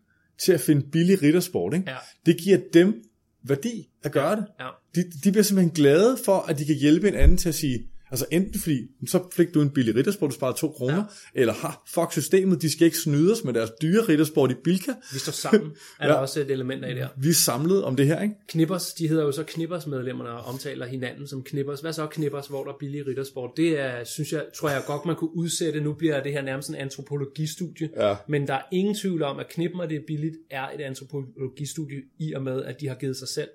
til 0.44 0.52
at 0.54 0.62
finde 0.62 0.88
billig 0.92 1.22
riddersport, 1.22 1.74
ikke? 1.74 1.92
Ja. 1.92 1.98
Det 2.26 2.38
giver 2.38 2.60
dem 2.74 3.04
værdi 3.44 3.90
at 4.04 4.12
gøre 4.12 4.36
det. 4.36 4.46
Ja. 4.60 4.70
De, 4.96 5.12
de 5.24 5.32
bliver 5.32 5.44
simpelthen 5.44 5.76
glade 5.76 6.18
for, 6.26 6.38
at 6.38 6.60
de 6.60 6.66
kan 6.66 6.76
hjælpe 6.76 7.08
en 7.08 7.16
anden 7.16 7.38
til 7.38 7.50
at 7.50 7.56
sige, 7.56 7.91
Altså 8.12 8.26
enten 8.32 8.60
fordi, 8.60 8.88
så 9.08 9.24
fik 9.34 9.54
du 9.54 9.62
en 9.62 9.70
billig 9.70 9.96
riddersport, 9.96 10.30
du 10.30 10.36
sparede 10.36 10.58
2 10.58 10.72
kroner, 10.72 10.96
ja. 10.96 11.42
eller 11.42 11.54
har 11.54 11.84
fuck 11.88 12.12
systemet, 12.12 12.62
de 12.62 12.72
skal 12.72 12.86
ikke 12.86 12.98
snyde 12.98 13.32
os 13.32 13.44
med 13.44 13.54
deres 13.54 13.70
dyre 13.82 14.02
riddersport 14.02 14.52
i 14.52 14.54
Bilka. 14.64 14.92
Vi 15.14 15.20
står 15.20 15.32
sammen, 15.32 15.72
er 16.00 16.08
der 16.08 16.14
også 16.14 16.42
et 16.42 16.52
element 16.52 16.86
af 16.86 16.96
der. 16.96 17.08
Vi 17.18 17.30
er 17.30 17.34
samlet 17.34 17.84
om 17.84 17.96
det 17.96 18.08
her, 18.08 18.22
ikke? 18.22 18.36
Knippers, 18.48 18.94
de 18.94 19.08
hedder 19.08 19.24
jo 19.24 19.32
så 19.32 19.44
Knippers 19.44 19.88
medlemmerne 19.88 20.30
og 20.30 20.44
omtaler 20.44 20.86
hinanden 20.86 21.28
som 21.28 21.44
Knippers. 21.44 21.80
Hvad 21.80 21.94
så 21.94 22.08
Knippers, 22.08 22.48
hvor 22.48 22.64
der 22.64 22.72
er 22.72 22.78
billig 22.80 23.08
riddersport? 23.08 23.52
Det 23.58 23.80
er, 23.80 24.04
synes 24.04 24.32
jeg, 24.32 24.46
tror 24.56 24.70
jeg 24.70 24.84
godt, 24.88 25.06
man 25.06 25.16
kunne 25.16 25.36
udsætte. 25.36 25.82
Nu 25.82 25.94
bliver 25.94 26.24
det 26.24 26.32
her 26.32 26.42
nærmest 26.42 26.70
en 26.70 26.76
antropologistudie. 26.76 27.90
Ja. 27.98 28.16
Men 28.28 28.48
der 28.48 28.54
er 28.54 28.64
ingen 28.72 28.96
tvivl 28.96 29.24
om, 29.24 29.40
at 29.40 29.50
Knipper 29.50 29.86
det 29.86 29.98
er 29.98 30.02
billigt, 30.08 30.36
er 30.50 30.70
et 30.70 30.82
antropologistudie 30.82 32.02
i 32.20 32.34
og 32.34 32.42
med, 32.42 32.64
at 32.64 32.82
de 32.82 32.88
har 32.88 32.96
givet 32.96 33.18
sig 33.18 33.28
selv 33.28 33.50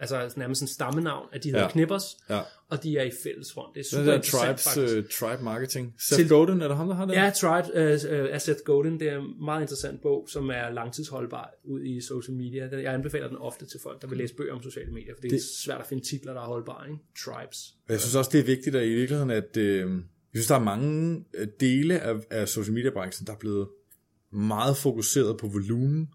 altså 0.00 0.32
nærmest 0.36 0.62
en 0.62 0.68
stammenavn, 0.68 1.26
at 1.32 1.44
de 1.44 1.48
hedder 1.48 1.62
Ja. 1.64 1.70
Knippers, 1.70 2.16
Ja. 2.30 2.40
og 2.68 2.82
de 2.82 2.98
er 2.98 3.02
i 3.02 3.10
fælles 3.22 3.52
front. 3.52 3.74
Det 3.74 3.80
er 3.80 3.84
super 3.84 4.04
der 4.04 4.14
interessant 4.14 4.58
tribes, 4.58 4.64
faktisk. 4.74 5.22
uh, 5.22 5.28
tribe 5.28 5.44
marketing. 5.44 5.94
Seth 5.98 6.20
Til- 6.20 6.28
Godin, 6.28 6.60
er 6.60 6.68
det 6.68 6.76
ham, 6.76 6.88
der 6.88 6.94
har 6.94 7.06
det? 7.06 7.14
Ja, 7.14 7.30
Tribe 7.36 7.68
uh, 7.74 8.20
uh, 8.24 8.34
Asset 8.34 8.56
Golden, 8.64 9.00
det 9.00 9.08
er 9.08 9.18
en 9.18 9.44
meget 9.44 9.60
interessant 9.60 10.02
bog, 10.02 10.28
som 10.30 10.48
er 10.48 10.70
langtidsholdbar 10.70 11.54
ud 11.64 11.82
i 11.82 12.00
social 12.00 12.36
media. 12.36 12.68
Jeg 12.72 12.94
anbefaler 12.94 13.28
den 13.28 13.36
ofte 13.36 13.66
til 13.66 13.80
folk, 13.82 14.02
der 14.02 14.08
vil 14.08 14.18
læse 14.18 14.34
bøger 14.34 14.54
om 14.54 14.62
sociale 14.62 14.90
medier, 14.92 15.14
for 15.16 15.20
det, 15.20 15.30
det 15.30 15.36
er 15.36 15.42
svært 15.64 15.80
at 15.80 15.86
finde 15.86 16.04
titler, 16.08 16.32
der 16.32 16.40
er 16.40 16.46
holdbare. 16.46 16.88
Ikke? 16.90 17.00
Tribes. 17.24 17.58
Jeg 17.88 18.00
synes 18.00 18.14
også, 18.14 18.30
det 18.32 18.40
er 18.40 18.44
vigtigt 18.44 18.76
at 18.76 18.86
i 18.86 18.94
virkeligheden, 18.94 19.30
at 19.30 19.56
øh, 19.56 19.80
jeg 19.80 19.88
synes, 20.34 20.46
der 20.46 20.54
er 20.54 20.58
mange 20.64 21.24
øh, 21.34 21.46
dele 21.60 22.00
af, 22.00 22.14
af 22.30 22.48
social 22.48 22.74
media 22.74 22.90
branchen, 22.90 23.26
der 23.26 23.32
er 23.32 23.36
blevet 23.38 23.68
meget 24.32 24.76
fokuseret 24.76 25.36
på 25.38 25.46
volumen, 25.48 26.08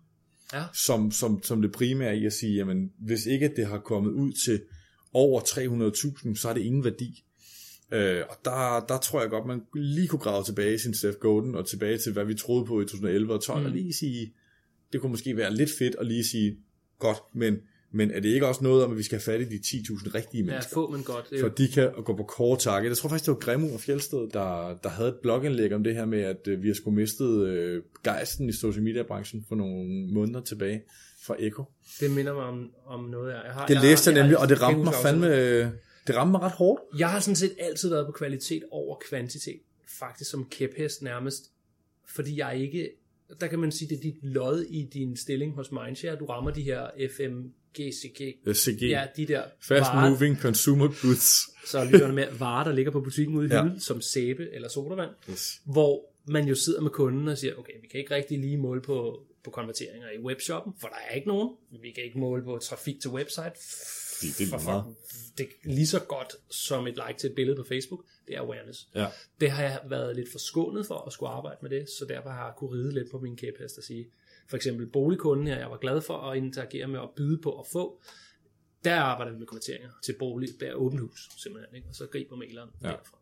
Ja. 0.53 0.63
som, 0.73 1.11
som, 1.11 1.43
som 1.43 1.61
det 1.61 1.71
primære 1.71 2.17
i 2.17 2.25
at 2.25 2.33
sige, 2.33 2.55
jamen, 2.55 2.91
hvis 2.99 3.25
ikke 3.25 3.53
det 3.55 3.67
har 3.67 3.79
kommet 3.79 4.11
ud 4.11 4.31
til 4.45 4.61
over 5.13 5.41
300.000, 5.41 6.35
så 6.35 6.49
er 6.49 6.53
det 6.53 6.61
ingen 6.61 6.83
værdi. 6.83 7.23
Øh, 7.91 8.23
og 8.29 8.35
der, 8.45 8.85
der 8.87 8.97
tror 8.97 9.21
jeg 9.21 9.29
godt, 9.29 9.45
man 9.45 9.61
lige 9.75 10.07
kunne 10.07 10.19
grave 10.19 10.43
tilbage 10.43 10.73
i 10.73 10.77
sin 10.77 10.93
Seth 10.93 11.17
Godin, 11.17 11.55
og 11.55 11.67
tilbage 11.67 11.97
til, 11.97 12.13
hvad 12.13 12.25
vi 12.25 12.35
troede 12.35 12.65
på 12.65 12.81
i 12.81 12.85
2011 12.85 13.33
og 13.33 13.41
12, 13.43 13.59
mm. 13.59 13.65
og 13.65 13.71
lige 13.71 13.93
sige, 13.93 14.33
det 14.93 15.01
kunne 15.01 15.11
måske 15.11 15.37
være 15.37 15.55
lidt 15.55 15.69
fedt 15.77 15.95
at 15.99 16.07
lige 16.07 16.23
sige, 16.23 16.57
godt, 16.99 17.17
men, 17.33 17.57
men 17.93 18.11
er 18.11 18.19
det 18.19 18.29
ikke 18.29 18.47
også 18.47 18.63
noget 18.63 18.83
om, 18.83 18.91
at 18.91 18.97
vi 18.97 19.03
skal 19.03 19.19
have 19.19 19.23
fat 19.39 19.41
i 19.41 19.57
de 19.57 19.59
10.000 19.65 20.15
rigtige 20.15 20.43
Ja, 20.43 20.51
mennesker? 20.51 20.73
få, 20.73 20.87
men 20.91 21.03
godt. 21.03 21.29
Det 21.29 21.39
For 21.39 21.47
de 21.47 21.67
kan 21.67 21.91
gå 22.05 22.15
på 22.15 22.23
kort 22.23 22.59
target. 22.59 22.89
Jeg 22.89 22.97
tror 22.97 23.09
faktisk, 23.09 23.25
det 23.25 23.31
var 23.33 23.39
Gremu 23.39 23.73
og 23.73 23.79
Fjeldsted, 23.79 24.29
der, 24.33 24.77
der 24.83 24.89
havde 24.89 25.09
et 25.09 25.15
blogindlæg 25.21 25.73
om 25.73 25.83
det 25.83 25.95
her 25.95 26.05
med, 26.05 26.21
at 26.21 26.47
øh, 26.47 26.63
vi 26.63 26.67
har 26.67 26.75
sgu 26.75 26.91
mistet 26.91 27.47
øh, 27.47 27.83
gejsten 28.03 28.49
i 28.49 28.51
social 28.51 28.83
media 28.83 29.03
branchen 29.03 29.45
for 29.47 29.55
nogle 29.55 30.07
måneder 30.13 30.41
tilbage 30.41 30.81
fra 31.25 31.35
Eko. 31.39 31.63
det 31.99 32.11
minder 32.11 32.33
mig 32.33 32.43
om, 32.43 32.71
om 32.85 33.03
noget, 33.03 33.33
jeg, 33.33 33.41
har. 33.53 33.65
Det 33.67 33.73
jeg, 33.73 33.81
læste 33.83 34.11
jeg 34.11 34.19
nemlig, 34.21 34.37
og 34.39 34.49
det 34.49 34.61
ramte 34.61 34.83
mig 34.83 34.93
fandme, 35.03 35.27
øh, 35.27 35.67
det 36.07 36.15
ramte 36.15 36.31
mig 36.31 36.41
ret 36.41 36.51
hårdt. 36.51 36.81
Jeg 36.97 37.09
har 37.09 37.19
sådan 37.19 37.35
set 37.35 37.53
altid 37.59 37.89
været 37.89 38.05
på 38.05 38.11
kvalitet 38.11 38.63
over 38.71 38.97
kvantitet. 39.09 39.59
Faktisk 39.99 40.29
som 40.31 40.47
kæphest 40.51 41.01
nærmest. 41.01 41.43
Fordi 42.07 42.39
jeg 42.39 42.57
ikke... 42.57 42.89
Der 43.41 43.47
kan 43.47 43.59
man 43.59 43.71
sige, 43.71 43.89
det 43.89 43.97
er 43.97 44.01
dit 44.01 44.15
lod 44.23 44.63
i 44.69 44.83
din 44.93 45.17
stilling 45.17 45.53
hos 45.53 45.71
Mindshare. 45.71 46.15
Du 46.15 46.25
rammer 46.25 46.51
de 46.51 46.61
her 46.61 46.87
FMGCG. 47.15 48.21
Øh, 48.45 48.55
CG, 48.55 48.81
Ja, 48.81 49.07
de 49.17 49.25
der 49.25 49.43
Fast 49.61 49.81
varer, 49.81 50.09
Moving 50.09 50.37
Consumer 50.41 50.87
Goods. 51.01 51.39
så 51.69 51.83
lytter 51.91 52.11
med 52.11 52.27
varer, 52.39 52.63
der 52.63 52.71
ligger 52.71 52.91
på 52.91 53.01
butikken 53.01 53.35
ude 53.35 53.47
i 53.47 53.49
Ja. 53.51 53.63
hylden, 53.63 53.79
som 53.79 54.01
sæbe 54.01 54.49
eller 54.53 54.67
sodavand, 54.69 55.09
Yes. 55.29 55.61
hvor 55.65 56.05
man 56.27 56.47
jo 56.47 56.55
sidder 56.55 56.81
med 56.81 56.89
kunden 56.91 57.27
og 57.27 57.37
siger, 57.37 57.55
okay, 57.55 57.73
vi 57.81 57.87
kan 57.87 57.99
ikke 57.99 58.15
rigtig 58.15 58.39
lige 58.39 58.57
måle 58.57 58.81
på, 58.81 59.23
på 59.43 59.51
konverteringer 59.51 60.07
i 60.19 60.19
webshoppen, 60.19 60.73
for 60.81 60.87
der 60.87 60.95
er 61.09 61.15
ikke 61.15 61.27
nogen. 61.27 61.49
Vi 61.81 61.91
kan 61.91 62.03
ikke 62.03 62.19
måle 62.19 62.43
på 62.43 62.57
trafik 62.57 63.01
til 63.01 63.09
website, 63.09 63.51
Fordi 64.19 64.31
det 64.37 64.53
er 64.53 64.57
for 64.57 64.57
fuck, 64.57 65.37
det 65.37 65.43
er 65.45 65.69
lige 65.73 65.87
så 65.87 65.99
godt 65.99 66.35
som 66.51 66.87
et 66.87 66.93
like 67.07 67.19
til 67.19 67.29
et 67.29 67.35
billede 67.35 67.57
på 67.57 67.63
Facebook, 67.69 68.05
det 68.27 68.35
er 68.35 68.41
awareness. 68.41 68.87
Ja. 68.95 69.07
Det 69.41 69.51
har 69.51 69.63
jeg 69.63 69.79
været 69.89 70.15
lidt 70.15 70.31
forskånet 70.31 70.85
for 70.85 71.07
at 71.07 71.13
skulle 71.13 71.29
arbejde 71.29 71.57
med 71.61 71.69
det, 71.69 71.89
så 71.89 72.05
derfor 72.09 72.29
har 72.29 72.45
jeg 72.45 72.53
kunne 72.57 72.71
ride 72.71 72.93
lidt 72.93 73.11
på 73.11 73.19
min 73.19 73.35
kæphest 73.37 73.77
og 73.77 73.83
sige, 73.83 74.07
for 74.49 74.55
eksempel 74.55 74.85
boligkunden 74.85 75.47
her, 75.47 75.57
jeg 75.57 75.69
var 75.69 75.77
glad 75.77 76.01
for 76.01 76.17
at 76.17 76.37
interagere 76.37 76.87
med 76.87 76.99
og 76.99 77.13
byde 77.15 77.37
på 77.37 77.59
at 77.59 77.65
få, 77.71 78.01
der 78.83 78.95
arbejder 78.95 79.31
vi 79.31 79.39
med 79.39 79.47
konverteringer 79.47 79.89
til 80.03 80.15
bolig, 80.19 80.49
der 80.59 80.67
er 80.67 80.73
åbent 80.73 81.01
hus, 81.01 81.29
simpelthen, 81.37 81.75
ikke? 81.75 81.87
og 81.89 81.95
så 81.95 82.07
griber 82.11 82.35
maileren 82.35 82.69
ja. 82.83 82.87
derfra. 82.87 83.17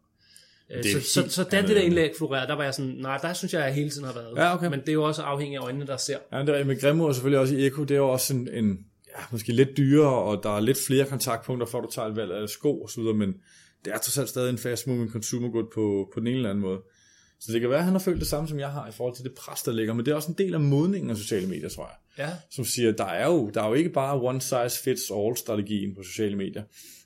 Øh, 0.69 0.83
Det 0.83 0.91
Så, 0.91 1.01
så, 1.01 1.29
så 1.29 1.43
da 1.43 1.61
det 1.61 1.69
der 1.69 1.81
indlæg 1.81 2.13
florerede, 2.17 2.47
der 2.47 2.55
var 2.55 2.63
jeg 2.63 2.73
sådan, 2.73 2.91
nej, 2.91 3.17
der 3.17 3.33
synes 3.33 3.53
jeg, 3.53 3.61
jeg 3.65 3.73
hele 3.73 3.89
tiden 3.89 4.05
har 4.05 4.13
været. 4.13 4.37
Ja, 4.37 4.55
okay. 4.55 4.67
Men 4.67 4.79
det 4.79 4.89
er 4.89 4.93
jo 4.93 5.03
også 5.03 5.21
afhængigt 5.21 5.59
af 5.59 5.63
øjnene, 5.63 5.87
der 5.87 5.97
ser. 5.97 6.17
Ja, 6.31 6.39
det 6.39 6.49
er 6.49 6.63
med 6.63 6.81
Gremu 6.81 7.07
og 7.07 7.15
selvfølgelig 7.15 7.39
også 7.39 7.55
i 7.55 7.65
Eko, 7.65 7.83
det 7.83 7.91
er 7.91 7.99
jo 7.99 8.09
også 8.09 8.33
en, 8.33 8.49
en 8.53 8.85
ja, 9.07 9.23
måske 9.31 9.51
lidt 9.51 9.77
dyrere, 9.77 10.23
og 10.23 10.43
der 10.43 10.55
er 10.55 10.59
lidt 10.59 10.77
flere 10.87 11.05
kontaktpunkter, 11.05 11.67
for 11.67 11.77
at 11.77 11.83
du 11.83 11.91
tager 11.91 12.07
et 12.07 12.15
valg 12.15 12.31
af 12.31 12.49
sko 12.49 12.81
og 12.81 12.89
så 12.89 13.01
videre, 13.01 13.15
men 13.15 13.41
det 13.85 13.93
er 13.93 13.97
trods 13.97 14.17
alt 14.17 14.29
stadig 14.29 14.49
en 14.49 14.57
fast 14.57 14.87
moving 14.87 15.11
consumer 15.11 15.49
good 15.49 15.67
på, 15.73 16.09
på 16.13 16.19
den 16.19 16.27
ene 16.27 16.35
eller 16.35 16.49
anden 16.49 16.61
måde. 16.61 16.81
Så 17.39 17.51
det 17.51 17.61
kan 17.61 17.69
være, 17.69 17.79
at 17.79 17.85
han 17.85 17.93
har 17.93 17.99
følt 17.99 18.19
det 18.19 18.27
samme, 18.27 18.49
som 18.49 18.59
jeg 18.59 18.71
har 18.71 18.87
i 18.87 18.91
forhold 18.91 19.15
til 19.15 19.23
det 19.25 19.33
pres, 19.33 19.61
der 19.61 19.71
ligger, 19.71 19.93
men 19.93 20.05
det 20.05 20.11
er 20.11 20.15
også 20.15 20.31
en 20.31 20.37
del 20.37 20.53
af 20.53 20.59
modningen 20.59 21.09
af 21.11 21.17
sociale 21.17 21.47
medier, 21.47 21.69
tror 21.69 21.87
jeg. 21.87 21.95
Ja, 22.17 22.33
Som 22.51 22.65
siger, 22.65 22.91
der 22.91 23.05
er 23.05 23.27
jo, 23.27 23.49
der 23.53 23.63
er 23.63 23.67
jo 23.67 23.73
ikke 23.73 23.89
bare 23.89 24.21
one 24.21 24.41
size 24.41 24.83
fits 24.83 25.01
all 25.15 25.37
strategien 25.37 25.95
på 25.95 26.03
sociale 26.03 26.35
medier. 26.35 26.63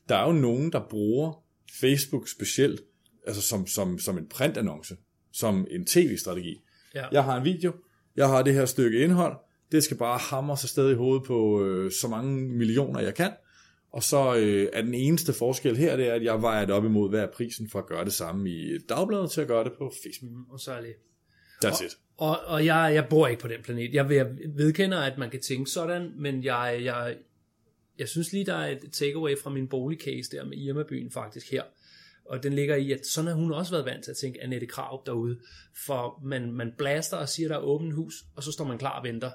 Der 0.10 0.16
er 0.16 0.26
jo 0.28 0.32
nogen, 0.32 0.72
der 0.72 0.82
bruger 0.90 1.44
Facebook 1.82 2.28
specielt, 2.30 2.82
altså 3.28 3.42
som, 3.42 3.68
som, 3.68 4.00
som 4.00 4.18
en 4.18 4.28
printannonce, 4.30 4.96
som 5.34 5.68
en 5.72 5.86
tv-strategi. 5.86 6.62
ja. 6.96 7.06
Jeg 7.12 7.24
har 7.24 7.38
en 7.38 7.44
video, 7.44 7.74
jeg 8.16 8.28
har 8.28 8.42
det 8.42 8.54
her 8.54 8.66
stykke 8.66 9.00
indhold, 9.00 9.38
det 9.72 9.84
skal 9.84 9.98
bare 9.98 10.18
hamre 10.18 10.58
sig 10.58 10.70
stadig 10.70 10.92
i 10.92 10.96
hovedet 10.96 11.24
på 11.28 11.64
øh, 11.64 11.92
så 11.92 12.08
mange 12.08 12.42
millioner, 12.42 13.00
jeg 13.00 13.16
kan. 13.16 13.32
Og 13.96 14.04
så 14.04 14.36
øh, 14.36 14.70
er 14.74 14.82
den 14.82 14.94
eneste 14.94 15.34
forskel 15.34 15.78
her, 15.78 15.96
det 15.96 16.08
er, 16.08 16.14
at 16.14 16.24
jeg 16.24 16.42
vejer 16.42 16.66
det 16.66 16.76
op 16.76 16.86
imod, 16.86 17.10
hvad 17.10 17.20
er 17.20 17.28
prisen 17.28 17.70
for 17.70 17.80
at 17.80 17.86
gøre 17.86 18.06
det 18.06 18.14
samme 18.14 18.50
i 18.50 18.72
et 18.72 18.90
dagblad, 18.90 19.30
til 19.30 19.42
at 19.42 19.48
gøre 19.48 19.64
det 19.64 19.74
på 19.78 19.94
Facebook. 20.04 20.32
og 20.50 20.60
så 20.60 20.72
er 20.72 20.82
det 20.82 20.94
That's 21.66 21.86
it. 21.86 21.98
Og, 22.18 22.40
og 22.46 22.66
jeg, 22.66 22.92
jeg 22.94 23.08
bor 23.10 23.28
ikke 23.28 23.42
på 23.42 23.48
den 23.48 23.62
planet. 23.64 23.94
Jeg, 23.94 24.12
jeg 24.12 24.28
vedkender, 24.56 24.98
at 24.98 25.18
man 25.18 25.30
kan 25.30 25.42
tænke 25.42 25.70
sådan, 25.70 26.12
men 26.16 26.44
jeg, 26.44 26.80
jeg, 26.84 27.16
jeg 28.00 28.10
synes 28.10 28.32
lige, 28.34 28.46
der 28.46 28.54
er 28.54 28.72
et 28.72 28.92
takeaway 28.92 29.38
fra 29.44 29.50
min 29.50 29.68
boligcase 29.68 30.32
der 30.32 30.46
med 30.46 30.58
Irma-byen 30.58 31.12
faktisk 31.12 31.52
her. 31.52 31.64
Og 32.26 32.44
den 32.44 32.54
ligger 32.54 32.76
i, 32.76 32.92
at 32.92 33.06
sådan 33.06 33.28
har 33.28 33.36
hun 33.36 33.52
også 33.52 33.72
været 33.72 33.86
vant 33.86 34.04
til 34.04 34.12
at 34.12 34.18
tænke 34.18 34.44
Annette 34.44 34.68
Krav 34.68 35.04
derude. 35.06 35.40
For 35.86 36.22
man, 36.24 36.52
man 36.52 36.74
blaster 36.78 37.18
og 37.18 37.30
siger, 37.30 37.50
der 37.50 37.56
er 37.56 37.62
åbent 37.62 37.94
hus, 37.94 38.14
og 38.36 38.44
så 38.44 38.52
står 38.52 38.66
man 38.66 38.78
klar 38.78 39.00
og 39.00 39.04
venter. 39.04 39.32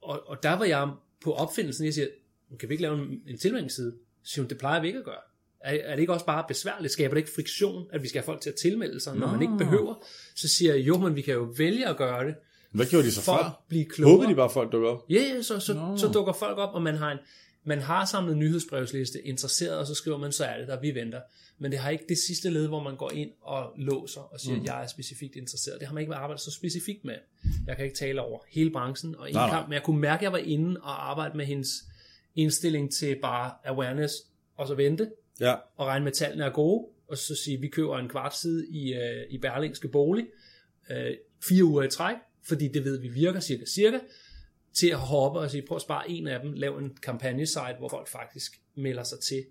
Og, 0.00 0.28
og 0.28 0.42
der 0.42 0.52
var 0.52 0.64
jeg 0.64 0.90
på 1.24 1.32
opfindelsen, 1.32 1.84
jeg 1.84 1.94
siger, 1.94 2.08
kan 2.56 2.68
vi 2.68 2.74
ikke 2.74 2.82
lave 2.82 2.94
en, 2.94 3.20
en 3.26 3.38
tilmeldingsside? 3.38 3.94
Så 4.22 4.32
siger 4.32 4.42
hun, 4.42 4.48
det 4.48 4.58
plejer 4.58 4.80
vi 4.80 4.86
ikke 4.86 4.98
at 4.98 5.04
gøre. 5.04 5.20
Er, 5.60 5.78
er 5.84 5.94
det 5.94 6.00
ikke 6.00 6.12
også 6.12 6.26
bare 6.26 6.44
besværligt? 6.48 6.92
Skaber 6.92 7.14
det 7.14 7.20
ikke 7.20 7.30
friktion, 7.34 7.86
at 7.92 8.02
vi 8.02 8.08
skal 8.08 8.18
have 8.18 8.24
folk 8.24 8.40
til 8.40 8.50
at 8.50 8.56
tilmelde 8.56 9.00
sig, 9.00 9.16
når 9.16 9.26
Nå. 9.26 9.32
man 9.32 9.42
ikke 9.42 9.58
behøver? 9.58 9.94
Så 10.34 10.48
siger 10.48 10.74
jeg, 10.74 10.86
jo, 10.86 10.98
men 10.98 11.16
vi 11.16 11.22
kan 11.22 11.34
jo 11.34 11.54
vælge 11.56 11.88
at 11.88 11.96
gøre 11.96 12.26
det, 12.26 12.34
Hvad 12.70 12.86
gjorde 12.86 13.06
de 13.06 13.12
så 13.12 13.22
for 13.22 13.36
før? 13.36 13.64
blive 13.68 13.84
klogere. 13.84 14.12
Håbede 14.12 14.30
de 14.30 14.34
bare, 14.34 14.44
at 14.44 14.52
folk 14.52 14.72
dukker 14.72 14.88
op? 14.88 15.04
Ja, 15.10 15.22
ja, 15.34 15.42
så, 15.42 15.60
så, 15.60 15.94
så 15.96 16.08
dukker 16.14 16.32
folk 16.32 16.58
op, 16.58 16.74
og 16.74 16.82
man 16.82 16.94
har, 16.94 17.12
en, 17.12 17.18
man 17.64 17.78
har 17.78 18.04
samlet 18.04 18.36
nyhedsbrevsliste, 18.36 19.22
interesseret, 19.22 19.78
og 19.78 19.86
så 19.86 19.94
skriver 19.94 20.18
man, 20.18 20.32
så 20.32 20.44
er 20.44 20.58
det 20.58 20.68
der, 20.68 20.80
vi 20.80 20.94
venter. 20.94 21.20
Men 21.58 21.70
det 21.70 21.80
har 21.80 21.90
ikke 21.90 22.04
det 22.08 22.18
sidste 22.18 22.50
led, 22.50 22.66
hvor 22.66 22.82
man 22.82 22.96
går 22.96 23.10
ind 23.10 23.30
og 23.42 23.72
låser 23.76 24.20
og 24.20 24.40
siger, 24.40 24.56
mm. 24.56 24.64
jeg 24.64 24.82
er 24.82 24.86
specifikt 24.86 25.36
interesseret. 25.36 25.80
Det 25.80 25.88
har 25.88 25.94
man 25.94 26.00
ikke 26.00 26.14
arbejdet 26.14 26.40
så 26.40 26.50
specifikt 26.50 27.04
med. 27.04 27.14
Jeg 27.66 27.76
kan 27.76 27.84
ikke 27.84 27.96
tale 27.96 28.20
over 28.20 28.40
hele 28.48 28.70
branchen 28.70 29.14
og 29.16 29.28
en 29.28 29.34
kamp, 29.34 29.68
men 29.68 29.72
jeg 29.74 29.82
kunne 29.82 30.00
mærke, 30.00 30.18
at 30.18 30.22
jeg 30.22 30.32
var 30.32 30.38
inde 30.38 30.80
og 30.80 31.10
arbejde 31.10 31.36
med 31.36 31.46
hendes 31.46 31.84
indstilling 32.38 32.92
til 32.92 33.16
bare 33.22 33.52
awareness, 33.64 34.14
og 34.56 34.68
så 34.68 34.74
vente, 34.74 35.10
Ja. 35.40 35.54
og 35.76 35.86
regne 35.86 36.04
med, 36.04 36.12
at 36.12 36.16
tallene 36.16 36.44
er 36.44 36.50
gode, 36.50 36.86
og 37.08 37.18
så 37.18 37.34
sige, 37.34 37.60
vi 37.60 37.68
køber 37.68 37.98
en 37.98 38.08
kvartside 38.08 38.66
i, 38.70 38.94
øh, 38.94 39.24
i 39.30 39.38
Berlingske 39.38 39.88
Bolig, 39.88 40.26
øh, 40.90 41.10
fire 41.48 41.64
uger 41.64 41.82
i 41.82 41.88
træk, 41.90 42.16
fordi 42.48 42.68
det 42.68 42.84
ved 42.84 42.98
vi 43.00 43.08
virker 43.08 43.40
cirka 43.40 43.64
cirka, 43.64 43.98
til 44.72 44.88
at 44.88 44.98
hoppe 44.98 45.38
og 45.40 45.50
sige, 45.50 45.62
prøv 45.68 45.76
at 45.76 45.82
spare 45.82 46.10
en 46.10 46.26
af 46.26 46.40
dem, 46.40 46.52
lav 46.52 46.76
en 46.78 46.96
kampagnesite, 47.02 47.74
hvor 47.78 47.88
folk 47.88 48.08
faktisk 48.08 48.60
melder 48.74 49.02
sig 49.02 49.18
til, 49.20 49.44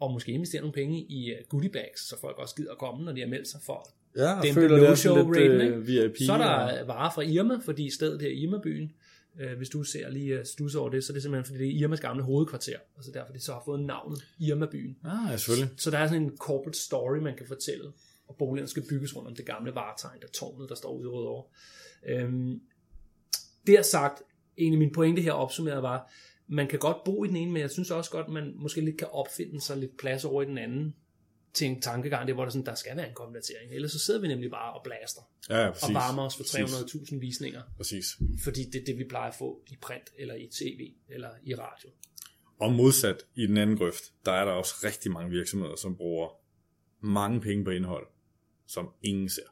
og 0.00 0.12
måske 0.12 0.32
investere 0.32 0.60
nogle 0.60 0.72
penge 0.72 0.98
i 1.08 1.32
uh, 1.32 1.48
goodie 1.48 1.70
bags, 1.70 2.08
så 2.08 2.16
folk 2.20 2.38
også 2.38 2.54
gider 2.54 2.72
at 2.72 2.78
komme, 2.78 3.04
når 3.04 3.12
de 3.12 3.20
har 3.20 3.28
meldt 3.28 3.48
sig 3.48 3.60
for. 3.66 3.88
Ja, 4.16 4.38
Dæmpe 4.42 4.60
føler, 4.60 4.76
det 4.76 4.88
er 4.88 4.94
sådan 4.94 5.32
lidt 5.32 5.52
øh, 5.62 5.86
VIP. 5.86 6.16
Så 6.26 6.32
er 6.32 6.38
der 6.38 6.44
og- 6.46 6.80
øh, 6.80 6.88
varer 6.88 7.10
fra 7.14 7.22
Irma, 7.22 7.54
fordi 7.64 7.90
stedet 7.94 8.20
her 8.22 8.28
i 8.28 8.34
Irma-byen, 8.34 8.92
øh, 9.40 9.56
hvis 9.56 9.68
du 9.68 9.82
ser 9.82 10.08
lige 10.08 10.38
uh, 10.38 10.44
stus 10.44 10.74
over 10.74 10.90
det, 10.90 11.04
så 11.04 11.12
er 11.12 11.14
det 11.14 11.22
simpelthen, 11.22 11.44
fordi 11.44 11.58
det 11.58 11.76
er 11.76 11.80
Irmas 11.80 12.00
gamle 12.00 12.22
hovedkvarter, 12.22 12.78
og 12.96 13.04
så 13.04 13.10
derfor 13.14 13.32
det 13.32 13.42
så 13.42 13.52
har 13.52 13.62
fået 13.64 13.80
navnet 13.80 14.24
Irma-byen. 14.38 14.96
Ah, 15.04 15.30
ja, 15.30 15.36
selvfølgelig. 15.36 15.80
Så 15.80 15.90
der 15.90 15.98
er 15.98 16.06
sådan 16.06 16.22
en 16.22 16.36
corporate 16.36 16.78
story, 16.78 17.18
man 17.18 17.36
kan 17.36 17.46
fortælle, 17.46 17.92
og 18.28 18.36
boligerne 18.38 18.68
skal 18.68 18.82
bygges 18.88 19.16
rundt 19.16 19.28
om 19.28 19.34
det 19.34 19.46
gamle 19.46 19.74
varetegn, 19.74 20.20
der 20.20 20.28
tårnet, 20.28 20.68
der 20.68 20.74
står 20.74 20.92
ude 20.92 21.04
i 21.04 21.06
Rødovre. 21.06 21.44
Øhm, 22.06 22.60
det 23.66 23.78
er 23.78 23.82
sagt, 23.82 24.22
en 24.56 24.72
af 24.72 24.78
mine 24.78 24.92
pointe 24.92 25.22
her 25.22 25.32
opsummeret 25.32 25.82
var, 25.82 26.12
man 26.46 26.68
kan 26.68 26.78
godt 26.78 27.04
bo 27.04 27.24
i 27.24 27.28
den 27.28 27.36
ene, 27.36 27.52
men 27.52 27.62
jeg 27.62 27.70
synes 27.70 27.90
også 27.90 28.10
godt, 28.10 28.28
man 28.28 28.52
måske 28.56 28.80
lidt 28.80 28.98
kan 28.98 29.08
opfinde 29.12 29.60
sig 29.60 29.76
lidt 29.76 29.96
plads 29.98 30.24
over 30.24 30.42
i 30.42 30.46
den 30.46 30.58
anden 30.58 30.94
til 31.54 31.66
en 31.66 31.80
tankegang, 31.82 32.26
det 32.26 32.34
hvor 32.34 32.44
der, 32.44 32.50
sådan, 32.50 32.66
der 32.66 32.74
skal 32.74 32.96
være 32.96 33.08
en 33.08 33.14
konvertering. 33.14 33.72
Ellers 33.72 33.92
så 33.92 33.98
sidder 33.98 34.20
vi 34.20 34.28
nemlig 34.28 34.50
bare 34.50 34.72
og 34.72 34.80
blaster 34.84 35.20
Ja, 35.50 35.58
ja, 35.60 35.66
og 35.66 35.74
præcis. 35.74 35.94
varmer 35.94 36.22
os 36.22 36.36
for 36.36 36.42
Præcis. 36.42 36.74
300.000 36.74 37.18
visninger, 37.18 37.62
Præcis. 37.76 38.06
fordi 38.44 38.64
det 38.64 38.80
er 38.80 38.84
det, 38.84 38.98
vi 38.98 39.04
plejer 39.08 39.28
at 39.30 39.34
få 39.38 39.62
i 39.70 39.76
print, 39.82 40.10
eller 40.18 40.34
i 40.34 40.48
tv, 40.52 40.92
eller 41.08 41.30
i 41.44 41.54
radio. 41.54 41.90
Og 42.60 42.72
modsat 42.72 43.24
i 43.34 43.46
den 43.46 43.56
anden 43.56 43.76
grøft, 43.76 44.02
der 44.24 44.32
er 44.32 44.44
der 44.44 44.52
også 44.52 44.74
rigtig 44.84 45.12
mange 45.12 45.30
virksomheder, 45.30 45.76
som 45.76 45.96
bruger 45.96 46.28
mange 47.00 47.40
penge 47.40 47.64
på 47.64 47.70
indhold, 47.70 48.06
som 48.66 48.88
ingen 49.02 49.28
ser. 49.28 49.42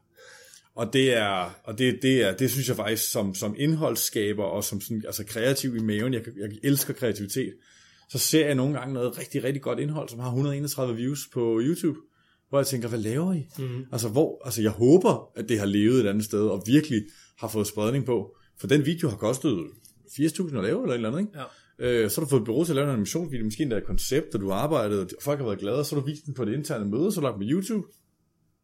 Og 0.75 0.93
det 0.93 1.15
er, 1.15 1.61
og 1.65 1.79
det, 1.79 1.99
det 2.03 2.23
er, 2.23 2.37
det 2.37 2.51
synes 2.51 2.69
jeg 2.69 2.77
faktisk 2.77 3.11
som, 3.11 3.35
som 3.35 3.55
indholdsskaber 3.59 4.45
og 4.45 4.65
som 4.65 4.81
sådan, 4.81 5.03
altså 5.07 5.25
kreativ 5.25 5.77
i 5.77 5.81
maven, 5.81 6.15
jeg, 6.15 6.23
jeg 6.37 6.51
elsker 6.63 6.95
kreativitet, 6.95 7.55
så 8.09 8.19
ser 8.19 8.47
jeg 8.47 8.55
nogle 8.55 8.79
gange 8.79 8.95
noget 8.95 9.19
rigtig, 9.19 9.45
rigtig 9.45 9.63
godt 9.63 9.79
indhold, 9.79 10.09
som 10.09 10.19
har 10.19 10.27
131 10.27 10.97
views 10.97 11.29
på 11.33 11.61
YouTube, 11.63 11.99
hvor 12.49 12.59
jeg 12.59 12.67
tænker, 12.67 12.89
hvad 12.89 12.99
laver 12.99 13.33
I? 13.35 13.49
Mm. 13.59 13.85
Altså, 13.93 14.09
hvor, 14.09 14.43
altså 14.45 14.63
jeg 14.63 14.71
håber, 14.71 15.33
at 15.37 15.49
det 15.49 15.59
har 15.59 15.67
levet 15.67 16.05
et 16.05 16.09
andet 16.09 16.25
sted, 16.25 16.41
og 16.41 16.63
virkelig 16.67 17.03
har 17.39 17.49
fået 17.49 17.67
spredning 17.67 18.07
på, 18.07 18.37
for 18.61 18.67
den 18.67 18.87
video 18.87 19.09
har 19.09 19.17
kostet 19.17 19.67
80.000 20.07 20.57
at 20.57 20.65
lave, 20.65 20.83
eller 20.83 20.89
et 20.89 20.95
eller 20.95 21.09
andet, 21.09 21.21
ikke? 21.21 21.33
Ja. 21.39 21.45
Øh, 22.05 22.11
så 22.11 22.21
har 22.21 22.25
du 22.25 22.31
fået 22.31 22.41
et 22.41 22.47
bureau 22.47 22.65
til 22.65 22.73
at 22.73 22.77
lave 22.77 22.85
en 22.87 22.93
animationsvideo, 22.93 23.45
måske 23.45 23.63
endda 23.63 23.77
et 23.77 23.85
koncept, 23.85 24.35
og 24.35 24.41
du 24.41 24.49
har 24.49 24.57
arbejdet, 24.57 25.01
og 25.01 25.09
folk 25.23 25.39
har 25.39 25.47
været 25.47 25.59
glade, 25.59 25.79
og 25.79 25.87
så 25.87 25.95
har 25.95 26.01
du 26.01 26.07
vist 26.07 26.27
den 26.27 26.35
på 26.35 26.45
det 26.45 26.55
interne 26.55 26.91
møde, 26.91 27.13
så 27.13 27.21
har 27.21 27.29
du 27.29 27.33
lagt 27.33 27.37
på 27.37 27.49
YouTube, 27.57 27.87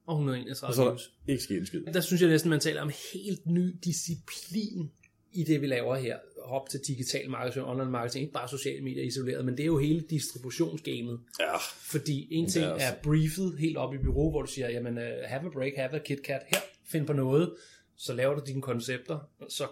Og 0.06 0.14
131 0.14 0.68
og 0.70 0.74
så 0.74 0.80
er 0.82 0.84
der 0.86 0.92
views. 0.92 1.10
ikke 1.28 1.42
sket 1.42 1.56
en 1.58 1.66
skid. 1.66 1.82
Der 1.94 2.00
synes 2.00 2.22
jeg 2.22 2.30
næsten, 2.30 2.50
man 2.50 2.60
taler 2.60 2.82
om 2.82 2.90
helt 3.12 3.46
ny 3.46 3.74
disciplin 3.84 4.90
i 5.32 5.44
det, 5.44 5.60
vi 5.60 5.66
laver 5.66 5.96
her. 5.96 6.16
Hop 6.44 6.68
til 6.68 6.80
digital 6.86 7.30
marketing, 7.30 7.66
online 7.66 7.90
marketing, 7.90 8.22
ikke 8.22 8.32
bare 8.32 8.48
sociale 8.48 8.84
medier 8.84 9.04
isoleret, 9.04 9.44
men 9.44 9.56
det 9.56 9.62
er 9.62 9.66
jo 9.66 9.78
hele 9.78 10.00
distributionsgamet. 10.00 11.20
Ja, 11.40 11.56
Fordi 11.92 12.28
en 12.30 12.48
ting 12.48 12.64
er 12.64 12.74
er, 12.74 12.94
briefet 13.02 13.58
helt 13.58 13.76
op 13.76 13.94
i 13.94 13.98
bureau, 13.98 14.30
hvor 14.30 14.42
du 14.42 14.50
siger, 14.50 14.70
jamen, 14.70 14.98
uh, 14.98 15.04
have 15.04 15.46
a 15.46 15.48
break, 15.48 15.72
have 15.76 15.94
a 15.94 15.98
KitKat, 15.98 16.42
her, 16.48 16.60
find 16.84 17.06
på 17.06 17.12
noget, 17.12 17.54
så 17.96 18.14
laver 18.14 18.34
du 18.34 18.42
dine 18.46 18.62
koncepter, 18.62 19.18
så 19.48 19.66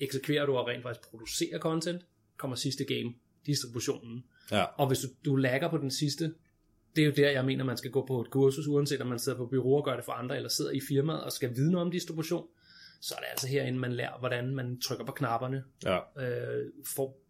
eksekverer 0.00 0.46
du 0.46 0.56
og 0.56 0.68
rent 0.68 0.82
faktisk 0.82 1.10
producerer 1.10 1.58
content, 1.58 2.02
kommer 2.36 2.56
sidste 2.56 2.84
game, 2.84 3.14
distributionen. 3.46 4.24
ja. 4.50 4.64
Og 4.64 4.86
hvis 4.86 4.98
du, 4.98 5.08
du 5.24 5.36
lagger 5.36 5.70
på 5.70 5.78
den 5.78 5.90
sidste, 5.90 6.34
det 6.96 7.02
er 7.02 7.06
jo 7.06 7.12
der, 7.16 7.30
jeg 7.30 7.44
mener, 7.44 7.64
man 7.64 7.76
skal 7.76 7.90
gå 7.90 8.06
på 8.06 8.20
et 8.20 8.30
kursus, 8.30 8.66
uanset 8.66 9.00
om 9.00 9.06
man 9.06 9.18
sidder 9.18 9.38
på 9.38 9.46
bureau 9.46 9.76
og 9.76 9.84
gør 9.84 9.96
det 9.96 10.04
for 10.04 10.12
andre, 10.12 10.36
eller 10.36 10.48
sidder 10.48 10.70
i 10.70 10.80
firmaet 10.88 11.24
og 11.24 11.32
skal 11.32 11.56
vide 11.56 11.70
noget 11.72 11.86
om 11.86 11.90
distribution, 11.90 12.46
så 13.04 13.14
er 13.14 13.18
det 13.18 13.26
altså 13.30 13.46
herinde, 13.46 13.78
man 13.78 13.92
lærer, 13.92 14.18
hvordan 14.18 14.54
man 14.54 14.80
trykker 14.80 15.04
på 15.04 15.12
knapperne, 15.12 15.64
ja. 15.84 15.98
øh, 16.22 16.64
får, 16.86 17.20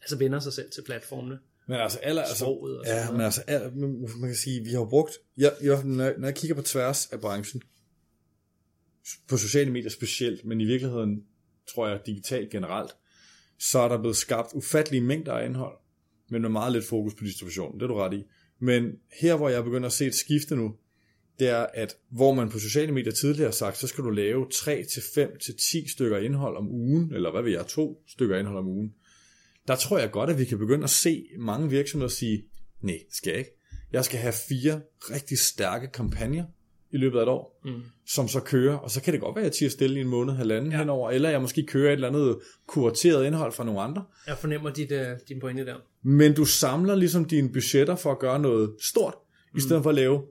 altså 0.00 0.18
vender 0.18 0.40
sig 0.40 0.52
selv 0.52 0.70
til 0.70 0.82
platformene. 0.86 1.38
Men 1.66 1.76
altså, 1.76 1.98
aller, 2.02 2.22
altså, 2.22 2.36
Sproget 2.36 2.78
og 2.78 2.86
sådan 2.86 2.98
ja, 2.98 3.04
noget. 3.04 3.16
men 3.16 3.24
altså, 3.24 3.42
aller, 3.46 3.70
men 3.70 4.00
man 4.20 4.30
kan 4.30 4.36
sige, 4.36 4.64
vi 4.64 4.70
har 4.70 4.84
brugt, 4.84 5.12
jeg, 5.36 5.52
jeg, 5.62 5.84
når, 5.84 6.04
jeg, 6.04 6.14
når 6.18 6.28
jeg 6.28 6.34
kigger 6.34 6.54
på 6.54 6.62
tværs 6.62 7.06
af 7.06 7.20
branchen, 7.20 7.62
på 9.28 9.36
sociale 9.36 9.72
medier 9.72 9.90
specielt, 9.90 10.44
men 10.44 10.60
i 10.60 10.64
virkeligheden, 10.64 11.24
tror 11.74 11.88
jeg, 11.88 12.00
digitalt 12.06 12.50
generelt, 12.50 12.90
så 13.58 13.78
er 13.78 13.88
der 13.88 13.98
blevet 13.98 14.16
skabt 14.16 14.52
ufattelige 14.54 15.02
mængder 15.02 15.32
af 15.32 15.46
indhold, 15.46 15.78
men 16.28 16.42
med 16.42 16.50
meget 16.50 16.72
lidt 16.72 16.84
fokus 16.84 17.14
på 17.14 17.24
distribution, 17.24 17.74
det 17.74 17.82
er 17.82 17.86
du 17.86 17.94
ret 17.94 18.14
i. 18.14 18.24
Men 18.58 18.92
her, 19.20 19.36
hvor 19.36 19.48
jeg 19.48 19.64
begynder 19.64 19.86
at 19.86 19.92
se 19.92 20.06
et 20.06 20.14
skifte 20.14 20.56
nu, 20.56 20.76
det 21.38 21.48
er, 21.48 21.66
at 21.74 21.96
hvor 22.10 22.34
man 22.34 22.50
på 22.50 22.58
sociale 22.58 22.92
medier 22.92 23.12
tidligere 23.12 23.46
har 23.46 23.52
sagt, 23.52 23.78
så 23.78 23.86
skal 23.86 24.04
du 24.04 24.10
lave 24.10 24.46
3 24.54 24.84
til 24.92 25.02
5 25.14 25.30
til 25.44 25.54
10 25.70 25.88
stykker 25.88 26.18
indhold 26.18 26.56
om 26.56 26.68
ugen, 26.68 27.14
eller 27.14 27.30
hvad 27.30 27.42
ved 27.42 27.52
jeg, 27.52 27.66
to 27.66 28.02
stykker 28.08 28.38
indhold 28.38 28.58
om 28.58 28.66
ugen. 28.66 28.92
Der 29.68 29.76
tror 29.76 29.98
jeg 29.98 30.10
godt, 30.10 30.30
at 30.30 30.38
vi 30.38 30.44
kan 30.44 30.58
begynde 30.58 30.84
at 30.84 30.90
se 30.90 31.24
mange 31.38 31.70
virksomheder 31.70 32.10
sige, 32.10 32.44
nej, 32.82 32.98
skal 33.12 33.30
jeg 33.30 33.38
ikke. 33.38 33.50
Jeg 33.92 34.04
skal 34.04 34.18
have 34.18 34.34
fire 34.48 34.80
rigtig 35.10 35.38
stærke 35.38 35.86
kampagner 35.94 36.44
i 36.92 36.96
løbet 36.96 37.18
af 37.18 37.22
et 37.22 37.28
år, 37.28 37.60
Mm. 37.64 37.82
som 38.06 38.28
så 38.28 38.40
kører, 38.40 38.76
og 38.76 38.90
så 38.90 39.02
kan 39.02 39.12
det 39.12 39.20
godt 39.20 39.36
være, 39.36 39.44
at 39.44 39.48
jeg 39.48 39.52
tiger 39.52 39.70
stille 39.70 39.98
i 39.98 40.00
en 40.00 40.08
måned, 40.08 40.34
halvanden 40.34 40.72
ja. 40.72 40.78
henover, 40.78 41.10
eller 41.10 41.30
jeg 41.30 41.40
måske 41.40 41.66
kører 41.66 41.88
et 41.88 41.92
eller 41.92 42.08
andet 42.08 42.38
kurateret 42.66 43.26
indhold 43.26 43.52
fra 43.52 43.64
nogle 43.64 43.80
andre. 43.80 44.04
Jeg 44.26 44.38
fornemmer 44.38 44.70
dit, 44.70 44.92
uh, 44.92 44.98
din 45.28 45.40
pointe 45.40 45.66
der. 45.66 45.76
Men 46.02 46.34
du 46.34 46.44
samler 46.44 46.94
ligesom 46.94 47.24
dine 47.24 47.52
budgetter 47.52 47.96
for 47.96 48.12
at 48.12 48.18
gøre 48.18 48.38
noget 48.38 48.76
stort, 48.80 49.14
i 49.56 49.60
stedet 49.60 49.82
for 49.82 49.90
at 49.90 49.96
lave 49.96 50.22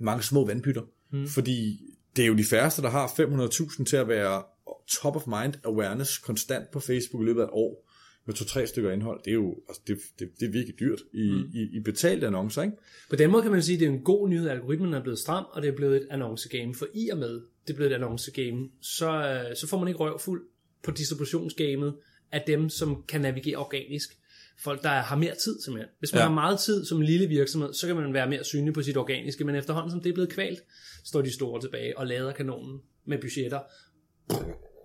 mange 0.00 0.22
små 0.22 0.46
vandpytter. 0.46 0.82
Mm. 1.12 1.26
Fordi 1.26 1.80
det 2.16 2.22
er 2.22 2.26
jo 2.26 2.36
de 2.36 2.44
færreste, 2.44 2.82
der 2.82 2.90
har 2.90 3.06
500.000 3.06 3.84
til 3.84 3.96
at 3.96 4.08
være 4.08 4.42
top 4.88 5.16
of 5.16 5.26
mind 5.26 5.54
awareness 5.64 6.18
konstant 6.18 6.70
på 6.70 6.80
Facebook 6.80 7.22
i 7.22 7.26
løbet 7.26 7.40
af 7.40 7.44
et 7.44 7.50
år 7.52 7.88
med 8.26 8.34
to-tre 8.34 8.66
stykker 8.66 8.90
indhold. 8.90 9.20
Det 9.24 9.30
er 9.30 9.34
jo 9.34 9.56
altså 9.68 9.82
det, 9.86 9.98
det, 10.18 10.30
det 10.40 10.48
er 10.48 10.52
virkelig 10.52 10.80
dyrt 10.80 11.00
i, 11.12 11.30
mm. 11.30 11.50
i, 11.54 11.76
i 11.76 11.80
betalte 11.80 12.26
annoncer, 12.26 12.62
ikke? 12.62 12.76
På 13.10 13.16
den 13.16 13.30
måde 13.30 13.42
kan 13.42 13.52
man 13.52 13.62
sige, 13.62 13.76
at 13.76 13.80
det 13.80 13.88
er 13.88 13.92
en 13.92 14.04
god 14.04 14.28
nyhed, 14.28 14.48
at 14.48 14.56
algoritmen 14.56 14.94
er 14.94 15.02
blevet 15.02 15.18
stram, 15.18 15.44
og 15.52 15.62
det 15.62 15.68
er 15.68 15.76
blevet 15.76 15.96
et 15.96 16.06
annoncegame. 16.10 16.74
For 16.74 16.86
i 16.94 17.08
og 17.08 17.18
med, 17.18 17.40
det 17.66 17.72
er 17.72 17.74
blevet 17.74 17.92
et 17.92 17.94
annoncegame, 17.94 18.68
så, 18.80 19.10
øh, 19.10 19.56
så 19.56 19.66
får 19.68 19.78
man 19.78 19.88
ikke 19.88 20.00
røvfuld 20.00 20.42
på 20.82 20.90
distributionsgamet 20.90 21.94
af 22.32 22.44
dem, 22.46 22.68
som 22.68 23.04
kan 23.08 23.20
navigere 23.20 23.56
organisk. 23.56 24.18
Folk, 24.58 24.82
der 24.82 24.88
har 24.88 25.16
mere 25.16 25.34
tid 25.44 25.60
simpelthen. 25.62 25.90
Hvis 25.98 26.12
man 26.12 26.18
Ja. 26.20 26.26
har 26.26 26.34
meget 26.34 26.60
tid 26.60 26.84
som 26.84 26.98
en 26.98 27.04
lille 27.04 27.26
virksomhed, 27.26 27.74
så 27.74 27.86
kan 27.86 27.96
man 27.96 28.12
være 28.12 28.28
mere 28.28 28.44
synlig 28.44 28.74
på 28.74 28.82
sit 28.82 28.96
organiske, 28.96 29.44
men 29.44 29.54
efterhånden 29.54 29.90
som 29.90 30.00
det 30.00 30.10
er 30.10 30.14
blevet 30.14 30.30
kvalt, 30.32 30.60
står 31.04 31.22
de 31.22 31.32
store 31.32 31.60
tilbage 31.60 31.98
og 31.98 32.06
lader 32.06 32.32
kanonen 32.32 32.80
med 33.04 33.18
budgetter 33.20 33.60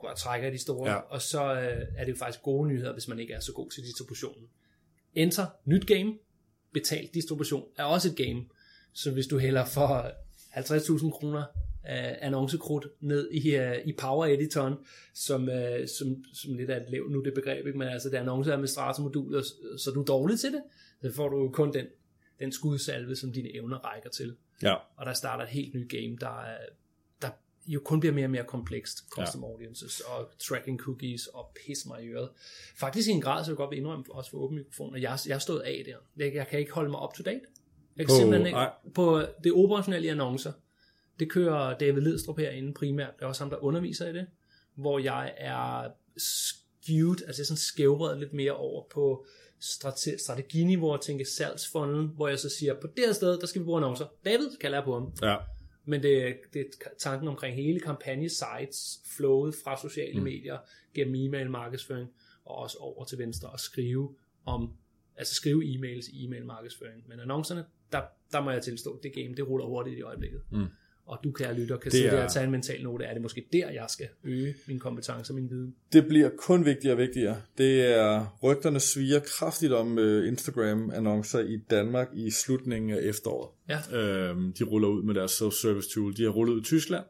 og 0.04 0.18
trækker 0.18 0.50
de 0.50 0.58
store, 0.58 0.92
ja. 0.92 0.96
og 0.98 1.22
så 1.22 1.54
øh, 1.54 1.88
er 1.98 2.06
det 2.06 2.12
jo 2.12 2.18
faktisk 2.18 2.44
gode 2.44 2.68
nyheder, 2.68 2.94
hvis 2.94 3.08
man 3.08 3.20
ikke 3.20 3.34
er 3.34 3.40
så 3.40 3.52
god 3.54 3.72
til 3.72 3.84
distributionen. 3.84 4.44
Enter, 5.16 5.46
nyt 5.66 5.88
game, 5.88 6.14
betalt 6.74 7.14
distribution 7.14 7.64
er 7.78 7.84
også 7.84 8.10
et 8.10 8.16
game. 8.16 8.46
Så 8.94 9.12
hvis 9.12 9.28
du 9.28 9.38
hælder 9.38 9.66
for 9.66 10.12
50.000 10.56 11.12
kroner 11.12 11.44
af 11.90 12.18
annoncekrudt 12.22 12.88
ned 13.00 13.32
i, 13.32 13.58
uh, 13.60 13.88
i 13.88 13.94
Power 13.94 14.26
Editoren, 14.26 14.74
som, 15.14 15.42
uh, 15.44 15.88
som, 15.98 16.24
som 16.34 16.54
lidt 16.54 16.70
er 16.70 16.76
et 16.76 16.90
lav 16.90 17.10
nu 17.10 17.22
det 17.24 17.34
begreb, 17.34 17.68
ikke? 17.68 17.80
men 17.80 17.88
altså 17.88 18.10
det 18.10 18.16
er 18.18 18.22
annonceadministratormoduler, 18.22 19.42
så 19.78 19.92
du 19.92 20.02
er 20.02 20.06
dårlig 20.06 20.40
til 20.40 20.52
det, 20.52 20.62
så 21.02 21.12
får 21.16 21.30
du 21.30 21.50
kun 21.54 21.74
den, 21.74 21.86
den 22.40 22.52
skudsalve, 22.52 23.16
som 23.16 23.32
dine 23.32 23.56
evner 23.56 23.78
rækker 23.78 24.10
til. 24.10 24.36
Ja. 24.64 24.74
Og 24.96 25.06
der 25.06 25.14
starter 25.14 25.44
et 25.44 25.50
helt 25.50 25.74
nyt 25.76 25.90
game, 25.90 26.18
der, 26.22 26.42
er- 26.42 26.58
der 27.22 27.30
jo 27.68 27.80
kun 27.86 28.00
bliver 28.00 28.14
mere 28.14 28.26
og 28.26 28.32
mere 28.32 28.44
komplekst. 28.44 28.98
Custom 29.10 29.42
ja. 29.42 29.48
audiences 29.48 30.00
og 30.00 30.30
tracking 30.40 30.80
cookies 30.80 31.28
og 31.28 31.52
pis 31.66 31.86
mig 31.86 32.04
i 32.04 32.08
øret. 32.08 32.30
Faktisk 32.76 33.10
i 33.10 33.12
en 33.12 33.22
grad, 33.22 33.46
så 33.46 33.52
jeg 33.52 33.58
godt 33.58 33.70
vil 33.72 33.80
indrømme, 33.80 34.06
også 34.10 34.32
for 34.32 34.38
åben 34.38 34.58
mikrofon, 34.58 34.96
at 34.96 35.02
jeg, 35.02 35.18
jeg 35.28 35.36
er 35.36 35.40
stået 35.40 35.60
af 35.62 35.84
der. 35.86 36.26
Jeg, 36.26 36.36
jeg 36.36 36.48
kan 36.48 36.60
ikke 36.60 36.72
holde 36.72 36.90
mig 36.90 37.04
up 37.04 37.14
to 37.14 37.24
date. 37.24 37.42
Jeg 37.98 38.06
kan 38.06 38.14
På- 38.14 38.18
simpelthen 38.18 38.48
ikke, 38.48 38.60
på 38.96 39.22
det 39.44 39.52
operationelle 39.54 40.12
annoncer, 40.12 40.52
det 41.20 41.32
kører 41.32 41.78
David 41.78 42.02
Ledstrup 42.02 42.40
herinde 42.40 42.74
primært. 42.74 43.14
Det 43.18 43.24
er 43.24 43.28
også 43.28 43.44
ham, 43.44 43.50
der 43.50 43.64
underviser 43.64 44.10
i 44.10 44.14
det. 44.14 44.28
Hvor 44.76 45.00
jeg 45.00 45.34
er 45.38 45.90
skewed, 46.18 47.18
altså 47.28 47.42
jeg 47.42 47.44
er 47.44 47.48
sådan 47.48 47.58
skævret 47.58 48.20
lidt 48.20 48.34
mere 48.34 48.52
over 48.52 48.84
på 48.92 49.26
strate- 49.60 50.18
strateginiveau 50.18 50.92
og 50.92 51.02
tænke 51.02 51.26
salgsfunnel, 51.26 52.08
hvor 52.08 52.28
jeg 52.28 52.40
så 52.40 52.50
siger, 52.50 52.74
på 52.74 52.88
det 52.88 53.06
her 53.06 53.14
sted, 53.14 53.40
der 53.40 53.48
skal 53.48 53.62
vi 53.62 53.66
bruge 53.66 53.78
annoncer. 53.78 54.06
David 54.26 54.58
kalder 54.62 54.78
jeg 54.78 54.86
på 54.86 54.94
ham. 54.94 55.14
Ja. 55.22 55.36
Men 55.86 56.04
det, 56.04 56.38
det 56.54 56.62
er 56.62 56.90
tanken 57.00 57.28
omkring 57.28 57.56
hele 57.56 57.80
kampagne-sites, 57.80 59.00
flowet 59.18 59.56
fra 59.64 59.82
sociale 59.82 60.18
mm. 60.18 60.24
medier, 60.24 60.58
gennem 60.94 61.16
e-mail 61.16 61.50
markedsføring, 61.50 62.10
og 62.46 62.56
også 62.56 62.78
over 62.78 63.06
til 63.06 63.18
venstre 63.18 63.50
og 63.50 63.60
skrive 63.60 64.16
om, 64.46 64.74
altså 65.16 65.36
skrive 65.36 65.64
e-mails 65.66 66.10
i 66.14 66.26
e-mail 66.26 66.46
markedsføring. 66.46 67.04
Men 67.08 67.20
annoncerne, 67.20 67.66
der, 67.92 68.02
der 68.32 68.42
må 68.42 68.52
jeg 68.52 68.64
tilstå, 68.64 69.00
det 69.04 69.14
game, 69.14 69.36
det 69.36 69.48
ruller 69.48 69.66
hurtigt 69.66 69.98
i 69.98 70.02
øjeblikket. 70.02 70.42
Mm. 70.52 70.66
Og 71.08 71.18
du, 71.24 71.32
kære 71.32 71.54
lytter, 71.60 71.78
kan 71.78 71.92
Det 71.92 71.98
sidde 71.98 72.08
er- 72.08 72.16
der 72.16 72.24
og 72.24 72.32
tage 72.32 72.46
en 72.46 72.52
mental 72.52 72.84
note. 72.84 73.06
Er 73.06 73.14
det 73.14 73.22
måske 73.22 73.46
der, 73.54 73.70
jeg 73.70 73.86
skal 73.90 74.08
øge 74.24 74.56
mine 74.68 74.80
kompetencer 74.80 75.34
og 75.34 75.36
min 75.40 75.50
viden? 75.50 75.76
Det 75.94 76.08
bliver 76.08 76.30
kun 76.38 76.66
vigtigere 76.66 76.94
og 76.94 76.98
vigtigere. 76.98 77.42
Det 77.58 77.96
er, 77.98 78.38
rygterne 78.44 78.80
sviger 78.80 79.20
kraftigt 79.20 79.74
om 79.74 80.00
øh, 80.00 80.28
Instagram-annoncer 80.28 81.40
i 81.40 81.58
Danmark 81.70 82.08
i 82.14 82.32
slutningen 82.32 82.92
af 82.92 83.00
efteråret. 83.02 83.50
Ja. 83.70 83.98
Øhm, 83.98 84.54
de 84.54 84.64
ruller 84.64 84.88
ud 84.88 85.04
med 85.04 85.14
deres 85.16 85.32
self-service 85.42 85.94
tool. 85.94 86.18
De 86.18 86.24
har 86.24 86.30
rullet 86.30 86.54
ud 86.54 86.62
i 86.62 86.64
Tyskland. 86.64 87.06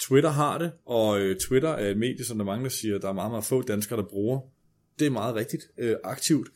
Twitter 0.00 0.30
har 0.30 0.58
det, 0.58 0.72
og 0.86 1.20
øh, 1.20 1.36
Twitter 1.36 1.68
er 1.68 1.90
et 1.90 1.96
medie, 1.96 2.24
som 2.24 2.38
der 2.38 2.44
mange 2.44 2.64
der 2.64 2.70
siger, 2.70 2.98
der 2.98 3.08
er 3.08 3.12
meget, 3.12 3.30
meget 3.30 3.44
få 3.44 3.62
danskere, 3.62 3.96
der 3.98 4.06
bruger. 4.06 4.40
Det 4.98 5.06
er 5.06 5.10
meget 5.10 5.34
rigtigt 5.34 5.62
øh, 5.78 5.96
aktivt, 6.04 6.48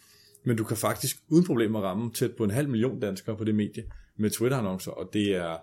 men 0.45 0.57
du 0.57 0.65
kan 0.65 0.77
faktisk 0.77 1.17
uden 1.29 1.45
problemer 1.47 1.81
ramme 1.81 2.13
tæt 2.13 2.31
på 2.37 2.45
en 2.45 2.51
halv 2.51 2.69
million 2.69 3.01
danskere 3.01 3.37
på 3.37 3.45
det 3.45 3.55
medie 3.55 3.85
med 4.17 4.31
Twitter-annoncer, 4.31 4.91
og 4.91 5.11
det 5.13 5.37
er, 5.37 5.57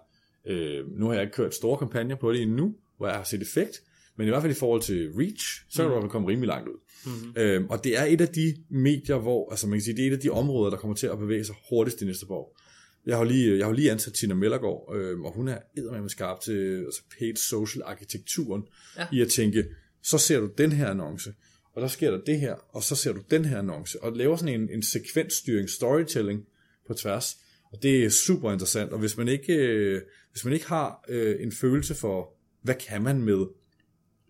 øh, 0.48 1.00
nu 1.00 1.06
har 1.08 1.14
jeg 1.14 1.24
ikke 1.24 1.36
kørt 1.36 1.54
store 1.54 1.78
kampagner 1.78 2.16
på 2.16 2.34
det 2.34 2.42
endnu, 2.42 2.76
hvor 2.98 3.08
jeg 3.08 3.16
har 3.16 3.24
set 3.24 3.42
effekt, 3.42 3.82
men 4.18 4.28
i 4.28 4.30
hvert 4.30 4.42
fald 4.42 4.52
i 4.52 4.56
forhold 4.56 4.82
til 4.82 5.12
reach, 5.18 5.64
så 5.70 5.78
kan 5.78 5.86
du 5.86 5.92
i 5.92 5.94
hvert 5.94 6.04
fald 6.04 6.12
komme 6.12 6.28
rimelig 6.28 6.48
langt 6.48 6.70
ud. 6.70 6.80
Mm-hmm. 7.06 7.34
Øhm, 7.38 7.70
og 7.70 7.84
det 7.84 7.98
er 7.98 8.04
et 8.04 8.22
af 8.22 8.28
de 8.28 8.56
medier, 8.70 9.18
hvor, 9.18 9.52
altså 9.52 9.68
man 9.68 9.80
kan 9.80 9.84
sige, 9.84 9.96
det 9.96 10.04
er 10.04 10.08
et 10.08 10.14
af 10.14 10.20
de 10.20 10.30
områder, 10.30 10.70
der 10.70 10.78
kommer 10.78 10.96
til 10.96 11.08
at 11.08 11.20
bevæge 11.20 11.44
sig 11.44 11.56
hurtigst 11.70 12.00
de 12.00 12.06
næste 12.06 12.26
par 12.26 12.36
år. 12.36 12.60
Jeg 13.06 13.18
har 13.18 13.24
lige, 13.24 13.58
jeg 13.58 13.66
har 13.66 13.74
lige 13.74 13.92
ansat 13.92 14.14
Tina 14.14 14.34
Mellergaard, 14.34 14.96
øh, 14.96 15.20
og 15.22 15.34
hun 15.34 15.48
er 15.48 15.58
eddermame 15.78 16.10
skarp 16.10 16.42
til 16.42 16.84
altså 16.86 17.02
paid 17.20 17.36
social 17.36 17.84
arkitekturen, 17.86 18.64
ja. 18.98 19.08
i 19.12 19.22
at 19.22 19.28
tænke, 19.28 19.66
så 20.04 20.18
ser 20.18 20.40
du 20.40 20.50
den 20.58 20.72
her 20.72 20.88
annonce, 20.88 21.34
og 21.74 21.82
der 21.82 21.88
sker 21.88 22.12
der 22.12 22.22
det 22.26 22.40
her, 22.40 22.56
og 22.70 22.84
så 22.84 22.96
ser 22.96 23.12
du 23.12 23.22
den 23.32 23.46
her 23.46 23.60
annonce, 23.60 24.04
og 24.04 24.16
laver 24.16 24.36
sådan 24.36 24.62
en, 24.62 24.70
en 24.70 24.84
sekvensstyring, 24.84 25.70
storytelling 25.70 26.46
på 26.88 26.94
tværs, 26.94 27.38
og 27.76 27.84
det 27.84 28.06
er 28.06 28.10
super 28.10 28.52
interessant, 28.52 28.92
og 28.92 29.00
hvis 29.00 29.18
man 29.18 29.28
ikke, 29.28 29.54
øh, 29.54 30.02
hvis 30.32 30.46
man 30.46 30.54
ikke 30.54 30.66
har 30.68 31.06
øh, 31.10 31.36
en 31.44 31.52
følelse 31.52 31.96
for, 31.96 32.34
hvad 32.62 32.76
kan 32.76 33.02
man 33.02 33.22
med 33.22 33.46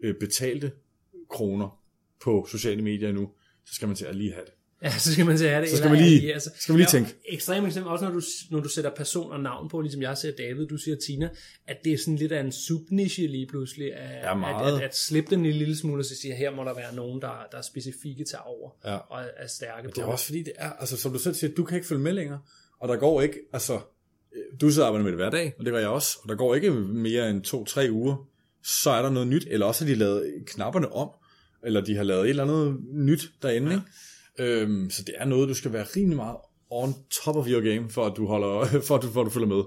øh, 0.04 0.16
betalte 0.20 0.72
kroner 1.30 1.82
på 2.24 2.48
sociale 2.52 2.82
medier 2.82 3.12
nu, 3.12 3.30
så 3.66 3.76
skal 3.76 3.88
man 3.88 3.98
til 3.98 4.06
at 4.06 4.16
lige 4.16 4.34
have 4.34 4.46
det. 4.46 4.54
Ja, 4.84 4.98
så 4.98 5.14
skal 5.14 5.26
man 5.26 5.38
sige 5.38 5.62
det. 5.62 5.70
Så 5.70 5.78
skal 5.78 5.90
man 5.90 6.00
lige- 6.00 6.34
altså, 6.34 6.50
skal 6.60 6.74
man 6.74 6.78
lige 6.80 6.88
tænke. 6.90 7.16
Ekstremt 7.30 7.68
eksempel, 7.68 7.92
også 7.92 8.06
når 8.06 8.12
du, 8.12 8.22
når 8.52 8.60
du 8.60 8.70
sætter 8.70 8.92
person 8.96 9.32
og 9.32 9.40
navn 9.40 9.70
på, 9.70 9.82
ligesom 9.82 10.02
jeg 10.02 10.18
ser 10.18 10.32
David, 10.38 10.68
du 10.68 10.78
siger 10.78 10.98
Tina, 11.08 11.30
at 11.68 11.78
det 11.84 11.94
er 11.94 11.98
sådan 11.98 12.16
lidt 12.16 12.32
af 12.32 12.40
en 12.42 12.52
subniche 12.52 13.28
lige 13.28 13.48
pludselig, 13.48 13.94
at, 13.96 14.24
Ja, 14.30 14.34
meget. 14.36 14.68
at, 14.76 14.78
at, 14.78 14.82
at 14.90 14.96
slippe 14.98 15.36
den 15.36 15.46
en 15.46 15.52
lille 15.52 15.76
smule, 15.78 16.02
og 16.02 16.06
så 16.06 16.16
sige, 16.22 16.36
her 16.36 16.52
må 16.56 16.64
der 16.64 16.74
være 16.76 16.96
nogen, 16.96 17.22
der, 17.22 17.48
der 17.52 17.58
er 17.58 17.62
specifikke 17.62 18.24
til 18.24 18.38
over, 18.46 18.72
Ja. 18.86 18.96
og 18.98 19.24
er, 19.38 19.48
stærke 19.48 19.88
Det 19.88 19.98
er 19.98 20.06
på 20.06 20.12
også 20.12 20.26
fordi, 20.26 20.44
det 20.44 20.54
er, 20.56 20.72
altså 20.72 20.98
som 20.98 21.12
du 21.14 21.20
selv 21.20 21.36
siger, 21.36 21.54
du 21.54 21.64
kan 21.64 21.76
ikke 21.76 21.88
følge 21.88 22.02
med 22.02 22.14
længere, 22.14 22.40
og 22.80 22.88
der 22.88 22.96
går 22.96 23.22
ikke, 23.22 23.40
altså, 23.54 23.74
øh, 24.36 24.60
du 24.62 24.70
sidder 24.70 24.84
og 24.84 24.88
arbejder 24.88 25.04
med 25.04 25.12
det 25.12 25.20
hver 25.20 25.30
dag, 25.30 25.54
og 25.60 25.66
det 25.66 25.74
gør 25.74 25.80
jeg 25.80 25.90
også, 25.90 26.18
og 26.24 26.30
der 26.30 26.36
går 26.36 26.56
ikke 26.56 26.72
mere 26.72 27.30
end 27.30 27.42
to-tre 27.42 27.88
uger, 27.92 28.28
så 28.64 28.90
er 28.90 29.02
der 29.02 29.10
noget 29.10 29.28
nyt, 29.28 29.48
eller 29.50 29.66
også 29.66 29.86
har 29.86 29.94
de 29.94 30.00
lavet 30.00 30.34
knapperne 30.48 30.92
om, 30.92 31.10
eller 31.64 31.82
de 31.82 31.96
har 31.96 32.04
lavet 32.04 32.24
et 32.24 32.30
eller 32.30 32.44
andet 32.44 32.78
nyt 32.94 33.32
derinde, 33.42 33.72
ja. 33.72 33.74
ikke? 33.74 34.62
Øhm, 34.62 34.90
så 34.90 35.04
det 35.04 35.16
er 35.18 35.26
noget, 35.26 35.50
du 35.50 35.54
skal 35.54 35.74
være 35.74 35.86
rimelig 35.96 36.16
meget 36.16 36.38
on 36.70 36.94
top 37.24 37.36
of 37.36 37.48
your 37.48 37.62
game, 37.62 37.90
for 37.90 38.06
at 38.06 38.14
du, 38.18 38.28
holder, 38.28 38.66
for 38.88 38.96
at 38.96 39.02
du, 39.02 39.08
for 39.08 39.22
at 39.22 39.26
du 39.26 39.30
følger 39.30 39.48
med. 39.48 39.64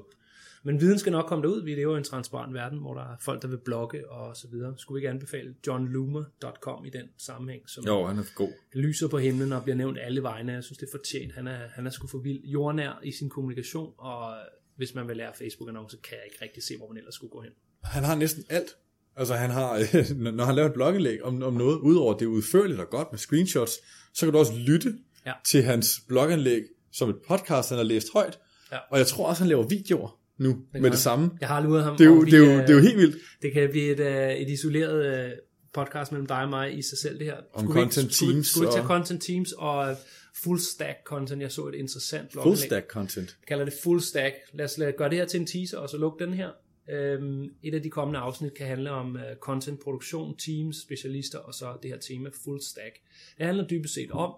Men 0.65 0.81
viden 0.81 0.99
skal 0.99 1.13
nok 1.13 1.27
komme 1.27 1.43
derud. 1.43 1.63
Vi 1.65 1.75
lever 1.75 1.95
i 1.95 1.99
en 1.99 2.05
transparent 2.05 2.55
verden, 2.55 2.79
hvor 2.79 2.95
der 2.95 3.01
er 3.03 3.17
folk, 3.21 3.43
der 3.43 3.49
vil 3.49 3.59
blogge 3.65 4.11
og 4.11 4.37
så 4.37 4.49
videre. 4.53 4.75
Skulle 4.77 4.97
vi 4.97 4.99
ikke 4.99 5.09
anbefale 5.11 5.55
johnloomer.com 5.67 6.85
i 6.85 6.91
den 6.91 7.07
sammenhæng, 7.19 7.63
som 7.71 7.85
Jo, 7.87 8.07
han 8.07 8.19
er 8.19 8.23
god. 8.35 8.53
lyser 8.75 9.09
på 9.09 9.19
himlen 9.19 9.53
og 9.53 9.63
bliver 9.63 9.77
nævnt 9.77 9.99
alle 9.99 10.23
vegne. 10.23 10.53
Jeg 10.53 10.65
synes, 10.65 10.79
det 10.79 10.87
er 10.87 10.91
fortjent. 10.99 11.35
Han 11.35 11.47
er, 11.47 11.59
han 11.75 11.87
er 11.87 11.91
sgu 11.91 12.07
for 12.07 12.19
vild 12.19 12.45
jordnær 12.45 13.01
i 13.05 13.13
sin 13.13 13.29
kommunikation, 13.29 13.93
og 13.99 14.35
hvis 14.77 14.95
man 14.95 15.09
vil 15.09 15.17
lære 15.17 15.33
Facebook-annonce, 15.35 15.97
kan 15.97 16.13
jeg 16.17 16.23
ikke 16.33 16.39
rigtig 16.45 16.63
se, 16.63 16.77
hvor 16.77 16.89
man 16.89 16.97
ellers 16.97 17.15
skulle 17.15 17.31
gå 17.31 17.41
hen. 17.41 17.53
Han 17.85 18.05
har 18.05 18.15
næsten 18.15 18.45
alt. 18.49 18.77
Altså 19.17 19.35
han 19.35 19.51
har, 19.51 19.79
når 20.37 20.45
han 20.45 20.55
laver 20.55 20.69
et 20.69 20.75
blogindlæg 20.75 21.25
om, 21.25 21.43
om 21.43 21.55
noget, 21.55 21.79
udover 21.79 22.15
det 22.19 22.23
er 22.25 22.29
udførligt 22.31 22.81
og 22.81 22.91
godt 22.91 23.09
med 23.13 23.19
screenshots, 23.19 23.73
så 24.15 24.27
kan 24.27 24.33
du 24.33 24.39
også 24.39 24.53
lytte 24.55 24.95
Ja. 25.27 25.33
til 25.47 25.63
hans 25.63 26.01
blogindlæg 26.09 26.63
som 26.93 27.11
et 27.11 27.17
podcast, 27.29 27.69
han 27.69 27.79
har 27.79 27.85
læst 27.85 28.13
højt. 28.13 28.39
Ja. 28.73 28.79
Og 28.91 28.99
jeg 28.99 29.07
tror 29.07 29.27
også, 29.29 29.43
han 29.43 29.49
laver 29.49 29.67
videoer 29.69 30.18
nu 30.39 30.49
det 30.73 30.83
med 30.83 30.91
det 30.91 30.99
samme. 30.99 31.31
Jeg 31.41 31.49
har 31.49 31.57
aldrig 31.57 31.73
ude 31.73 31.83
ham. 31.83 31.97
Det 31.97 32.05
er, 32.05 32.09
jo, 32.11 32.17
og 32.21 32.27
vi, 32.27 32.31
det, 32.31 32.37
er 32.37 32.45
jo, 32.45 32.53
øh, 32.53 32.63
det 32.63 32.71
er 32.71 32.75
jo 32.75 32.81
helt 32.81 32.97
vildt. 32.99 33.17
Det 33.43 33.53
kan 33.53 33.71
blive 33.71 33.91
et, 33.93 34.01
øh, 34.01 34.31
et 34.37 34.49
isoleret 34.51 35.25
øh, 35.25 35.31
podcast 35.75 36.13
mellem 36.13 36.27
dig 36.27 36.43
og 36.43 36.49
mig 36.49 36.79
i 36.79 36.83
sig 36.83 36.99
selv, 36.99 37.19
det 37.19 37.27
her. 37.27 37.37
Om 37.37 37.65
Skulle 37.65 37.81
ikke- 37.81 37.93
content 37.95 38.15
skulle, 38.15 38.29
vi- 38.29 38.35
teams 38.35 38.47
Skulle 38.47 38.63
vi 38.63 38.67
ikke 38.67 38.75
tage 38.75 38.83
og- 38.83 38.89
content 38.89 39.23
teams 39.23 39.53
og 39.53 39.97
full 40.43 40.61
stack 40.61 40.99
content? 41.05 41.43
Jeg 41.43 41.53
så 41.53 41.67
et 41.67 41.75
interessant 41.75 42.31
blog. 42.33 42.43
Full 42.45 42.57
stack 42.57 42.87
content. 42.91 43.37
Jeg 43.41 43.47
kalder 43.49 43.65
det 43.65 43.75
full 43.83 44.01
stack. 44.01 44.35
Lad 44.53 44.65
os 44.65 44.79
lade, 44.79 44.93
gøre 44.93 45.09
det 45.11 45.19
her 45.19 45.25
til 45.27 45.41
en 45.41 45.47
teaser, 45.47 45.79
og 45.79 45.89
så 45.89 45.97
lukke 45.99 46.25
den 46.25 46.35
her. 46.35 46.49
Øhm, 46.91 47.45
et 47.63 47.75
af 47.75 47.83
de 47.83 47.91
kommende 47.91 48.19
afsnit 48.21 48.55
kan 48.55 48.67
handle 48.67 48.91
om 48.91 49.15
uh, 49.15 49.21
content 49.41 49.81
produktion, 49.81 50.37
teams, 50.37 50.77
specialister, 50.77 51.39
og 51.39 51.55
så 51.55 51.67
det 51.83 51.91
her 51.91 51.99
tema 51.99 52.31
full 52.45 52.61
stack. 52.63 52.95
Det 53.39 53.47
handler 53.47 53.67
dybest 53.67 53.95
set 53.95 54.11
om, 54.11 54.33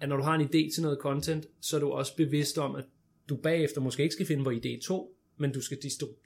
at 0.00 0.08
når 0.08 0.16
du 0.16 0.22
har 0.22 0.34
en 0.34 0.40
idé 0.40 0.74
til 0.74 0.82
noget 0.82 0.98
content, 1.00 1.46
så 1.60 1.76
er 1.76 1.80
du 1.80 1.90
også 1.90 2.16
bevidst 2.16 2.58
om, 2.58 2.74
at 2.76 2.84
du 3.28 3.36
bagefter 3.36 3.80
måske 3.80 4.02
ikke 4.02 4.12
skal 4.12 4.26
finde 4.26 4.44
på 4.44 4.50
idé 4.50 4.80
2, 4.86 5.13
men 5.38 5.52
du 5.52 5.60
skal, 5.60 5.78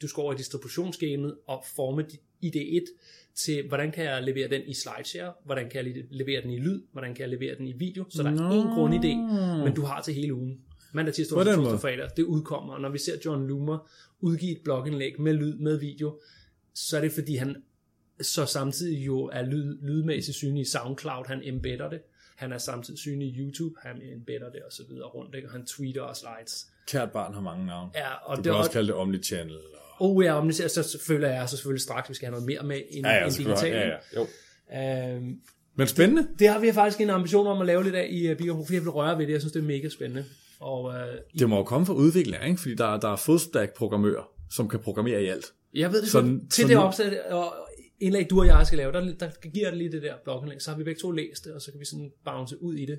du 0.03 0.09
skal 0.09 0.21
over 0.21 0.33
i 0.33 0.37
distributionsgamet 0.37 1.35
og 1.47 1.65
forme 1.77 2.03
di- 2.03 2.21
idé 2.47 2.77
1 2.77 2.85
til, 3.35 3.69
hvordan 3.69 3.93
kan 3.93 4.05
jeg 4.05 4.23
levere 4.23 4.49
den 4.49 4.63
i 4.67 4.75
slideshare, 4.75 5.33
hvordan 5.45 5.71
kan 5.71 5.85
jeg 5.87 5.95
le- 5.97 6.07
levere 6.11 6.43
den 6.43 6.51
i 6.51 6.59
lyd, 6.59 6.83
hvordan 6.93 7.15
kan 7.15 7.21
jeg 7.23 7.29
levere 7.39 7.57
den 7.59 7.67
i 7.67 7.73
video, 7.73 8.05
så 8.09 8.23
der 8.23 8.31
er 8.31 8.35
Nå. 8.35 8.63
én 8.63 8.67
grundidé, 8.75 9.17
men 9.65 9.75
du 9.75 9.83
har 9.83 10.03
til 10.03 10.15
hele 10.15 10.35
ugen. 10.35 10.61
Mandag, 10.93 11.15
tirsdag, 11.15 11.37
onsdag, 11.39 11.55
torsdag, 11.57 11.81
fredag, 11.81 12.09
det 12.17 12.23
udkommer, 12.23 12.75
og 12.75 12.81
når 12.81 12.89
vi 12.89 12.99
ser 12.99 13.17
John 13.25 13.49
Loomer 13.49 13.91
udgive 14.21 14.53
et 14.53 14.61
blogindlæg 14.65 15.21
med 15.21 15.33
lyd, 15.33 15.55
med 15.59 15.79
video, 15.81 16.21
så 16.75 16.97
er 16.97 17.01
det 17.01 17.13
fordi 17.13 17.35
han 17.37 17.57
så 18.21 18.47
samtidig 18.47 19.07
jo 19.07 19.25
er 19.25 19.47
lyd, 19.47 19.79
lydmæssigt 19.83 20.37
synlig 20.37 20.61
i 20.61 20.65
SoundCloud, 20.65 21.25
han 21.27 21.41
embedder 21.45 21.91
det, 21.91 22.01
han 22.39 22.53
er 22.53 22.59
samtidig 22.59 22.99
synlig 23.01 23.29
i 23.29 23.39
YouTube, 23.39 23.75
han 23.83 23.97
embedder 24.03 24.51
det 24.51 24.63
og 24.67 24.73
så 24.73 24.83
videre 24.89 25.07
rundt, 25.07 25.35
ikke? 25.35 25.49
og 25.49 25.53
han 25.53 25.67
tweeter 25.67 26.03
og 26.03 26.17
slides. 26.17 26.67
Kært 26.87 27.11
barn 27.11 27.35
har 27.35 27.41
mange 27.41 27.67
navne. 27.67 27.91
Ja, 27.95 28.15
og 28.25 28.37
Du 28.37 28.43
det 28.43 28.51
kan 28.53 28.59
også 28.59 28.71
kalde 28.71 28.87
det 28.89 28.95
Omnichannel. 28.95 29.57
Og... 29.99 30.11
oh 30.17 30.25
ja, 30.25 30.33
om 30.39 30.47
det 30.47 30.55
ser, 30.57 30.69
så 30.69 30.99
føler 31.07 31.29
jeg 31.29 31.49
så 31.49 31.57
selvfølgelig 31.57 31.81
straks, 31.83 32.09
vi 32.09 32.15
skal 32.15 32.27
have 32.27 32.33
noget 32.33 32.47
mere 32.47 32.63
med 32.63 32.83
end, 32.91 33.07
Ja, 33.07 33.13
ja, 33.15 33.25
end 33.25 33.33
digitalt. 33.35 33.75
ja, 33.75 33.89
ja. 33.89 33.97
Jo. 34.17 34.27
Øhm, 35.17 35.41
Men 35.77 35.87
spændende. 35.87 36.29
det 36.39 36.49
har 36.49 36.59
vi 36.59 36.73
faktisk 36.73 37.01
en 37.01 37.11
ambition 37.11 37.47
om 37.47 37.61
at 37.61 37.67
lave 37.67 37.85
lidt 37.85 37.95
af 37.95 38.07
i 38.11 38.31
uh, 38.31 38.37
Bigger 38.37 38.55
fordi 38.55 38.75
jeg 38.75 38.83
vil 38.83 38.91
røre 38.91 39.19
ved 39.19 39.27
det. 39.27 39.33
Jeg 39.33 39.41
synes, 39.41 39.53
det 39.53 39.61
er 39.61 39.65
mega 39.67 39.89
spændende. 39.89 40.25
Og 40.61 40.95
øh, 40.95 41.07
Det 41.39 41.49
må 41.49 41.57
jo 41.57 41.63
komme 41.65 41.87
fra 41.87 41.93
udviklere, 41.95 42.49
ikke? 42.49 42.61
Fordi 42.61 42.75
der, 42.75 42.97
der 43.01 43.13
er 43.13 43.17
full 43.17 43.39
stack 43.39 43.75
programmører, 43.77 44.31
som 44.51 44.69
kan 44.69 44.79
programmere 44.81 45.23
i 45.23 45.27
alt. 45.27 45.45
Jeg 45.75 45.93
ved 45.93 46.03
det 46.03 46.11
Sådan- 46.11 46.27
sådan, 46.29 46.49
til 46.49 46.63
sådan- 46.63 46.77
det 46.77 46.85
opsæt 46.85 47.13
og 47.31 47.55
indlæg, 48.01 48.31
du 48.31 48.41
og 48.41 48.47
jeg 48.47 48.67
skal 48.67 48.77
lave, 48.79 48.93
der, 48.93 49.01
der 49.21 49.49
giver 49.55 49.69
det 49.69 49.79
lige 49.79 49.93
det 49.93 50.03
der 50.03 50.15
blogindlæg, 50.25 50.63
så 50.63 50.71
har 50.71 50.79
vi 50.79 50.85
begge 50.85 51.01
to 51.01 51.11
læst 51.11 51.45
det, 51.45 51.53
og 51.53 51.61
så 51.63 51.71
kan 51.73 51.81
vi 51.81 51.85
sådan 51.85 52.11
bounce 52.25 52.63
ud 52.63 52.75
i 52.75 52.87
det, 52.87 52.99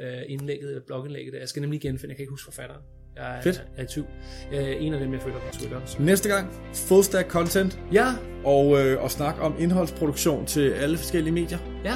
øh, 0.00 0.22
indlægget, 0.28 0.82
blogindlægget 0.86 1.32
der. 1.32 1.38
Jeg 1.38 1.48
skal 1.48 1.60
nemlig 1.62 1.80
genfinde, 1.80 2.10
jeg 2.10 2.16
kan 2.16 2.22
ikke 2.22 2.30
huske 2.30 2.44
forfatteren. 2.44 2.82
Jeg 3.16 3.38
er, 3.38 3.42
Fedt. 3.42 3.56
jeg 3.76 3.82
er 3.82 3.84
i 3.84 3.86
tvivl. 3.86 4.06
Er 4.52 4.60
en 4.72 4.94
af 4.94 5.00
dem, 5.00 5.12
jeg 5.12 5.22
følger 5.22 5.38
på 5.38 5.54
Twitter. 5.58 5.80
Så. 5.86 6.02
Næste 6.02 6.28
gang, 6.28 6.52
full 6.74 7.02
stack 7.04 7.28
content, 7.30 7.80
Ja, 7.92 8.06
og, 8.44 8.80
øh, 8.80 9.02
og 9.02 9.10
snak 9.10 9.34
om 9.40 9.54
indholdsproduktion 9.58 10.46
til 10.46 10.70
alle 10.70 10.96
forskellige 10.96 11.34
medier. 11.34 11.58
ja. 11.84 11.94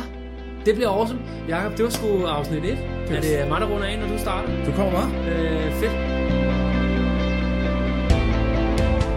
Det 0.66 0.74
bliver 0.74 0.88
awesome. 0.88 1.20
Jakob, 1.48 1.76
det 1.76 1.84
var 1.84 1.90
sgu 1.90 2.24
afsnit 2.24 2.64
1. 2.64 2.70
Er 2.70 3.20
det 3.20 3.48
mig, 3.48 3.60
der 3.60 3.66
runder 3.74 3.86
af, 3.86 3.98
når 3.98 4.08
du 4.08 4.18
starter? 4.18 4.64
Du 4.64 4.72
kommer 4.72 4.92
bare. 4.92 5.10
Øh, 5.10 5.72
fedt. 5.72 5.92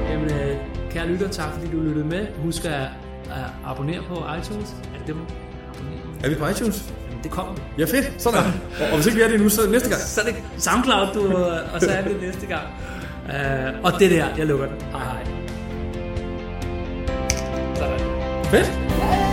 Jamen, 0.09 0.31
øh, 0.33 0.57
kære 0.91 1.07
lytter, 1.07 1.29
tak 1.29 1.53
fordi 1.53 1.71
du 1.71 1.79
lyttede 1.79 2.05
med. 2.05 2.27
Husk 2.27 2.65
at, 2.65 2.87
at 3.31 3.71
abonnere 3.71 4.01
på 4.07 4.15
iTunes. 4.39 4.75
Er 4.95 5.05
abonnerer? 5.07 5.15
Er 6.23 6.29
vi 6.29 6.35
på 6.35 6.47
iTunes? 6.47 6.93
Jamen, 7.09 7.23
det 7.23 7.31
kommer 7.31 7.53
vi. 7.53 7.61
Ja, 7.77 7.85
fedt. 7.85 8.21
Sådan. 8.21 8.43
Og, 8.91 8.95
hvis 8.95 9.05
ikke 9.05 9.17
vi 9.17 9.23
er 9.23 9.27
det 9.27 9.41
nu, 9.41 9.49
så 9.49 9.69
næste 9.69 9.89
gang. 9.89 10.01
Så 10.01 10.21
er 10.21 10.25
det 10.25 10.35
SoundCloud, 10.57 11.07
du, 11.13 11.37
og 11.73 11.81
så 11.81 11.91
er 11.91 12.01
det 12.01 12.21
næste 12.21 12.45
gang. 12.45 12.63
Uh, 13.25 13.83
og 13.83 13.99
det 13.99 14.11
der, 14.11 14.25
jeg 14.37 14.45
lukker 14.45 14.65
den. 14.65 14.75
Hej 14.91 15.03
hej. 15.03 15.25
Sådan. 17.75 17.99
Fedt. 18.45 19.30